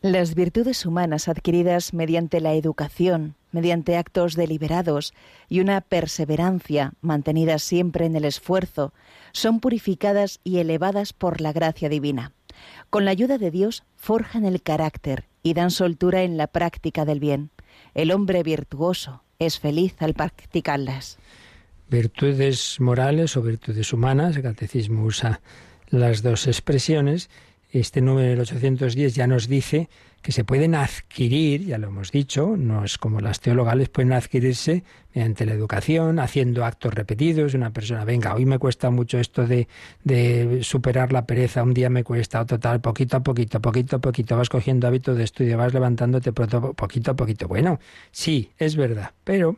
Las 0.00 0.34
virtudes 0.34 0.86
humanas 0.86 1.28
adquiridas 1.28 1.92
mediante 1.92 2.40
la 2.40 2.54
educación, 2.54 3.34
mediante 3.52 3.98
actos 3.98 4.36
deliberados 4.36 5.12
y 5.50 5.60
una 5.60 5.82
perseverancia 5.82 6.94
mantenida 7.02 7.58
siempre 7.58 8.06
en 8.06 8.16
el 8.16 8.24
esfuerzo, 8.24 8.94
son 9.32 9.60
purificadas 9.60 10.40
y 10.44 10.60
elevadas 10.60 11.12
por 11.12 11.42
la 11.42 11.52
gracia 11.52 11.90
divina. 11.90 12.32
Con 12.88 13.04
la 13.04 13.10
ayuda 13.10 13.36
de 13.36 13.50
Dios 13.50 13.84
forjan 13.96 14.46
el 14.46 14.62
carácter 14.62 15.26
y 15.42 15.52
dan 15.52 15.70
soltura 15.70 16.22
en 16.22 16.38
la 16.38 16.46
práctica 16.46 17.04
del 17.04 17.20
bien. 17.20 17.50
El 17.94 18.12
hombre 18.12 18.42
virtuoso 18.42 19.22
es 19.38 19.58
feliz 19.58 19.94
al 20.00 20.14
practicarlas. 20.14 21.18
Virtudes 21.88 22.78
morales 22.80 23.36
o 23.36 23.42
virtudes 23.42 23.92
humanas, 23.92 24.36
el 24.36 24.42
catecismo 24.42 25.04
usa 25.04 25.40
las 25.88 26.22
dos 26.22 26.46
expresiones. 26.46 27.30
Este 27.72 28.00
número 28.00 28.42
810 28.42 29.14
ya 29.14 29.26
nos 29.26 29.48
dice 29.48 29.88
que 30.22 30.32
se 30.32 30.44
pueden 30.44 30.74
adquirir, 30.74 31.64
ya 31.64 31.78
lo 31.78 31.88
hemos 31.88 32.12
dicho, 32.12 32.54
no 32.56 32.84
es 32.84 32.98
como 32.98 33.20
las 33.20 33.40
teologales, 33.40 33.88
pueden 33.88 34.12
adquirirse 34.12 34.84
mediante 35.14 35.46
la 35.46 35.54
educación, 35.54 36.18
haciendo 36.18 36.64
actos 36.64 36.92
repetidos. 36.92 37.54
Una 37.54 37.72
persona, 37.72 38.04
venga, 38.04 38.34
hoy 38.34 38.44
me 38.44 38.58
cuesta 38.58 38.90
mucho 38.90 39.18
esto 39.18 39.46
de, 39.46 39.66
de 40.04 40.60
superar 40.62 41.12
la 41.12 41.24
pereza, 41.24 41.62
un 41.62 41.72
día 41.72 41.88
me 41.88 42.04
cuesta, 42.04 42.40
otro 42.40 42.60
tal, 42.60 42.80
poquito 42.80 43.16
a 43.16 43.20
poquito, 43.22 43.60
poquito 43.60 43.96
a 43.96 43.98
poquito, 44.00 44.36
vas 44.36 44.50
cogiendo 44.50 44.86
hábito 44.86 45.14
de 45.14 45.24
estudio, 45.24 45.56
vas 45.56 45.72
levantándote 45.72 46.32
poquito 46.32 47.10
a 47.10 47.16
poquito. 47.16 47.48
Bueno, 47.48 47.80
sí, 48.10 48.50
es 48.58 48.76
verdad, 48.76 49.12
pero 49.24 49.56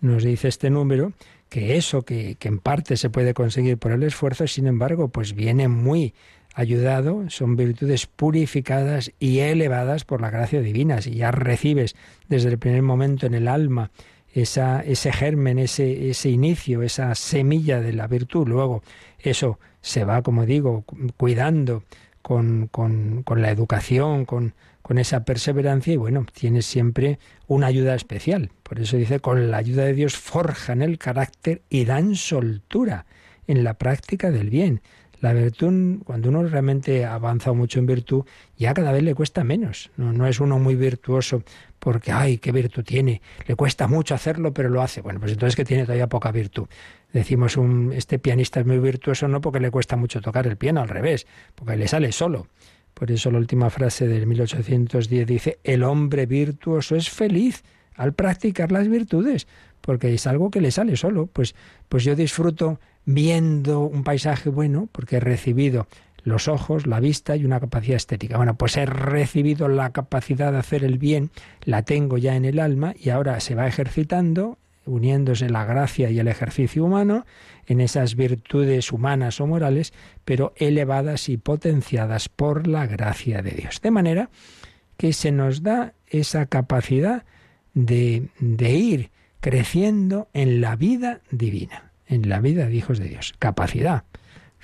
nos 0.00 0.22
dice 0.22 0.46
este 0.46 0.70
número 0.70 1.12
que 1.48 1.76
eso 1.76 2.02
que, 2.02 2.36
que 2.36 2.48
en 2.48 2.58
parte 2.58 2.96
se 2.96 3.10
puede 3.10 3.34
conseguir 3.34 3.78
por 3.78 3.90
el 3.90 4.02
esfuerzo, 4.04 4.46
sin 4.46 4.68
embargo, 4.68 5.08
pues 5.08 5.34
viene 5.34 5.66
muy 5.68 6.14
ayudado, 6.54 7.28
son 7.28 7.56
virtudes 7.56 8.06
purificadas 8.06 9.12
y 9.18 9.40
elevadas 9.40 10.04
por 10.04 10.20
la 10.20 10.30
gracia 10.30 10.60
divina. 10.60 11.02
Si 11.02 11.14
ya 11.14 11.30
recibes 11.30 11.96
desde 12.28 12.50
el 12.50 12.58
primer 12.58 12.82
momento 12.82 13.26
en 13.26 13.34
el 13.34 13.48
alma 13.48 13.90
esa, 14.32 14.80
ese 14.80 15.12
germen, 15.12 15.58
ese, 15.58 16.10
ese 16.10 16.30
inicio, 16.30 16.82
esa 16.82 17.14
semilla 17.14 17.80
de 17.80 17.92
la 17.92 18.06
virtud, 18.06 18.48
luego 18.48 18.82
eso 19.18 19.58
se 19.80 20.04
va, 20.04 20.22
como 20.22 20.46
digo, 20.46 20.84
cuidando 21.16 21.82
con, 22.22 22.68
con, 22.68 23.22
con 23.22 23.42
la 23.42 23.50
educación, 23.50 24.24
con, 24.24 24.54
con 24.84 24.98
esa 24.98 25.24
perseverancia 25.24 25.94
y 25.94 25.96
bueno, 25.96 26.26
tienes 26.32 26.66
siempre 26.66 27.18
una 27.46 27.68
ayuda 27.68 27.94
especial. 27.94 28.50
Por 28.62 28.80
eso 28.80 28.96
dice, 28.96 29.18
con 29.18 29.50
la 29.50 29.56
ayuda 29.56 29.84
de 29.84 29.94
Dios 29.94 30.16
forjan 30.16 30.82
el 30.82 30.98
carácter 30.98 31.62
y 31.70 31.84
dan 31.84 32.14
soltura 32.16 33.06
en 33.46 33.64
la 33.64 33.74
práctica 33.74 34.30
del 34.30 34.50
bien. 34.50 34.82
La 35.24 35.32
virtud, 35.32 36.02
cuando 36.04 36.28
uno 36.28 36.42
realmente 36.42 37.06
ha 37.06 37.14
avanzado 37.14 37.54
mucho 37.54 37.78
en 37.78 37.86
virtud, 37.86 38.26
ya 38.58 38.74
cada 38.74 38.92
vez 38.92 39.02
le 39.02 39.14
cuesta 39.14 39.42
menos. 39.42 39.90
No, 39.96 40.26
es 40.26 40.38
uno 40.38 40.58
muy 40.58 40.74
virtuoso 40.74 41.42
porque, 41.78 42.12
ay, 42.12 42.36
qué 42.36 42.52
virtud 42.52 42.84
tiene. 42.84 43.22
Le 43.46 43.56
cuesta 43.56 43.88
mucho 43.88 44.14
hacerlo, 44.14 44.52
pero 44.52 44.68
lo 44.68 44.82
hace. 44.82 45.00
Bueno, 45.00 45.20
pues 45.20 45.32
entonces 45.32 45.56
que 45.56 45.64
tiene 45.64 45.84
todavía 45.84 46.10
poca 46.10 46.30
virtud. 46.30 46.68
Decimos, 47.10 47.56
un, 47.56 47.94
este 47.94 48.18
pianista 48.18 48.60
es 48.60 48.66
muy 48.66 48.78
virtuoso 48.78 49.26
no 49.26 49.40
porque 49.40 49.60
le 49.60 49.70
cuesta 49.70 49.96
mucho 49.96 50.20
tocar 50.20 50.46
el 50.46 50.58
piano, 50.58 50.82
al 50.82 50.90
revés, 50.90 51.26
porque 51.54 51.74
le 51.76 51.88
sale 51.88 52.12
solo. 52.12 52.48
Por 52.92 53.10
eso 53.10 53.30
la 53.30 53.38
última 53.38 53.70
frase 53.70 54.06
del 54.06 54.26
1810 54.26 55.26
dice, 55.26 55.58
el 55.64 55.84
hombre 55.84 56.26
virtuoso 56.26 56.96
es 56.96 57.08
feliz 57.08 57.64
al 57.94 58.12
practicar 58.12 58.70
las 58.72 58.88
virtudes, 58.88 59.46
porque 59.80 60.12
es 60.12 60.26
algo 60.26 60.50
que 60.50 60.60
le 60.60 60.70
sale 60.70 60.98
solo. 60.98 61.28
Pues, 61.28 61.54
pues 61.88 62.04
yo 62.04 62.14
disfruto 62.14 62.78
viendo 63.04 63.80
un 63.80 64.04
paisaje 64.04 64.48
bueno 64.50 64.88
porque 64.92 65.16
he 65.16 65.20
recibido 65.20 65.86
los 66.24 66.48
ojos, 66.48 66.86
la 66.86 67.00
vista 67.00 67.36
y 67.36 67.44
una 67.44 67.60
capacidad 67.60 67.96
estética. 67.96 68.38
Bueno, 68.38 68.56
pues 68.56 68.76
he 68.76 68.86
recibido 68.86 69.68
la 69.68 69.92
capacidad 69.92 70.52
de 70.52 70.58
hacer 70.58 70.82
el 70.82 70.98
bien, 70.98 71.30
la 71.64 71.82
tengo 71.82 72.18
ya 72.18 72.34
en 72.34 72.46
el 72.46 72.58
alma 72.58 72.94
y 72.98 73.10
ahora 73.10 73.38
se 73.40 73.54
va 73.54 73.66
ejercitando, 73.66 74.58
uniéndose 74.86 75.50
la 75.50 75.64
gracia 75.64 76.10
y 76.10 76.18
el 76.18 76.28
ejercicio 76.28 76.84
humano 76.84 77.26
en 77.66 77.80
esas 77.80 78.16
virtudes 78.16 78.90
humanas 78.90 79.40
o 79.40 79.46
morales, 79.46 79.92
pero 80.24 80.54
elevadas 80.56 81.28
y 81.28 81.36
potenciadas 81.36 82.28
por 82.28 82.66
la 82.66 82.86
gracia 82.86 83.42
de 83.42 83.50
Dios. 83.52 83.80
De 83.82 83.90
manera 83.90 84.30
que 84.96 85.12
se 85.12 85.30
nos 85.30 85.62
da 85.62 85.92
esa 86.06 86.46
capacidad 86.46 87.24
de, 87.74 88.28
de 88.40 88.72
ir 88.72 89.10
creciendo 89.40 90.28
en 90.32 90.60
la 90.62 90.76
vida 90.76 91.20
divina 91.30 91.93
en 92.06 92.28
la 92.28 92.40
vida 92.40 92.66
de 92.66 92.74
hijos 92.74 92.98
de 92.98 93.08
Dios. 93.08 93.34
Capacidad. 93.38 94.04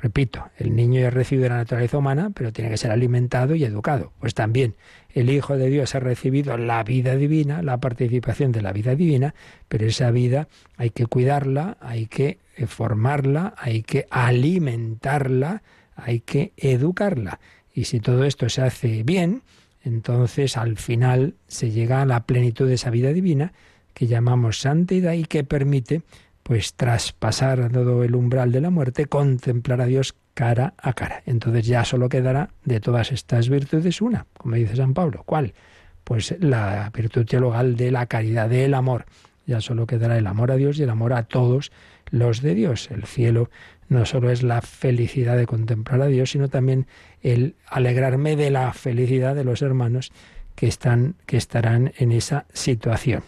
Repito, 0.01 0.49
el 0.57 0.74
niño 0.74 1.07
ha 1.07 1.11
recibido 1.11 1.51
la 1.51 1.59
naturaleza 1.59 1.99
humana, 1.99 2.30
pero 2.34 2.53
tiene 2.55 2.70
que 2.70 2.78
ser 2.78 2.91
alimentado 2.91 3.55
y 3.55 3.64
educado. 3.64 4.12
Pues 4.18 4.32
también 4.32 4.74
el 5.12 5.28
Hijo 5.28 5.59
de 5.59 5.68
Dios 5.68 5.95
ha 5.95 6.01
recibido 6.01 6.57
la 6.57 6.82
vida 6.84 7.16
divina, 7.16 7.62
la 7.62 7.78
participación 7.80 8.51
de 8.51 8.62
la 8.62 8.72
vida 8.72 8.95
divina, 8.95 9.34
pero 9.68 9.86
esa 9.86 10.11
vida 10.11 10.49
hay 10.78 10.88
que 10.88 11.05
cuidarla, 11.05 11.76
hay 11.80 12.07
que 12.07 12.38
eh, 12.57 12.66
formarla, 12.66 13.55
hay 13.59 13.82
que 13.82 14.07
alimentarla, 14.11 15.62
hay 15.97 16.20
que 16.20 16.53
educarla. 16.57 17.38
Y 17.74 17.84
si 17.84 18.01
todo 18.01 18.24
esto 18.24 18.49
se 18.49 18.62
hace 18.62 19.03
bien, 19.03 19.43
entonces 19.82 20.57
al 20.57 20.78
final 20.78 21.34
se 21.47 21.72
llega 21.72 22.01
a 22.01 22.07
la 22.07 22.24
plenitud 22.24 22.66
de 22.66 22.74
esa 22.74 22.88
vida 22.88 23.12
divina 23.12 23.53
que 23.93 24.07
llamamos 24.07 24.61
santidad 24.61 25.12
y 25.12 25.24
que 25.24 25.45
permite 25.45 26.03
pues 26.51 26.74
tras 26.74 27.12
pasar 27.12 27.70
todo 27.70 28.03
el 28.03 28.16
umbral 28.16 28.51
de 28.51 28.61
la 28.61 28.70
muerte, 28.70 29.07
contemplar 29.07 29.80
a 29.82 29.86
Dios 29.86 30.16
cara 30.34 30.74
a 30.78 30.94
cara. 30.94 31.22
Entonces 31.24 31.64
ya 31.64 31.84
solo 31.84 32.09
quedará 32.09 32.51
de 32.64 32.80
todas 32.80 33.12
estas 33.12 33.48
virtudes 33.48 34.03
una, 34.03 34.26
como 34.36 34.57
dice 34.57 34.74
San 34.74 34.92
Pablo. 34.92 35.22
¿Cuál? 35.24 35.55
Pues 36.03 36.34
la 36.40 36.90
virtud 36.92 37.24
teologal 37.24 37.76
de 37.76 37.92
la 37.92 38.07
caridad, 38.07 38.48
del 38.48 38.74
amor. 38.74 39.05
Ya 39.46 39.61
solo 39.61 39.86
quedará 39.86 40.18
el 40.18 40.26
amor 40.26 40.51
a 40.51 40.57
Dios 40.57 40.76
y 40.80 40.82
el 40.82 40.90
amor 40.90 41.12
a 41.12 41.22
todos 41.22 41.70
los 42.11 42.42
de 42.42 42.57
Dios. 42.57 42.90
El 42.90 43.05
cielo 43.05 43.48
no 43.88 44.05
solo 44.05 44.28
es 44.28 44.42
la 44.42 44.61
felicidad 44.61 45.36
de 45.36 45.46
contemplar 45.46 46.03
a 46.03 46.07
Dios, 46.07 46.32
sino 46.32 46.48
también 46.48 46.88
el 47.22 47.55
alegrarme 47.68 48.34
de 48.34 48.51
la 48.51 48.72
felicidad 48.72 49.36
de 49.36 49.44
los 49.44 49.62
hermanos 49.62 50.11
que 50.57 50.66
están 50.66 51.14
que 51.26 51.36
estarán 51.36 51.92
en 51.96 52.11
esa 52.11 52.46
situación. 52.53 53.22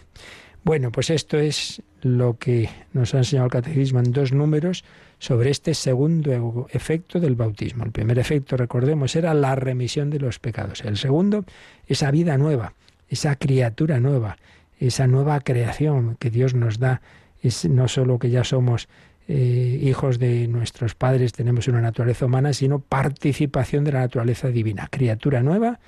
Bueno, 0.63 0.91
pues 0.91 1.09
esto 1.09 1.39
es 1.39 1.81
lo 2.01 2.37
que 2.37 2.69
nos 2.93 3.13
ha 3.13 3.17
enseñado 3.17 3.47
el 3.47 3.51
catecismo 3.51 3.99
en 3.99 4.13
dos 4.13 4.31
números 4.31 4.85
sobre 5.19 5.49
este 5.49 5.73
segundo 5.73 6.67
efecto 6.71 7.19
del 7.19 7.35
bautismo. 7.35 7.83
El 7.83 7.91
primer 7.91 8.17
efecto, 8.17 8.55
recordemos, 8.55 9.15
era 9.17 9.33
la 9.33 9.55
remisión 9.55 10.09
de 10.09 10.19
los 10.19 10.39
pecados. 10.39 10.81
El 10.85 10.97
segundo, 10.97 11.43
esa 11.87 12.11
vida 12.11 12.37
nueva, 12.37 12.73
esa 13.09 13.35
criatura 13.35 13.99
nueva, 13.99 14.37
esa 14.79 15.05
nueva 15.05 15.41
creación 15.41 16.15
que 16.17 16.29
Dios 16.29 16.53
nos 16.53 16.79
da. 16.79 17.01
Es 17.41 17.65
no 17.65 17.89
solo 17.89 18.17
que 18.17 18.29
ya 18.29 18.45
somos 18.45 18.87
eh, 19.27 19.79
hijos 19.81 20.17
de 20.17 20.47
nuestros 20.47 20.95
padres, 20.95 21.33
tenemos 21.33 21.67
una 21.67 21.81
naturaleza 21.81 22.25
humana, 22.25 22.53
sino 22.53 22.79
participación 22.79 23.83
de 23.83 23.91
la 23.91 23.99
naturaleza 23.99 24.47
divina. 24.47 24.87
Criatura 24.89 25.43
nueva, 25.43 25.81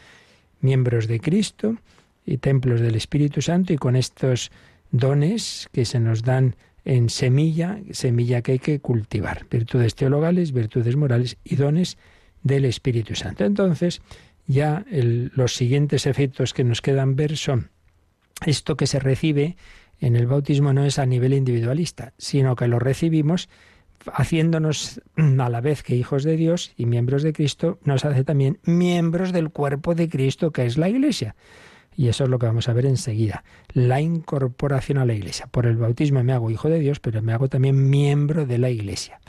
miembros 0.60 1.08
de 1.08 1.22
Cristo 1.22 1.78
y 2.26 2.38
templos 2.38 2.82
del 2.82 2.96
Espíritu 2.96 3.42
Santo 3.42 3.74
y 3.74 3.78
con 3.78 3.96
estos 3.96 4.52
dones 4.92 5.70
que 5.72 5.86
se 5.86 6.00
nos 6.00 6.24
dan 6.24 6.56
en 6.84 7.10
semilla, 7.10 7.80
semilla 7.92 8.42
que 8.42 8.54
hay 8.54 8.60
que 8.60 8.80
cultivar, 8.80 9.46
virtudes 9.50 9.96
teologales, 9.96 10.52
virtudes 10.52 10.96
morales 10.96 11.38
y 11.44 11.56
dones 11.56 11.98
del 12.44 12.66
Espíritu 12.66 13.16
Santo. 13.16 13.44
Entonces, 13.44 14.02
ya 14.48 14.86
los 14.90 15.56
siguientes 15.56 16.06
efectos 16.06 16.54
que 16.54 16.64
nos 16.64 16.82
quedan 16.82 17.16
ver 17.16 17.38
son 17.38 17.72
esto 18.46 18.78
que 18.78 18.86
se 18.86 19.00
recibe 19.00 19.56
en 20.00 20.16
el 20.16 20.28
bautismo 20.28 20.74
no 20.74 20.86
es 20.86 21.00
a 21.00 21.06
nivel 21.06 21.34
individualista, 21.34 22.14
sino 22.18 22.56
que 22.56 22.68
lo 22.68 22.80
recibimos 22.80 23.50
haciéndonos 24.14 25.02
a 25.40 25.50
la 25.50 25.62
vez 25.62 25.84
que 25.84 25.96
hijos 25.96 26.24
de 26.24 26.38
Dios 26.38 26.74
y 26.78 26.86
miembros 26.86 27.24
de 27.24 27.34
Cristo, 27.34 27.80
nos 27.84 28.06
hace 28.06 28.24
también 28.24 28.60
miembros 28.64 29.32
del 29.32 29.50
cuerpo 29.50 29.96
de 29.96 30.10
Cristo 30.10 30.52
que 30.52 30.66
es 30.66 30.78
la 30.78 30.90
Iglesia. 30.90 31.36
Y 31.96 32.10
eso 32.10 32.26
es 32.26 32.30
lo 32.30 32.40
que 32.40 32.46
vamos 32.46 32.68
a 32.68 32.74
ver 32.74 32.86
enseguida. 32.86 33.44
La 33.74 34.02
incorporación 34.02 34.98
a 34.98 35.06
la 35.06 35.14
Iglesia. 35.14 35.48
Por 35.48 35.66
el 35.66 35.78
bautismo 35.78 36.24
me 36.24 36.34
hago 36.34 36.52
hijo 36.52 36.70
de 36.70 36.80
Dios, 36.80 37.00
pero 37.00 37.22
me 37.22 37.34
hago 37.34 37.48
también 37.48 37.90
miembro 37.90 38.46
de 38.46 38.58
la 38.58 38.70
Iglesia. 38.70 39.20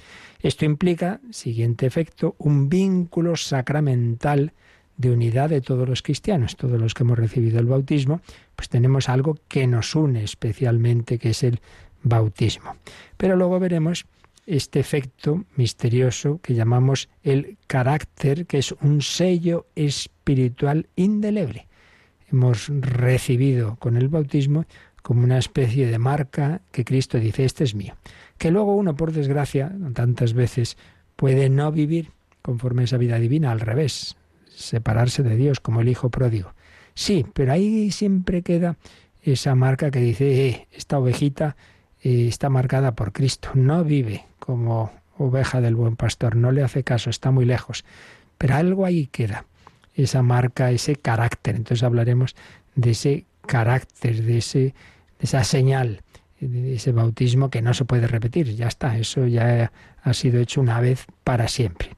Esto 0.40 0.64
implica, 0.64 1.20
siguiente 1.30 1.86
efecto, 1.86 2.34
un 2.38 2.68
vínculo 2.68 3.36
sacramental 3.36 4.52
de 4.96 5.10
unidad 5.10 5.50
de 5.50 5.60
todos 5.60 5.88
los 5.88 6.02
cristianos, 6.02 6.56
todos 6.56 6.80
los 6.80 6.94
que 6.94 7.02
hemos 7.02 7.18
recibido 7.18 7.58
el 7.58 7.66
bautismo, 7.66 8.20
pues 8.54 8.68
tenemos 8.68 9.08
algo 9.08 9.38
que 9.48 9.66
nos 9.66 9.94
une 9.94 10.24
especialmente, 10.24 11.18
que 11.18 11.30
es 11.30 11.42
el 11.42 11.60
bautismo. 12.02 12.76
Pero 13.16 13.36
luego 13.36 13.58
veremos 13.58 14.06
este 14.46 14.80
efecto 14.80 15.44
misterioso 15.56 16.40
que 16.42 16.54
llamamos 16.54 17.08
el 17.22 17.58
carácter, 17.66 18.46
que 18.46 18.58
es 18.58 18.72
un 18.80 19.02
sello 19.02 19.66
espiritual 19.74 20.88
indeleble. 20.96 21.65
Hemos 22.30 22.68
recibido 22.68 23.76
con 23.76 23.96
el 23.96 24.08
bautismo 24.08 24.64
como 25.02 25.22
una 25.22 25.38
especie 25.38 25.86
de 25.86 25.98
marca 25.98 26.62
que 26.72 26.84
Cristo 26.84 27.18
dice, 27.18 27.44
este 27.44 27.64
es 27.64 27.74
mío. 27.74 27.94
Que 28.38 28.50
luego 28.50 28.74
uno, 28.74 28.96
por 28.96 29.12
desgracia, 29.12 29.72
tantas 29.94 30.32
veces 30.32 30.76
puede 31.14 31.48
no 31.48 31.70
vivir 31.70 32.10
conforme 32.42 32.82
a 32.82 32.84
esa 32.86 32.96
vida 32.96 33.18
divina, 33.18 33.52
al 33.52 33.60
revés, 33.60 34.16
separarse 34.48 35.22
de 35.22 35.36
Dios 35.36 35.60
como 35.60 35.80
el 35.80 35.88
hijo 35.88 36.10
pródigo. 36.10 36.54
Sí, 36.94 37.26
pero 37.34 37.52
ahí 37.52 37.90
siempre 37.90 38.42
queda 38.42 38.76
esa 39.22 39.54
marca 39.54 39.90
que 39.90 40.00
dice, 40.00 40.48
eh, 40.48 40.68
esta 40.72 40.98
ovejita 40.98 41.56
eh, 42.02 42.26
está 42.28 42.48
marcada 42.48 42.94
por 42.94 43.12
Cristo, 43.12 43.50
no 43.54 43.84
vive 43.84 44.24
como 44.38 44.92
oveja 45.18 45.60
del 45.60 45.74
buen 45.74 45.96
pastor, 45.96 46.36
no 46.36 46.52
le 46.52 46.62
hace 46.62 46.84
caso, 46.84 47.10
está 47.10 47.30
muy 47.30 47.44
lejos. 47.44 47.84
Pero 48.38 48.54
algo 48.54 48.84
ahí 48.84 49.06
queda, 49.06 49.46
esa 49.96 50.22
marca, 50.22 50.70
ese 50.70 50.96
carácter. 50.96 51.56
Entonces 51.56 51.82
hablaremos 51.82 52.36
de 52.74 52.90
ese 52.90 53.24
carácter, 53.46 54.22
de, 54.22 54.38
ese, 54.38 54.58
de 54.58 54.74
esa 55.20 55.44
señal, 55.44 56.02
de 56.40 56.74
ese 56.74 56.92
bautismo 56.92 57.50
que 57.50 57.62
no 57.62 57.74
se 57.74 57.84
puede 57.84 58.06
repetir. 58.06 58.54
Ya 58.54 58.68
está, 58.68 58.96
eso 58.98 59.26
ya 59.26 59.72
ha 60.02 60.14
sido 60.14 60.40
hecho 60.40 60.60
una 60.60 60.80
vez 60.80 61.06
para 61.24 61.48
siempre. 61.48 61.90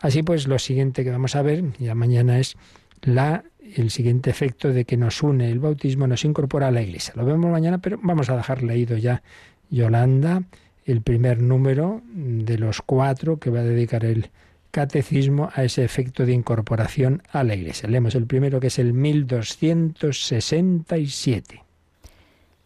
Así 0.00 0.22
pues, 0.22 0.46
lo 0.46 0.58
siguiente 0.58 1.04
que 1.04 1.10
vamos 1.10 1.36
a 1.36 1.42
ver 1.42 1.64
ya 1.78 1.94
mañana 1.94 2.38
es 2.38 2.56
la 3.02 3.44
el 3.74 3.90
siguiente 3.90 4.30
efecto 4.30 4.72
de 4.72 4.84
que 4.84 4.96
nos 4.96 5.22
une 5.22 5.50
el 5.50 5.58
bautismo, 5.58 6.06
nos 6.06 6.24
incorpora 6.24 6.68
a 6.68 6.70
la 6.70 6.82
Iglesia. 6.82 7.14
Lo 7.16 7.24
vemos 7.24 7.50
mañana, 7.50 7.78
pero 7.78 7.98
vamos 8.00 8.30
a 8.30 8.36
dejar 8.36 8.62
leído 8.62 8.96
ya 8.96 9.22
Yolanda 9.70 10.44
el 10.84 11.02
primer 11.02 11.42
número 11.42 12.00
de 12.14 12.58
los 12.58 12.80
cuatro 12.80 13.38
que 13.38 13.50
va 13.50 13.60
a 13.60 13.64
dedicar 13.64 14.04
el 14.04 14.30
catecismo 14.76 15.48
a 15.54 15.64
ese 15.64 15.84
efecto 15.84 16.26
de 16.26 16.34
incorporación 16.34 17.22
a 17.32 17.42
la 17.44 17.54
Iglesia. 17.54 17.88
Leemos 17.88 18.14
el 18.14 18.26
primero 18.26 18.60
que 18.60 18.66
es 18.66 18.78
el 18.78 18.92
1267. 18.92 21.64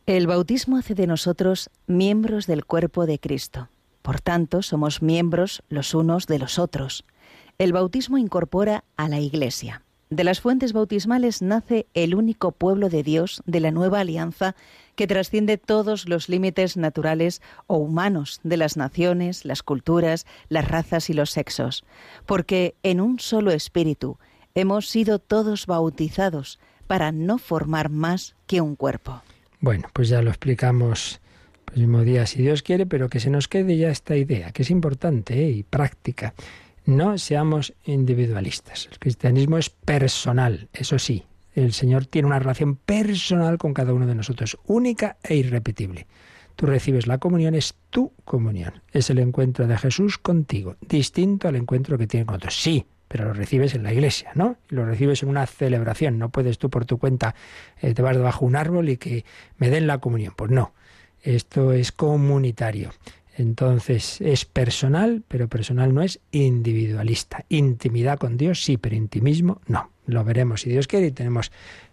El 0.07 0.27
bautismo 0.27 0.77
hace 0.77 0.97
de 0.97 1.07
nosotros 1.07 1.71
miembros 1.87 2.49
del 2.49 2.65
cuerpo 2.65 3.07
de 3.07 3.21
Cristo. 3.21 3.69
Por 4.03 4.21
tanto, 4.21 4.63
somos 4.63 5.03
miembros 5.03 5.63
los 5.69 5.95
unos 5.95 6.27
de 6.27 6.41
los 6.41 6.59
otros. 6.59 7.05
El 7.59 7.73
bautismo 7.73 8.19
incorpora 8.19 8.83
a 8.97 9.09
la 9.09 9.21
Iglesia. 9.21 9.85
De 10.11 10.25
las 10.25 10.41
fuentes 10.41 10.73
bautismales 10.73 11.41
nace 11.41 11.87
el 11.95 12.17
único 12.17 12.51
pueblo 12.51 12.89
de 12.89 13.05
Dios 13.05 13.45
de 13.47 13.61
la 13.61 13.71
nueva 13.71 14.01
alianza 14.01 14.57
que 14.97 15.07
trasciende 15.07 15.57
todos 15.57 16.09
los 16.09 16.29
límites 16.29 16.77
naturales 16.77 17.41
o 17.69 17.77
humanos 17.77 18.41
de 18.43 18.57
las 18.57 18.77
naciones, 18.77 19.45
las 19.45 19.63
culturas, 19.63 20.27
las 20.49 20.67
razas 20.67 21.11
y 21.11 21.13
los 21.13 21.31
sexos, 21.31 21.85
porque 22.27 22.75
en 22.83 23.01
un 23.01 23.21
solo 23.21 23.53
espíritu 23.53 24.19
hemos 24.57 24.89
sido 24.89 25.21
todos 25.21 25.67
bautizados 25.67 26.59
para 26.89 27.13
no 27.13 27.39
formar 27.39 27.89
más 27.89 28.35
que 28.49 28.61
un 28.61 28.75
cuerpo. 28.75 29.23
Bueno, 29.61 29.89
pues 29.93 30.09
ya 30.09 30.23
lo 30.23 30.31
explicamos 30.31 31.21
el 31.73 31.83
mismo 31.83 32.03
día 32.03 32.27
si 32.27 32.43
Dios 32.43 32.65
quiere, 32.65 32.85
pero 32.85 33.09
que 33.09 33.21
se 33.21 33.31
nos 33.31 33.47
quede 33.47 33.77
ya 33.77 33.91
esta 33.91 34.17
idea, 34.17 34.51
que 34.51 34.63
es 34.63 34.71
importante 34.71 35.45
¿eh? 35.45 35.51
y 35.51 35.63
práctica. 35.63 36.35
No 36.85 37.19
seamos 37.19 37.75
individualistas. 37.85 38.89
El 38.91 38.99
cristianismo 38.99 39.59
es 39.59 39.71
personal, 39.71 40.69
eso 40.73 40.99
sí. 40.99 41.25
El 41.55 41.73
Señor 41.73 42.07
tiene 42.07 42.27
una 42.27 42.39
relación 42.39 42.77
personal 42.77 43.59
con 43.59 43.75
cada 43.75 43.93
uno 43.93 44.07
de 44.07 44.15
nosotros, 44.15 44.57
única 44.67 45.17
e 45.23 45.37
irrepetible. 45.37 46.07
Tú 46.57 46.67
recibes 46.67 47.07
la 47.07 47.19
comunión, 47.19 47.55
es 47.55 47.75
tu 47.91 48.13
comunión. 48.25 48.83
Es 48.93 49.11
el 49.11 49.19
encuentro 49.19 49.67
de 49.67 49.79
Jesús 49.79 50.19
contigo, 50.19 50.77
distinto 50.81 51.49
al 51.49 51.57
encuentro 51.57 51.99
que 51.99 52.07
tiene 52.07 52.27
con 52.27 52.37
otros. 52.37 52.55
Sí, 52.55 52.87
pero 53.09 53.25
lo 53.25 53.33
recibes 53.33 53.75
en 53.75 53.83
la 53.83 53.93
iglesia, 53.93 54.31
¿no? 54.35 54.57
Lo 54.69 54.85
recibes 54.85 55.23
en 55.23 55.31
una 55.31 55.47
celebración. 55.47 56.19
No 56.19 56.29
puedes 56.29 56.59
tú 56.59 56.71
por 56.71 56.85
tu 56.85 56.99
cuenta, 56.99 57.35
eh, 57.81 57.95
te 57.95 58.03
vas 58.03 58.17
debajo 58.17 58.45
de 58.45 58.47
un 58.47 58.57
árbol 58.57 58.89
y 58.89 58.99
que 58.99 59.25
me 59.57 59.71
den 59.71 59.87
la 59.87 59.99
comunión. 59.99 60.33
Pues 60.37 60.51
no, 60.51 60.75
esto 61.23 61.73
es 61.73 61.93
comunitario. 61.93 62.91
Entonces 63.41 64.21
es 64.21 64.45
personal, 64.45 65.23
pero 65.27 65.49
personal 65.49 65.95
no 65.95 66.03
es 66.03 66.21
individualista. 66.31 67.47
Intimidad 67.49 68.19
con 68.19 68.37
Dios 68.37 68.63
sí, 68.63 68.77
pero 68.77 68.97
intimismo 68.97 69.63
no. 69.67 69.91
Lo 70.07 70.25
veremos 70.25 70.61
si 70.61 70.71
Dios 70.71 70.87
quiere 70.87 71.07
y 71.07 71.13
tenemos 71.13 71.51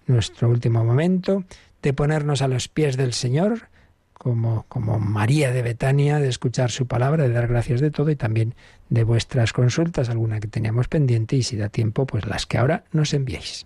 nuestro 0.08 0.50
último 0.50 0.84
momento 0.84 1.46
de 1.82 1.94
ponernos 1.94 2.42
a 2.42 2.50
los 2.50 2.68
pies 2.68 2.98
del 2.98 3.14
Señor, 3.14 3.70
como, 4.12 4.66
como 4.68 5.00
María 5.00 5.54
de 5.54 5.62
Betania, 5.62 6.20
de 6.20 6.28
escuchar 6.28 6.70
su 6.70 6.86
palabra, 6.86 7.24
de 7.24 7.34
dar 7.34 7.48
gracias 7.48 7.80
de 7.80 7.92
todo 7.92 8.10
y 8.12 8.18
también 8.18 8.54
de 8.90 9.06
vuestras 9.06 9.54
consultas, 9.54 10.10
alguna 10.10 10.42
que 10.42 10.50
teníamos 10.50 10.90
pendiente 10.90 11.38
y 11.38 11.44
si 11.44 11.56
da 11.56 11.70
tiempo, 11.70 12.06
pues 12.06 12.26
las 12.26 12.46
que 12.46 12.58
ahora 12.58 12.84
nos 12.92 13.14
enviéis. 13.14 13.66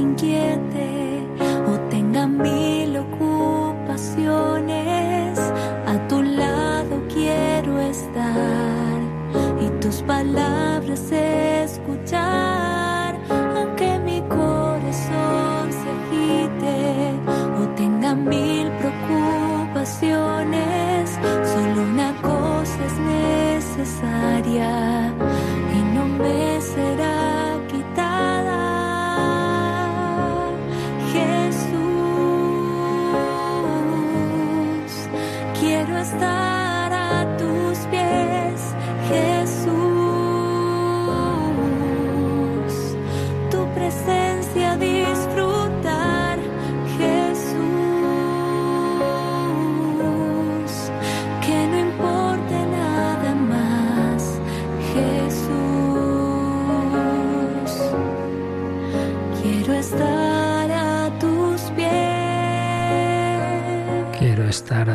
corazón 0.00 0.18
se 0.18 0.39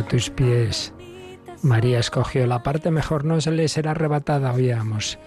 tus 0.05 0.29
pies. 0.29 0.93
María 1.61 1.99
escogió 1.99 2.45
la 2.47 2.63
parte 2.63 2.91
mejor, 2.91 3.25
no 3.25 3.41
se 3.41 3.51
le 3.51 3.67
será 3.67 3.91
arrebatada, 3.91 4.53
oíamos 4.53 5.17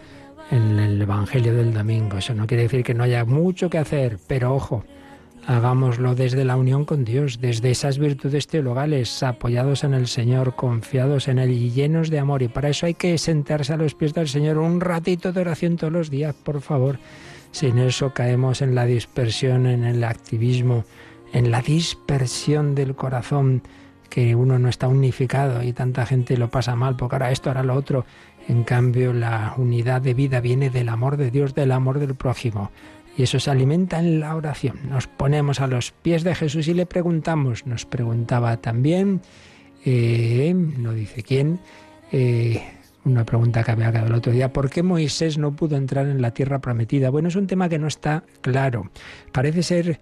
en 0.50 0.78
el 0.78 1.00
Evangelio 1.02 1.54
del 1.54 1.74
domingo. 1.74 2.18
Eso 2.18 2.34
no 2.34 2.46
quiere 2.46 2.64
decir 2.64 2.84
que 2.84 2.94
no 2.94 3.04
haya 3.04 3.24
mucho 3.24 3.68
que 3.68 3.78
hacer, 3.78 4.18
pero 4.26 4.54
ojo, 4.54 4.84
hagámoslo 5.46 6.14
desde 6.14 6.44
la 6.44 6.56
unión 6.56 6.84
con 6.84 7.04
Dios, 7.04 7.40
desde 7.40 7.70
esas 7.70 7.98
virtudes 7.98 8.46
teologales, 8.46 9.22
apoyados 9.22 9.84
en 9.84 9.94
el 9.94 10.06
Señor, 10.06 10.54
confiados 10.54 11.28
en 11.28 11.38
Él 11.38 11.50
y 11.50 11.70
llenos 11.70 12.10
de 12.10 12.18
amor. 12.18 12.42
Y 12.42 12.48
para 12.48 12.68
eso 12.68 12.86
hay 12.86 12.94
que 12.94 13.18
sentarse 13.18 13.72
a 13.72 13.76
los 13.76 13.94
pies 13.94 14.14
del 14.14 14.28
Señor 14.28 14.58
un 14.58 14.80
ratito 14.80 15.32
de 15.32 15.40
oración 15.40 15.76
todos 15.76 15.92
los 15.92 16.10
días, 16.10 16.34
por 16.34 16.60
favor. 16.60 16.98
Sin 17.50 17.78
eso 17.78 18.12
caemos 18.12 18.60
en 18.60 18.74
la 18.74 18.84
dispersión, 18.84 19.66
en 19.66 19.84
el 19.84 20.04
activismo, 20.04 20.84
en 21.32 21.50
la 21.50 21.62
dispersión 21.62 22.74
del 22.74 22.94
corazón, 22.94 23.62
que 24.08 24.34
uno 24.34 24.58
no 24.58 24.68
está 24.68 24.88
unificado 24.88 25.62
y 25.62 25.72
tanta 25.72 26.06
gente 26.06 26.36
lo 26.36 26.50
pasa 26.50 26.74
mal, 26.76 26.96
porque 26.96 27.16
ahora 27.16 27.30
esto, 27.30 27.50
ahora 27.50 27.62
lo 27.62 27.74
otro. 27.74 28.04
En 28.48 28.64
cambio, 28.64 29.12
la 29.12 29.54
unidad 29.58 30.00
de 30.00 30.14
vida 30.14 30.40
viene 30.40 30.70
del 30.70 30.88
amor 30.88 31.16
de 31.16 31.30
Dios, 31.30 31.54
del 31.54 31.72
amor 31.72 31.98
del 31.98 32.14
prójimo. 32.14 32.70
Y 33.16 33.24
eso 33.24 33.40
se 33.40 33.50
alimenta 33.50 33.98
en 33.98 34.20
la 34.20 34.36
oración. 34.36 34.78
Nos 34.88 35.06
ponemos 35.06 35.60
a 35.60 35.66
los 35.66 35.90
pies 35.90 36.22
de 36.22 36.34
Jesús 36.34 36.68
y 36.68 36.74
le 36.74 36.86
preguntamos. 36.86 37.66
Nos 37.66 37.84
preguntaba 37.84 38.56
también, 38.58 39.20
eh, 39.84 40.54
no 40.54 40.92
dice 40.92 41.22
quién, 41.22 41.58
eh, 42.12 42.62
una 43.04 43.24
pregunta 43.24 43.64
que 43.64 43.70
había 43.70 43.90
quedado 43.90 44.06
el 44.06 44.14
otro 44.14 44.32
día, 44.32 44.52
¿por 44.52 44.70
qué 44.70 44.82
Moisés 44.82 45.36
no 45.36 45.52
pudo 45.52 45.76
entrar 45.76 46.06
en 46.06 46.22
la 46.22 46.32
tierra 46.32 46.60
prometida? 46.60 47.10
Bueno, 47.10 47.28
es 47.28 47.36
un 47.36 47.46
tema 47.46 47.68
que 47.68 47.78
no 47.78 47.86
está 47.86 48.24
claro. 48.40 48.90
Parece 49.32 49.62
ser 49.62 50.00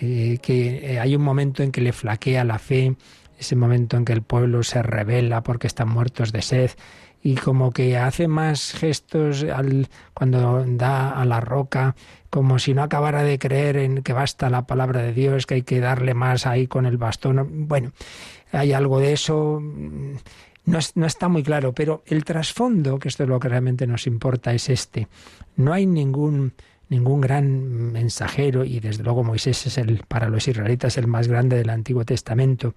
eh, 0.00 0.38
que 0.42 0.98
hay 1.00 1.14
un 1.14 1.22
momento 1.22 1.62
en 1.62 1.70
que 1.70 1.80
le 1.80 1.92
flaquea 1.92 2.44
la 2.44 2.58
fe, 2.58 2.96
ese 3.38 3.56
momento 3.56 3.96
en 3.96 4.04
que 4.04 4.12
el 4.12 4.22
pueblo 4.22 4.62
se 4.62 4.82
revela 4.82 5.42
porque 5.42 5.66
están 5.66 5.88
muertos 5.88 6.32
de 6.32 6.42
sed 6.42 6.70
y 7.22 7.36
como 7.36 7.70
que 7.72 7.96
hace 7.96 8.28
más 8.28 8.72
gestos 8.72 9.44
al, 9.44 9.88
cuando 10.12 10.64
da 10.66 11.10
a 11.10 11.24
la 11.24 11.40
roca, 11.40 11.96
como 12.28 12.58
si 12.58 12.74
no 12.74 12.82
acabara 12.82 13.22
de 13.22 13.38
creer 13.38 13.78
en 13.78 14.02
que 14.02 14.12
basta 14.12 14.50
la 14.50 14.66
palabra 14.66 15.00
de 15.00 15.14
Dios, 15.14 15.46
que 15.46 15.54
hay 15.54 15.62
que 15.62 15.80
darle 15.80 16.12
más 16.12 16.46
ahí 16.46 16.66
con 16.66 16.84
el 16.84 16.98
bastón. 16.98 17.66
Bueno, 17.66 17.92
hay 18.52 18.74
algo 18.74 19.00
de 19.00 19.14
eso, 19.14 19.58
no, 20.66 20.78
es- 20.78 20.96
no 20.96 21.06
está 21.06 21.28
muy 21.28 21.42
claro, 21.42 21.72
pero 21.72 22.02
el 22.06 22.24
trasfondo, 22.24 22.98
que 22.98 23.08
esto 23.08 23.22
es 23.22 23.28
lo 23.28 23.40
que 23.40 23.48
realmente 23.48 23.86
nos 23.86 24.06
importa, 24.06 24.52
es 24.52 24.68
este. 24.68 25.08
No 25.56 25.72
hay 25.72 25.86
ningún 25.86 26.52
ningún 26.90 27.22
gran 27.22 27.92
mensajero 27.92 28.62
y 28.62 28.78
desde 28.78 29.02
luego 29.02 29.24
Moisés 29.24 29.66
es 29.66 29.78
el 29.78 30.02
para 30.06 30.28
los 30.28 30.46
israelitas 30.46 30.98
el 30.98 31.06
más 31.06 31.26
grande 31.28 31.56
del 31.56 31.70
Antiguo 31.70 32.04
Testamento. 32.04 32.74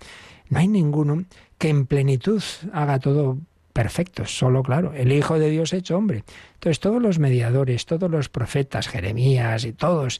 No 0.50 0.60
hay 0.60 0.68
ninguno 0.68 1.26
que 1.58 1.70
en 1.70 1.86
plenitud 1.86 2.41
haga 2.74 3.00
todo 3.00 3.38
perfecto, 3.74 4.26
solo 4.26 4.64
claro, 4.64 4.93
el 4.93 5.12
Hijo 5.12 5.38
de 5.38 5.50
Dios 5.50 5.72
hecho 5.72 5.98
hombre. 5.98 6.24
Entonces 6.56 6.80
todos 6.80 7.02
los 7.02 7.20
mediadores, 7.20 7.86
todos 7.86 8.10
los 8.10 8.28
profetas, 8.28 8.88
Jeremías 8.88 9.66
y 9.66 9.74
todos, 9.74 10.20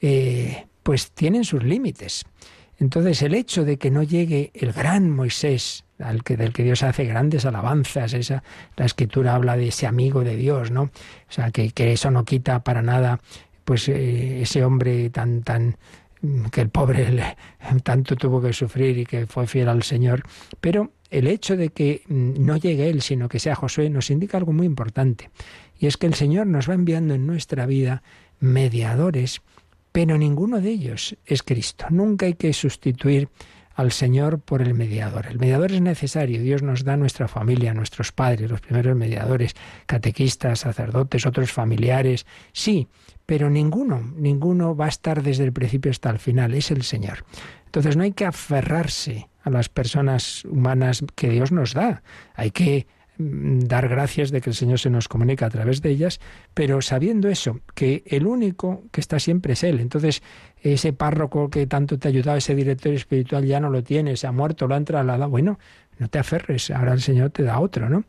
eh, 0.00 0.66
pues 0.82 1.12
tienen 1.12 1.44
sus 1.44 1.62
límites. 1.62 2.24
Entonces 2.78 3.22
el 3.22 3.34
hecho 3.34 3.64
de 3.64 3.78
que 3.78 3.90
no 3.90 4.02
llegue 4.02 4.50
el 4.54 4.72
gran 4.72 5.10
Moisés, 5.10 5.84
al 5.98 6.22
que, 6.24 6.36
del 6.36 6.52
que 6.52 6.64
Dios 6.64 6.82
hace 6.82 7.04
grandes 7.04 7.46
alabanzas, 7.46 8.12
esa, 8.12 8.42
la 8.76 8.84
escritura 8.84 9.34
habla 9.34 9.56
de 9.56 9.68
ese 9.68 9.86
amigo 9.86 10.24
de 10.24 10.36
Dios, 10.36 10.70
¿no? 10.70 10.82
O 10.82 10.90
sea, 11.32 11.50
que, 11.50 11.70
que 11.70 11.92
eso 11.92 12.10
no 12.10 12.24
quita 12.24 12.64
para 12.64 12.82
nada, 12.82 13.20
pues 13.64 13.88
eh, 13.88 14.42
ese 14.42 14.64
hombre 14.64 15.10
tan, 15.10 15.42
tan, 15.42 15.76
que 16.50 16.60
el 16.60 16.68
pobre 16.70 17.10
le- 17.10 17.36
tanto 17.82 18.16
tuvo 18.16 18.40
que 18.40 18.52
sufrir 18.52 18.98
y 18.98 19.06
que 19.06 19.26
fue 19.26 19.46
fiel 19.46 19.68
al 19.68 19.82
Señor. 19.82 20.22
Pero 20.60 20.92
el 21.10 21.26
hecho 21.26 21.56
de 21.56 21.70
que 21.70 22.02
mm, 22.08 22.44
no 22.44 22.56
llegue 22.56 22.88
él, 22.88 23.02
sino 23.02 23.28
que 23.28 23.38
sea 23.38 23.54
Josué, 23.54 23.90
nos 23.90 24.10
indica 24.10 24.36
algo 24.38 24.52
muy 24.52 24.66
importante. 24.66 25.30
Y 25.78 25.86
es 25.86 25.96
que 25.96 26.06
el 26.06 26.14
Señor 26.14 26.46
nos 26.46 26.68
va 26.68 26.74
enviando 26.74 27.14
en 27.14 27.26
nuestra 27.26 27.66
vida 27.66 28.02
mediadores, 28.40 29.42
pero 29.92 30.16
ninguno 30.18 30.60
de 30.60 30.70
ellos 30.70 31.16
es 31.26 31.42
Cristo. 31.42 31.86
Nunca 31.90 32.26
hay 32.26 32.34
que 32.34 32.52
sustituir 32.52 33.28
al 33.74 33.92
Señor 33.92 34.40
por 34.40 34.62
el 34.62 34.72
mediador. 34.72 35.26
El 35.26 35.38
mediador 35.38 35.70
es 35.72 35.82
necesario. 35.82 36.40
Dios 36.40 36.62
nos 36.62 36.82
da 36.84 36.96
nuestra 36.96 37.28
familia, 37.28 37.74
nuestros 37.74 38.10
padres, 38.10 38.50
los 38.50 38.62
primeros 38.62 38.96
mediadores, 38.96 39.54
catequistas, 39.84 40.60
sacerdotes, 40.60 41.26
otros 41.26 41.52
familiares. 41.52 42.24
Sí, 42.52 42.88
pero 43.26 43.50
ninguno, 43.50 44.00
ninguno 44.16 44.76
va 44.76 44.86
a 44.86 44.88
estar 44.88 45.22
desde 45.22 45.44
el 45.44 45.52
principio 45.52 45.90
hasta 45.90 46.10
el 46.10 46.18
final. 46.18 46.54
Es 46.54 46.70
el 46.70 46.82
Señor. 46.82 47.24
Entonces 47.66 47.96
no 47.96 48.04
hay 48.04 48.12
que 48.12 48.24
aferrarse 48.24 49.28
a 49.42 49.50
las 49.50 49.68
personas 49.68 50.44
humanas 50.44 51.04
que 51.14 51.28
Dios 51.28 51.52
nos 51.52 51.74
da. 51.74 52.02
Hay 52.34 52.52
que 52.52 52.86
mm, 53.18 53.60
dar 53.60 53.88
gracias 53.88 54.30
de 54.30 54.40
que 54.40 54.50
el 54.50 54.56
Señor 54.56 54.78
se 54.78 54.90
nos 54.90 55.08
comunica 55.08 55.46
a 55.46 55.50
través 55.50 55.82
de 55.82 55.90
ellas, 55.90 56.20
pero 56.54 56.80
sabiendo 56.80 57.28
eso, 57.28 57.60
que 57.74 58.04
el 58.06 58.26
único 58.26 58.84
que 58.92 59.00
está 59.00 59.18
siempre 59.18 59.54
es 59.54 59.64
Él. 59.64 59.80
Entonces, 59.80 60.22
ese 60.62 60.92
párroco 60.92 61.50
que 61.50 61.66
tanto 61.66 61.98
te 61.98 62.08
ha 62.08 62.10
ayudado, 62.10 62.38
ese 62.38 62.54
director 62.54 62.92
espiritual 62.92 63.44
ya 63.44 63.60
no 63.60 63.70
lo 63.70 63.82
tiene, 63.82 64.16
se 64.16 64.26
ha 64.26 64.32
muerto, 64.32 64.68
lo 64.68 64.76
han 64.76 64.84
trasladado. 64.84 65.28
Bueno, 65.28 65.58
no 65.98 66.08
te 66.08 66.18
aferres, 66.18 66.70
ahora 66.70 66.92
el 66.92 67.00
Señor 67.00 67.30
te 67.30 67.42
da 67.42 67.58
otro, 67.58 67.88
¿no? 67.88 68.04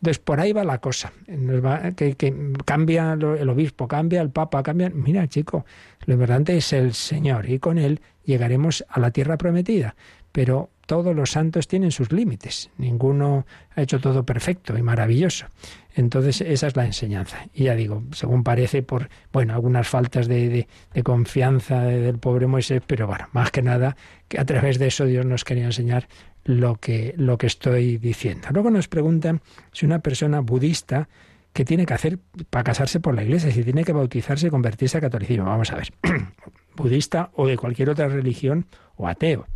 Entonces, 0.00 0.18
por 0.20 0.40
ahí 0.40 0.52
va 0.52 0.64
la 0.64 0.78
cosa. 0.78 1.12
Nos 1.26 1.64
va- 1.64 1.90
que, 1.92 2.16
cambia 2.64 3.12
el 3.14 3.48
obispo, 3.48 3.88
cambia 3.88 4.20
el 4.22 4.30
papa, 4.30 4.62
cambia. 4.62 4.90
Mira, 4.94 5.26
chico, 5.28 5.66
lo 6.06 6.14
importante 6.14 6.56
es 6.56 6.72
el 6.72 6.94
Señor 6.94 7.48
y 7.50 7.58
con 7.58 7.78
Él 7.78 8.00
llegaremos 8.24 8.84
a 8.88 9.00
la 9.00 9.10
tierra 9.10 9.36
prometida. 9.38 9.96
Pero 10.30 10.70
todos 10.86 11.16
los 11.16 11.30
santos 11.32 11.66
tienen 11.68 11.90
sus 11.90 12.12
límites. 12.12 12.70
Ninguno 12.78 13.44
ha 13.74 13.82
hecho 13.82 13.98
todo 13.98 14.24
perfecto 14.24 14.76
y 14.78 14.82
maravilloso. 14.82 15.46
Entonces, 15.94 16.42
esa 16.42 16.68
es 16.68 16.76
la 16.76 16.84
enseñanza. 16.84 17.38
Y 17.52 17.64
ya 17.64 17.74
digo, 17.74 18.04
según 18.12 18.44
parece, 18.44 18.82
por 18.82 19.08
bueno, 19.32 19.54
algunas 19.54 19.88
faltas 19.88 20.28
de, 20.28 20.48
de- 20.48 20.68
de 20.94 21.02
confianza 21.02 21.82
de- 21.82 22.00
del 22.02 22.18
pobre 22.18 22.46
Moisés, 22.46 22.82
pero 22.86 23.06
bueno, 23.06 23.26
más 23.32 23.50
que 23.50 23.62
nada, 23.62 23.96
que 24.28 24.38
a 24.38 24.44
través 24.44 24.78
de 24.78 24.86
eso 24.86 25.06
Dios 25.06 25.26
nos 25.26 25.44
quería 25.44 25.64
enseñar 25.64 26.08
lo 26.48 26.76
que, 26.76 27.14
lo 27.18 27.36
que 27.36 27.46
estoy 27.46 27.98
diciendo. 27.98 28.48
Luego 28.52 28.70
nos 28.70 28.88
preguntan 28.88 29.42
si 29.70 29.84
una 29.84 29.98
persona 29.98 30.40
budista 30.40 31.06
¿qué 31.52 31.66
tiene 31.66 31.84
que 31.84 31.92
hacer 31.92 32.18
para 32.48 32.64
casarse 32.64 33.00
por 33.00 33.14
la 33.14 33.22
iglesia? 33.22 33.52
Si 33.52 33.62
tiene 33.62 33.84
que 33.84 33.92
bautizarse 33.92 34.46
y 34.46 34.50
convertirse 34.50 34.96
al 34.96 35.02
catolicismo. 35.02 35.44
Vamos 35.44 35.70
a 35.70 35.76
ver, 35.76 35.92
budista 36.76 37.30
o 37.34 37.46
de 37.46 37.58
cualquier 37.58 37.90
otra 37.90 38.08
religión 38.08 38.64
o 38.96 39.08
ateo. 39.08 39.46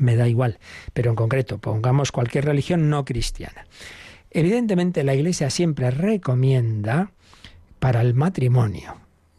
Me 0.00 0.16
da 0.16 0.26
igual, 0.26 0.58
pero 0.94 1.10
en 1.10 1.16
concreto, 1.16 1.58
pongamos 1.58 2.10
cualquier 2.10 2.46
religión 2.46 2.88
no 2.88 3.04
cristiana. 3.04 3.66
Evidentemente 4.30 5.04
la 5.04 5.14
Iglesia 5.14 5.50
siempre 5.50 5.90
recomienda 5.90 7.12
para 7.80 8.00
el 8.00 8.14
matrimonio, 8.14 8.96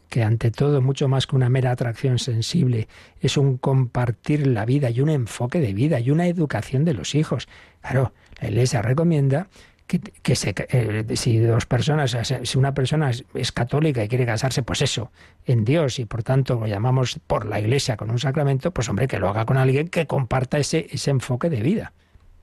que 0.08 0.22
ante 0.22 0.50
todo 0.50 0.80
mucho 0.80 1.08
más 1.08 1.26
que 1.26 1.36
una 1.36 1.48
mera 1.48 1.70
atracción 1.70 2.18
sensible, 2.18 2.88
es 3.20 3.36
un 3.36 3.58
compartir 3.58 4.46
la 4.46 4.64
vida 4.64 4.90
y 4.90 5.00
un 5.00 5.10
enfoque 5.10 5.60
de 5.60 5.72
vida 5.72 6.00
y 6.00 6.10
una 6.10 6.26
educación 6.26 6.84
de 6.84 6.94
los 6.94 7.14
hijos. 7.14 7.48
Claro, 7.80 8.12
la 8.40 8.48
Iglesia 8.48 8.82
recomienda 8.82 9.48
que, 9.86 10.34
se, 10.34 10.52
eh, 10.56 11.04
si 11.14 11.38
dos 11.38 11.66
personas, 11.66 12.16
si 12.42 12.58
una 12.58 12.74
persona 12.74 13.10
es, 13.34 13.52
católica 13.52 14.02
y 14.02 14.08
quiere 14.08 14.26
casarse, 14.26 14.62
pues 14.62 14.82
eso, 14.82 15.12
en 15.44 15.64
Dios 15.64 15.98
y 16.00 16.04
por 16.04 16.22
tanto 16.22 16.58
lo 16.58 16.66
llamamos 16.66 17.20
por 17.26 17.46
la 17.46 17.60
Iglesia 17.60 17.96
con 17.96 18.10
un 18.10 18.18
sacramento, 18.18 18.72
pues 18.72 18.88
hombre, 18.88 19.06
que 19.06 19.18
lo 19.18 19.28
haga 19.28 19.44
con 19.46 19.56
alguien 19.56 19.88
que 19.88 20.06
comparta 20.06 20.58
ese, 20.58 20.88
ese 20.90 21.10
enfoque 21.10 21.50
de 21.50 21.62
vida. 21.62 21.92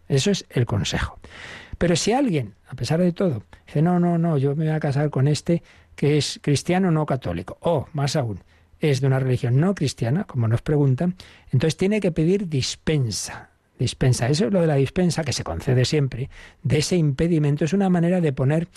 Eso 0.07 0.31
es 0.31 0.45
el 0.49 0.65
consejo. 0.65 1.19
Pero 1.77 1.95
si 1.95 2.13
alguien, 2.13 2.53
a 2.67 2.75
pesar 2.75 2.99
de 2.99 3.11
todo, 3.11 3.43
dice, 3.65 3.81
no, 3.81 3.99
no, 3.99 4.17
no, 4.17 4.37
yo 4.37 4.55
me 4.55 4.65
voy 4.65 4.73
a 4.73 4.79
casar 4.79 5.09
con 5.09 5.27
este 5.27 5.63
que 5.95 6.17
es 6.17 6.39
cristiano 6.41 6.91
no 6.91 7.05
católico, 7.05 7.57
o 7.61 7.87
más 7.93 8.15
aún, 8.15 8.39
es 8.79 9.01
de 9.01 9.07
una 9.07 9.19
religión 9.19 9.59
no 9.59 9.73
cristiana, 9.75 10.25
como 10.25 10.47
nos 10.47 10.61
preguntan, 10.61 11.15
entonces 11.51 11.77
tiene 11.77 11.99
que 11.99 12.11
pedir 12.11 12.49
dispensa. 12.49 13.49
Dispensa, 13.79 14.29
eso 14.29 14.45
es 14.45 14.53
lo 14.53 14.61
de 14.61 14.67
la 14.67 14.75
dispensa, 14.75 15.23
que 15.23 15.33
se 15.33 15.43
concede 15.43 15.85
siempre, 15.85 16.29
de 16.61 16.77
ese 16.77 16.95
impedimento, 16.95 17.65
es 17.65 17.73
una 17.73 17.89
manera 17.89 18.21
de 18.21 18.33
poner 18.33 18.67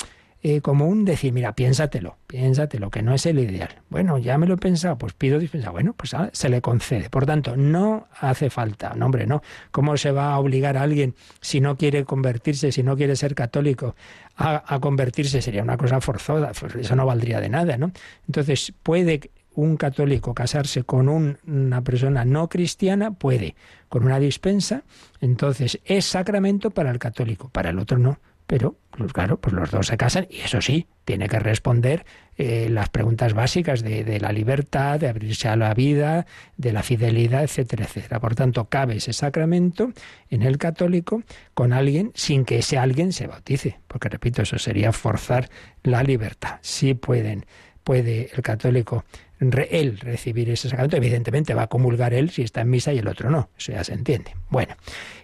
eh, 0.43 0.61
como 0.61 0.87
un 0.87 1.05
decir, 1.05 1.32
mira, 1.32 1.55
piénsatelo, 1.55 2.18
piénsatelo, 2.26 2.91
que 2.91 3.03
no 3.03 3.14
es 3.14 3.26
el 3.26 3.39
ideal. 3.39 3.82
Bueno, 3.89 4.18
ya 4.18 4.39
me 4.39 4.47
lo 4.47 4.55
he 4.55 4.59
pensado, 4.59 4.97
pues 4.97 5.12
pido 5.12 5.39
dispensa. 5.39 5.70
Bueno, 5.70 5.95
pues 5.95 6.14
ah, 6.14 6.30
se 6.32 6.49
le 6.49 6.61
concede. 6.61 7.11
Por 7.11 7.26
tanto, 7.26 7.57
no 7.57 8.07
hace 8.20 8.51
falta, 8.51 8.95
no, 8.95 9.07
hombre, 9.07 9.26
no. 9.26 9.43
¿Cómo 9.70 9.97
se 9.97 10.12
va 10.12 10.32
a 10.32 10.39
obligar 10.39 10.76
a 10.76 10.82
alguien 10.82 11.14
si 11.41 11.61
no 11.61 11.76
quiere 11.76 12.05
convertirse, 12.05 12.70
si 12.70 12.82
no 12.82 12.97
quiere 12.97 13.16
ser 13.16 13.34
católico, 13.34 13.97
a, 14.37 14.78
convertirse? 14.80 15.41
Sería 15.43 15.62
una 15.62 15.76
cosa 15.76 16.01
forzosa, 16.01 16.53
pues 16.59 16.74
eso 16.76 16.95
no 16.95 17.07
valdría 17.07 17.41
de 17.41 17.49
nada, 17.49 17.76
¿no? 17.76 17.91
Entonces, 18.28 18.72
puede 18.82 19.30
un 19.57 19.76
católico 19.76 20.34
casarse 20.34 20.84
con 20.84 21.09
una 21.09 21.82
persona 21.82 22.24
no 22.24 22.49
cristiana, 22.49 23.12
puede, 23.12 23.57
con 23.89 24.05
una 24.05 24.18
dispensa, 24.18 24.84
entonces 25.20 25.80
es 25.87 26.05
sacramento 26.05 26.70
para 26.70 26.91
el 26.91 26.99
católico, 26.99 27.49
para 27.49 27.70
el 27.70 27.78
otro 27.78 27.99
no. 27.99 28.18
Pero, 28.47 28.76
pues 28.90 29.12
claro, 29.12 29.40
pues 29.40 29.55
los 29.55 29.70
dos 29.70 29.88
se 29.88 29.97
casan 29.97 30.26
y 30.30 30.38
eso 30.38 30.61
sí, 30.61 30.86
tiene 31.05 31.28
que 31.28 31.40
responder 31.40 32.07
eh, 32.36 32.68
las 32.70 32.90
preguntas 32.90 33.34
básicas 33.34 33.82
de, 33.82 34.05
de, 34.05 34.20
la 34.20 34.30
libertad, 34.30 35.01
de 35.01 35.09
abrirse 35.09 35.49
a 35.49 35.57
la 35.57 35.74
vida, 35.74 36.26
de 36.57 36.72
la 36.72 36.82
fidelidad, 36.84 37.42
etcétera, 37.42 37.84
etcétera. 37.84 38.20
Por 38.20 38.36
tanto, 38.36 38.66
cabe 38.66 38.97
ese 38.97 39.12
sacramento 39.12 39.92
en 40.30 40.42
el 40.42 40.59
católico 40.59 41.22
con 41.55 41.72
alguien 41.72 42.12
sin 42.14 42.44
que 42.44 42.59
ese 42.59 42.78
alguien 42.78 43.12
se 43.12 43.26
bautice, 43.26 43.80
porque 43.88 44.09
repito, 44.09 44.42
eso 44.42 44.59
sería 44.59 44.92
forzar 44.92 45.49
la 45.82 46.05
libertad. 46.05 46.59
Sí 46.61 46.94
pueden, 46.94 47.47
puede 47.87 48.30
el 48.34 48.43
católico 48.43 49.05
él 49.39 49.99
recibir 50.01 50.51
ese 50.51 50.68
sacramento, 50.68 50.97
evidentemente 50.97 51.55
va 51.55 51.62
a 51.62 51.66
comulgar 51.68 52.14
él 52.14 52.30
si 52.30 52.43
está 52.43 52.62
en 52.62 52.70
misa 52.70 52.93
y 52.93 52.99
el 52.99 53.07
otro 53.07 53.30
no, 53.30 53.49
eso 53.57 53.70
ya 53.70 53.84
se 53.84 53.93
entiende. 53.93 54.34
Bueno, 54.51 54.74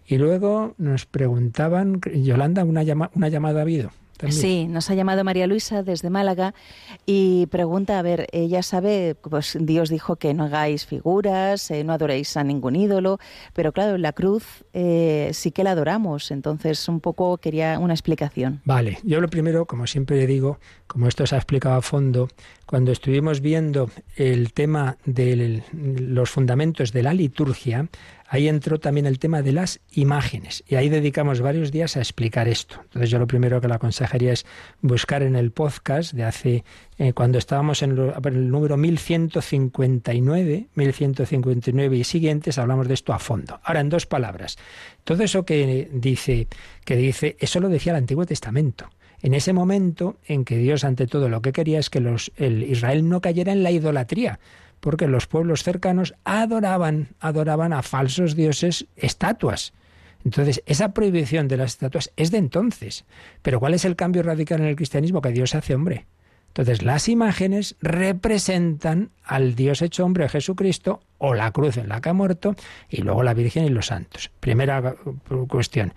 y 0.07 0.17
luego 0.17 0.75
nos 0.79 1.05
preguntaban, 1.07 2.01
Yolanda, 2.15 2.63
una, 2.65 2.83
una 3.15 3.29
llamada 3.29 3.59
ha 3.59 3.63
habido. 3.63 3.91
Sí, 4.31 4.67
nos 4.69 4.91
ha 4.91 4.95
llamado 4.95 5.25
María 5.25 5.47
Luisa 5.47 5.83
desde 5.83 6.11
Málaga 6.11 6.55
y 7.07 7.47
pregunta, 7.47 7.99
a 7.99 8.03
ver, 8.03 8.29
ella 8.33 8.63
sabe, 8.63 9.15
pues 9.15 9.57
Dios 9.61 9.89
dijo 9.89 10.17
que 10.17 10.35
no 10.35 10.45
hagáis 10.45 10.87
figuras, 10.87 11.71
eh, 11.71 11.85
no 11.85 11.93
adoréis 11.93 12.37
a 12.37 12.45
ningún 12.45 12.77
ídolo, 12.77 13.19
pero 13.53 13.73
claro, 13.73 13.99
la 13.99 14.13
cruz 14.13 14.65
eh, 14.73 15.31
sí 15.33 15.51
que 15.51 15.65
la 15.65 15.73
adoramos, 15.73 16.31
entonces 16.31 16.89
un 16.89 17.01
poco 17.01 17.39
quería 17.39 17.79
una 17.79 17.95
explicación. 17.95 18.61
Vale, 18.65 18.99
yo 19.03 19.21
lo 19.21 19.29
primero, 19.29 19.67
como 19.67 19.87
siempre 19.87 20.27
digo, 20.27 20.59
como 20.87 21.09
esto 21.09 21.27
se 21.27 21.35
ha 21.35 21.39
explicado 21.39 21.77
a 21.77 21.83
fondo, 21.83 22.29
cuando 22.73 22.91
estuvimos 22.91 23.43
viendo 23.43 23.91
el 24.17 24.55
tema 24.55 24.97
de 25.05 25.63
los 25.75 26.31
fundamentos 26.31 26.91
de 26.91 27.03
la 27.03 27.13
liturgia, 27.13 27.91
ahí 28.27 28.49
entró 28.49 28.81
también 28.81 29.05
el 29.05 29.19
tema 29.19 29.43
de 29.43 29.53
las 29.53 29.81
imágenes 29.93 30.65
y 30.67 30.77
ahí 30.77 30.89
dedicamos 30.89 31.43
varios 31.43 31.71
días 31.71 31.99
a 31.99 32.01
explicar 32.01 32.49
esto. 32.49 32.77
Entonces 32.85 33.11
yo 33.11 33.19
lo 33.19 33.27
primero 33.27 33.61
que 33.61 33.69
le 33.69 33.75
aconsejaría 33.75 34.33
es 34.33 34.47
buscar 34.81 35.23
en 35.23 35.37
el 35.37 35.51
podcast 35.51 36.15
de 36.15 36.25
hace, 36.25 36.65
eh, 36.97 37.13
cuando 37.13 37.37
estábamos 37.37 37.83
en 37.83 37.91
el 37.91 38.51
número 38.51 38.79
1159, 38.79 40.69
1159 40.75 41.97
y 41.99 42.05
siguientes, 42.05 42.57
hablamos 42.57 42.89
de 42.89 42.95
esto 42.95 43.13
a 43.13 43.19
fondo. 43.19 43.61
Ahora, 43.65 43.81
en 43.81 43.91
dos 43.91 44.07
palabras, 44.07 44.57
todo 45.05 45.23
eso 45.23 45.45
que 45.45 45.91
dice, 45.93 46.49
que 46.87 46.97
dice, 46.97 47.37
eso 47.39 47.61
lo 47.61 47.69
decía 47.69 47.93
el 47.93 47.99
Antiguo 47.99 48.25
Testamento 48.25 48.89
en 49.23 49.35
ese 49.35 49.53
momento 49.53 50.17
en 50.27 50.45
que 50.45 50.59
Dios 50.59 50.85
ante 50.85 51.07
todo 51.07 51.29
lo 51.29 51.41
que 51.43 51.53
quería 51.53 51.79
es 51.79 51.91
que 51.91 51.99
el 52.37 52.63
Israel 52.65 53.09
no 53.09 53.21
cayera 53.21 53.53
en 53.53 53.63
la 53.63 53.71
idolatría, 53.71 54.41
porque 54.81 55.07
los 55.07 55.29
pueblos 55.29 55.63
cercanos 55.63 56.15
adoraban, 56.25 57.09
adoraban 57.21 57.73
a 57.73 57.83
falsos 57.83 58.35
dioses 58.35 58.87
estatuas. 58.97 59.73
Entonces, 60.25 60.63
esa 60.67 60.93
prohibición 60.93 61.49
de 61.49 61.57
las 61.57 61.73
estatuas 61.73 62.13
es 62.17 62.31
de 62.31 62.39
entonces. 62.39 63.05
Pero 63.43 63.61
¿cuál 63.61 63.75
es 63.75 63.85
el 63.85 63.97
cambio 63.97 64.23
radical 64.23 64.61
en 64.61 64.67
el 64.67 64.77
cristianismo? 64.77 65.21
Que 65.21 65.31
Dios 65.31 65.55
hace 65.55 65.75
hombre. 65.75 66.07
Entonces, 66.49 66.83
las 66.83 67.09
imágenes 67.09 67.77
representan 67.81 69.11
al 69.25 69.55
Dios 69.55 69.83
hecho 69.83 70.05
hombre, 70.05 70.29
Jesucristo, 70.29 71.01
o 71.19 71.35
la 71.35 71.51
cruz 71.51 71.77
en 71.77 71.89
la 71.89 72.01
que 72.01 72.11
ha 72.11 72.13
muerto, 72.13 72.55
y 72.91 73.03
luego 73.03 73.23
la 73.23 73.35
Virgen 73.35 73.65
y 73.65 73.71
los 73.71 73.87
santos. 73.87 74.31
Primera 74.41 74.97
cuestión. 75.49 75.95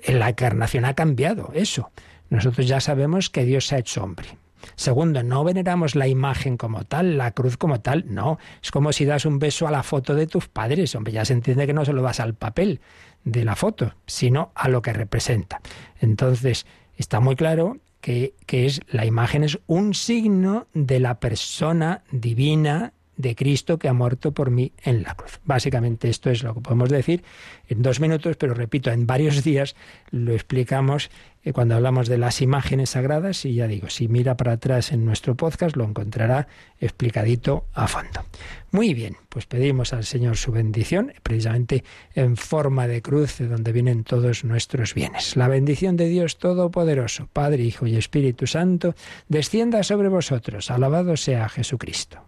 En 0.00 0.18
la 0.18 0.30
encarnación 0.30 0.84
ha 0.84 0.94
cambiado 0.94 1.50
eso. 1.54 1.90
Nosotros 2.30 2.66
ya 2.66 2.80
sabemos 2.80 3.30
que 3.30 3.44
Dios 3.44 3.66
se 3.66 3.76
ha 3.76 3.78
hecho 3.78 4.02
hombre. 4.02 4.36
Segundo, 4.74 5.22
no 5.22 5.44
veneramos 5.44 5.94
la 5.94 6.08
imagen 6.08 6.56
como 6.56 6.84
tal, 6.84 7.16
la 7.16 7.30
cruz 7.32 7.56
como 7.56 7.80
tal, 7.80 8.04
no. 8.08 8.38
Es 8.62 8.70
como 8.70 8.92
si 8.92 9.04
das 9.04 9.24
un 9.24 9.38
beso 9.38 9.66
a 9.66 9.70
la 9.70 9.82
foto 9.82 10.14
de 10.14 10.26
tus 10.26 10.48
padres, 10.48 10.94
hombre, 10.94 11.12
ya 11.12 11.24
se 11.24 11.32
entiende 11.32 11.66
que 11.66 11.72
no 11.72 11.84
se 11.84 11.92
lo 11.92 12.02
das 12.02 12.20
al 12.20 12.34
papel 12.34 12.80
de 13.24 13.44
la 13.44 13.56
foto, 13.56 13.94
sino 14.06 14.52
a 14.54 14.68
lo 14.68 14.82
que 14.82 14.92
representa. 14.92 15.60
Entonces, 16.00 16.66
está 16.96 17.20
muy 17.20 17.36
claro 17.36 17.78
que, 18.00 18.34
que 18.46 18.66
es, 18.66 18.80
la 18.88 19.04
imagen 19.04 19.44
es 19.44 19.58
un 19.66 19.94
signo 19.94 20.66
de 20.74 21.00
la 21.00 21.20
persona 21.20 22.02
divina 22.10 22.92
de 23.18 23.34
Cristo 23.34 23.78
que 23.78 23.88
ha 23.88 23.92
muerto 23.92 24.32
por 24.32 24.50
mí 24.50 24.72
en 24.82 25.02
la 25.02 25.14
cruz. 25.14 25.40
Básicamente 25.44 26.08
esto 26.08 26.30
es 26.30 26.42
lo 26.42 26.54
que 26.54 26.60
podemos 26.60 26.88
decir 26.88 27.22
en 27.68 27.82
dos 27.82 28.00
minutos, 28.00 28.36
pero 28.36 28.54
repito, 28.54 28.90
en 28.90 29.06
varios 29.06 29.44
días 29.44 29.76
lo 30.10 30.32
explicamos 30.32 31.10
eh, 31.42 31.52
cuando 31.52 31.74
hablamos 31.74 32.08
de 32.08 32.16
las 32.16 32.40
imágenes 32.40 32.90
sagradas 32.90 33.44
y 33.44 33.54
ya 33.54 33.66
digo, 33.66 33.90
si 33.90 34.08
mira 34.08 34.36
para 34.36 34.52
atrás 34.52 34.92
en 34.92 35.04
nuestro 35.04 35.34
podcast 35.34 35.76
lo 35.76 35.84
encontrará 35.84 36.46
explicadito 36.80 37.66
a 37.74 37.88
fondo. 37.88 38.24
Muy 38.70 38.94
bien, 38.94 39.16
pues 39.28 39.46
pedimos 39.46 39.92
al 39.92 40.04
Señor 40.04 40.36
su 40.36 40.52
bendición, 40.52 41.12
precisamente 41.22 41.84
en 42.14 42.36
forma 42.36 42.86
de 42.86 43.02
cruz 43.02 43.38
de 43.38 43.48
donde 43.48 43.72
vienen 43.72 44.04
todos 44.04 44.44
nuestros 44.44 44.94
bienes. 44.94 45.36
La 45.36 45.48
bendición 45.48 45.96
de 45.96 46.08
Dios 46.08 46.38
Todopoderoso, 46.38 47.28
Padre, 47.32 47.64
Hijo 47.64 47.86
y 47.86 47.96
Espíritu 47.96 48.46
Santo, 48.46 48.94
descienda 49.28 49.82
sobre 49.82 50.08
vosotros. 50.08 50.70
Alabado 50.70 51.16
sea 51.16 51.48
Jesucristo. 51.48 52.27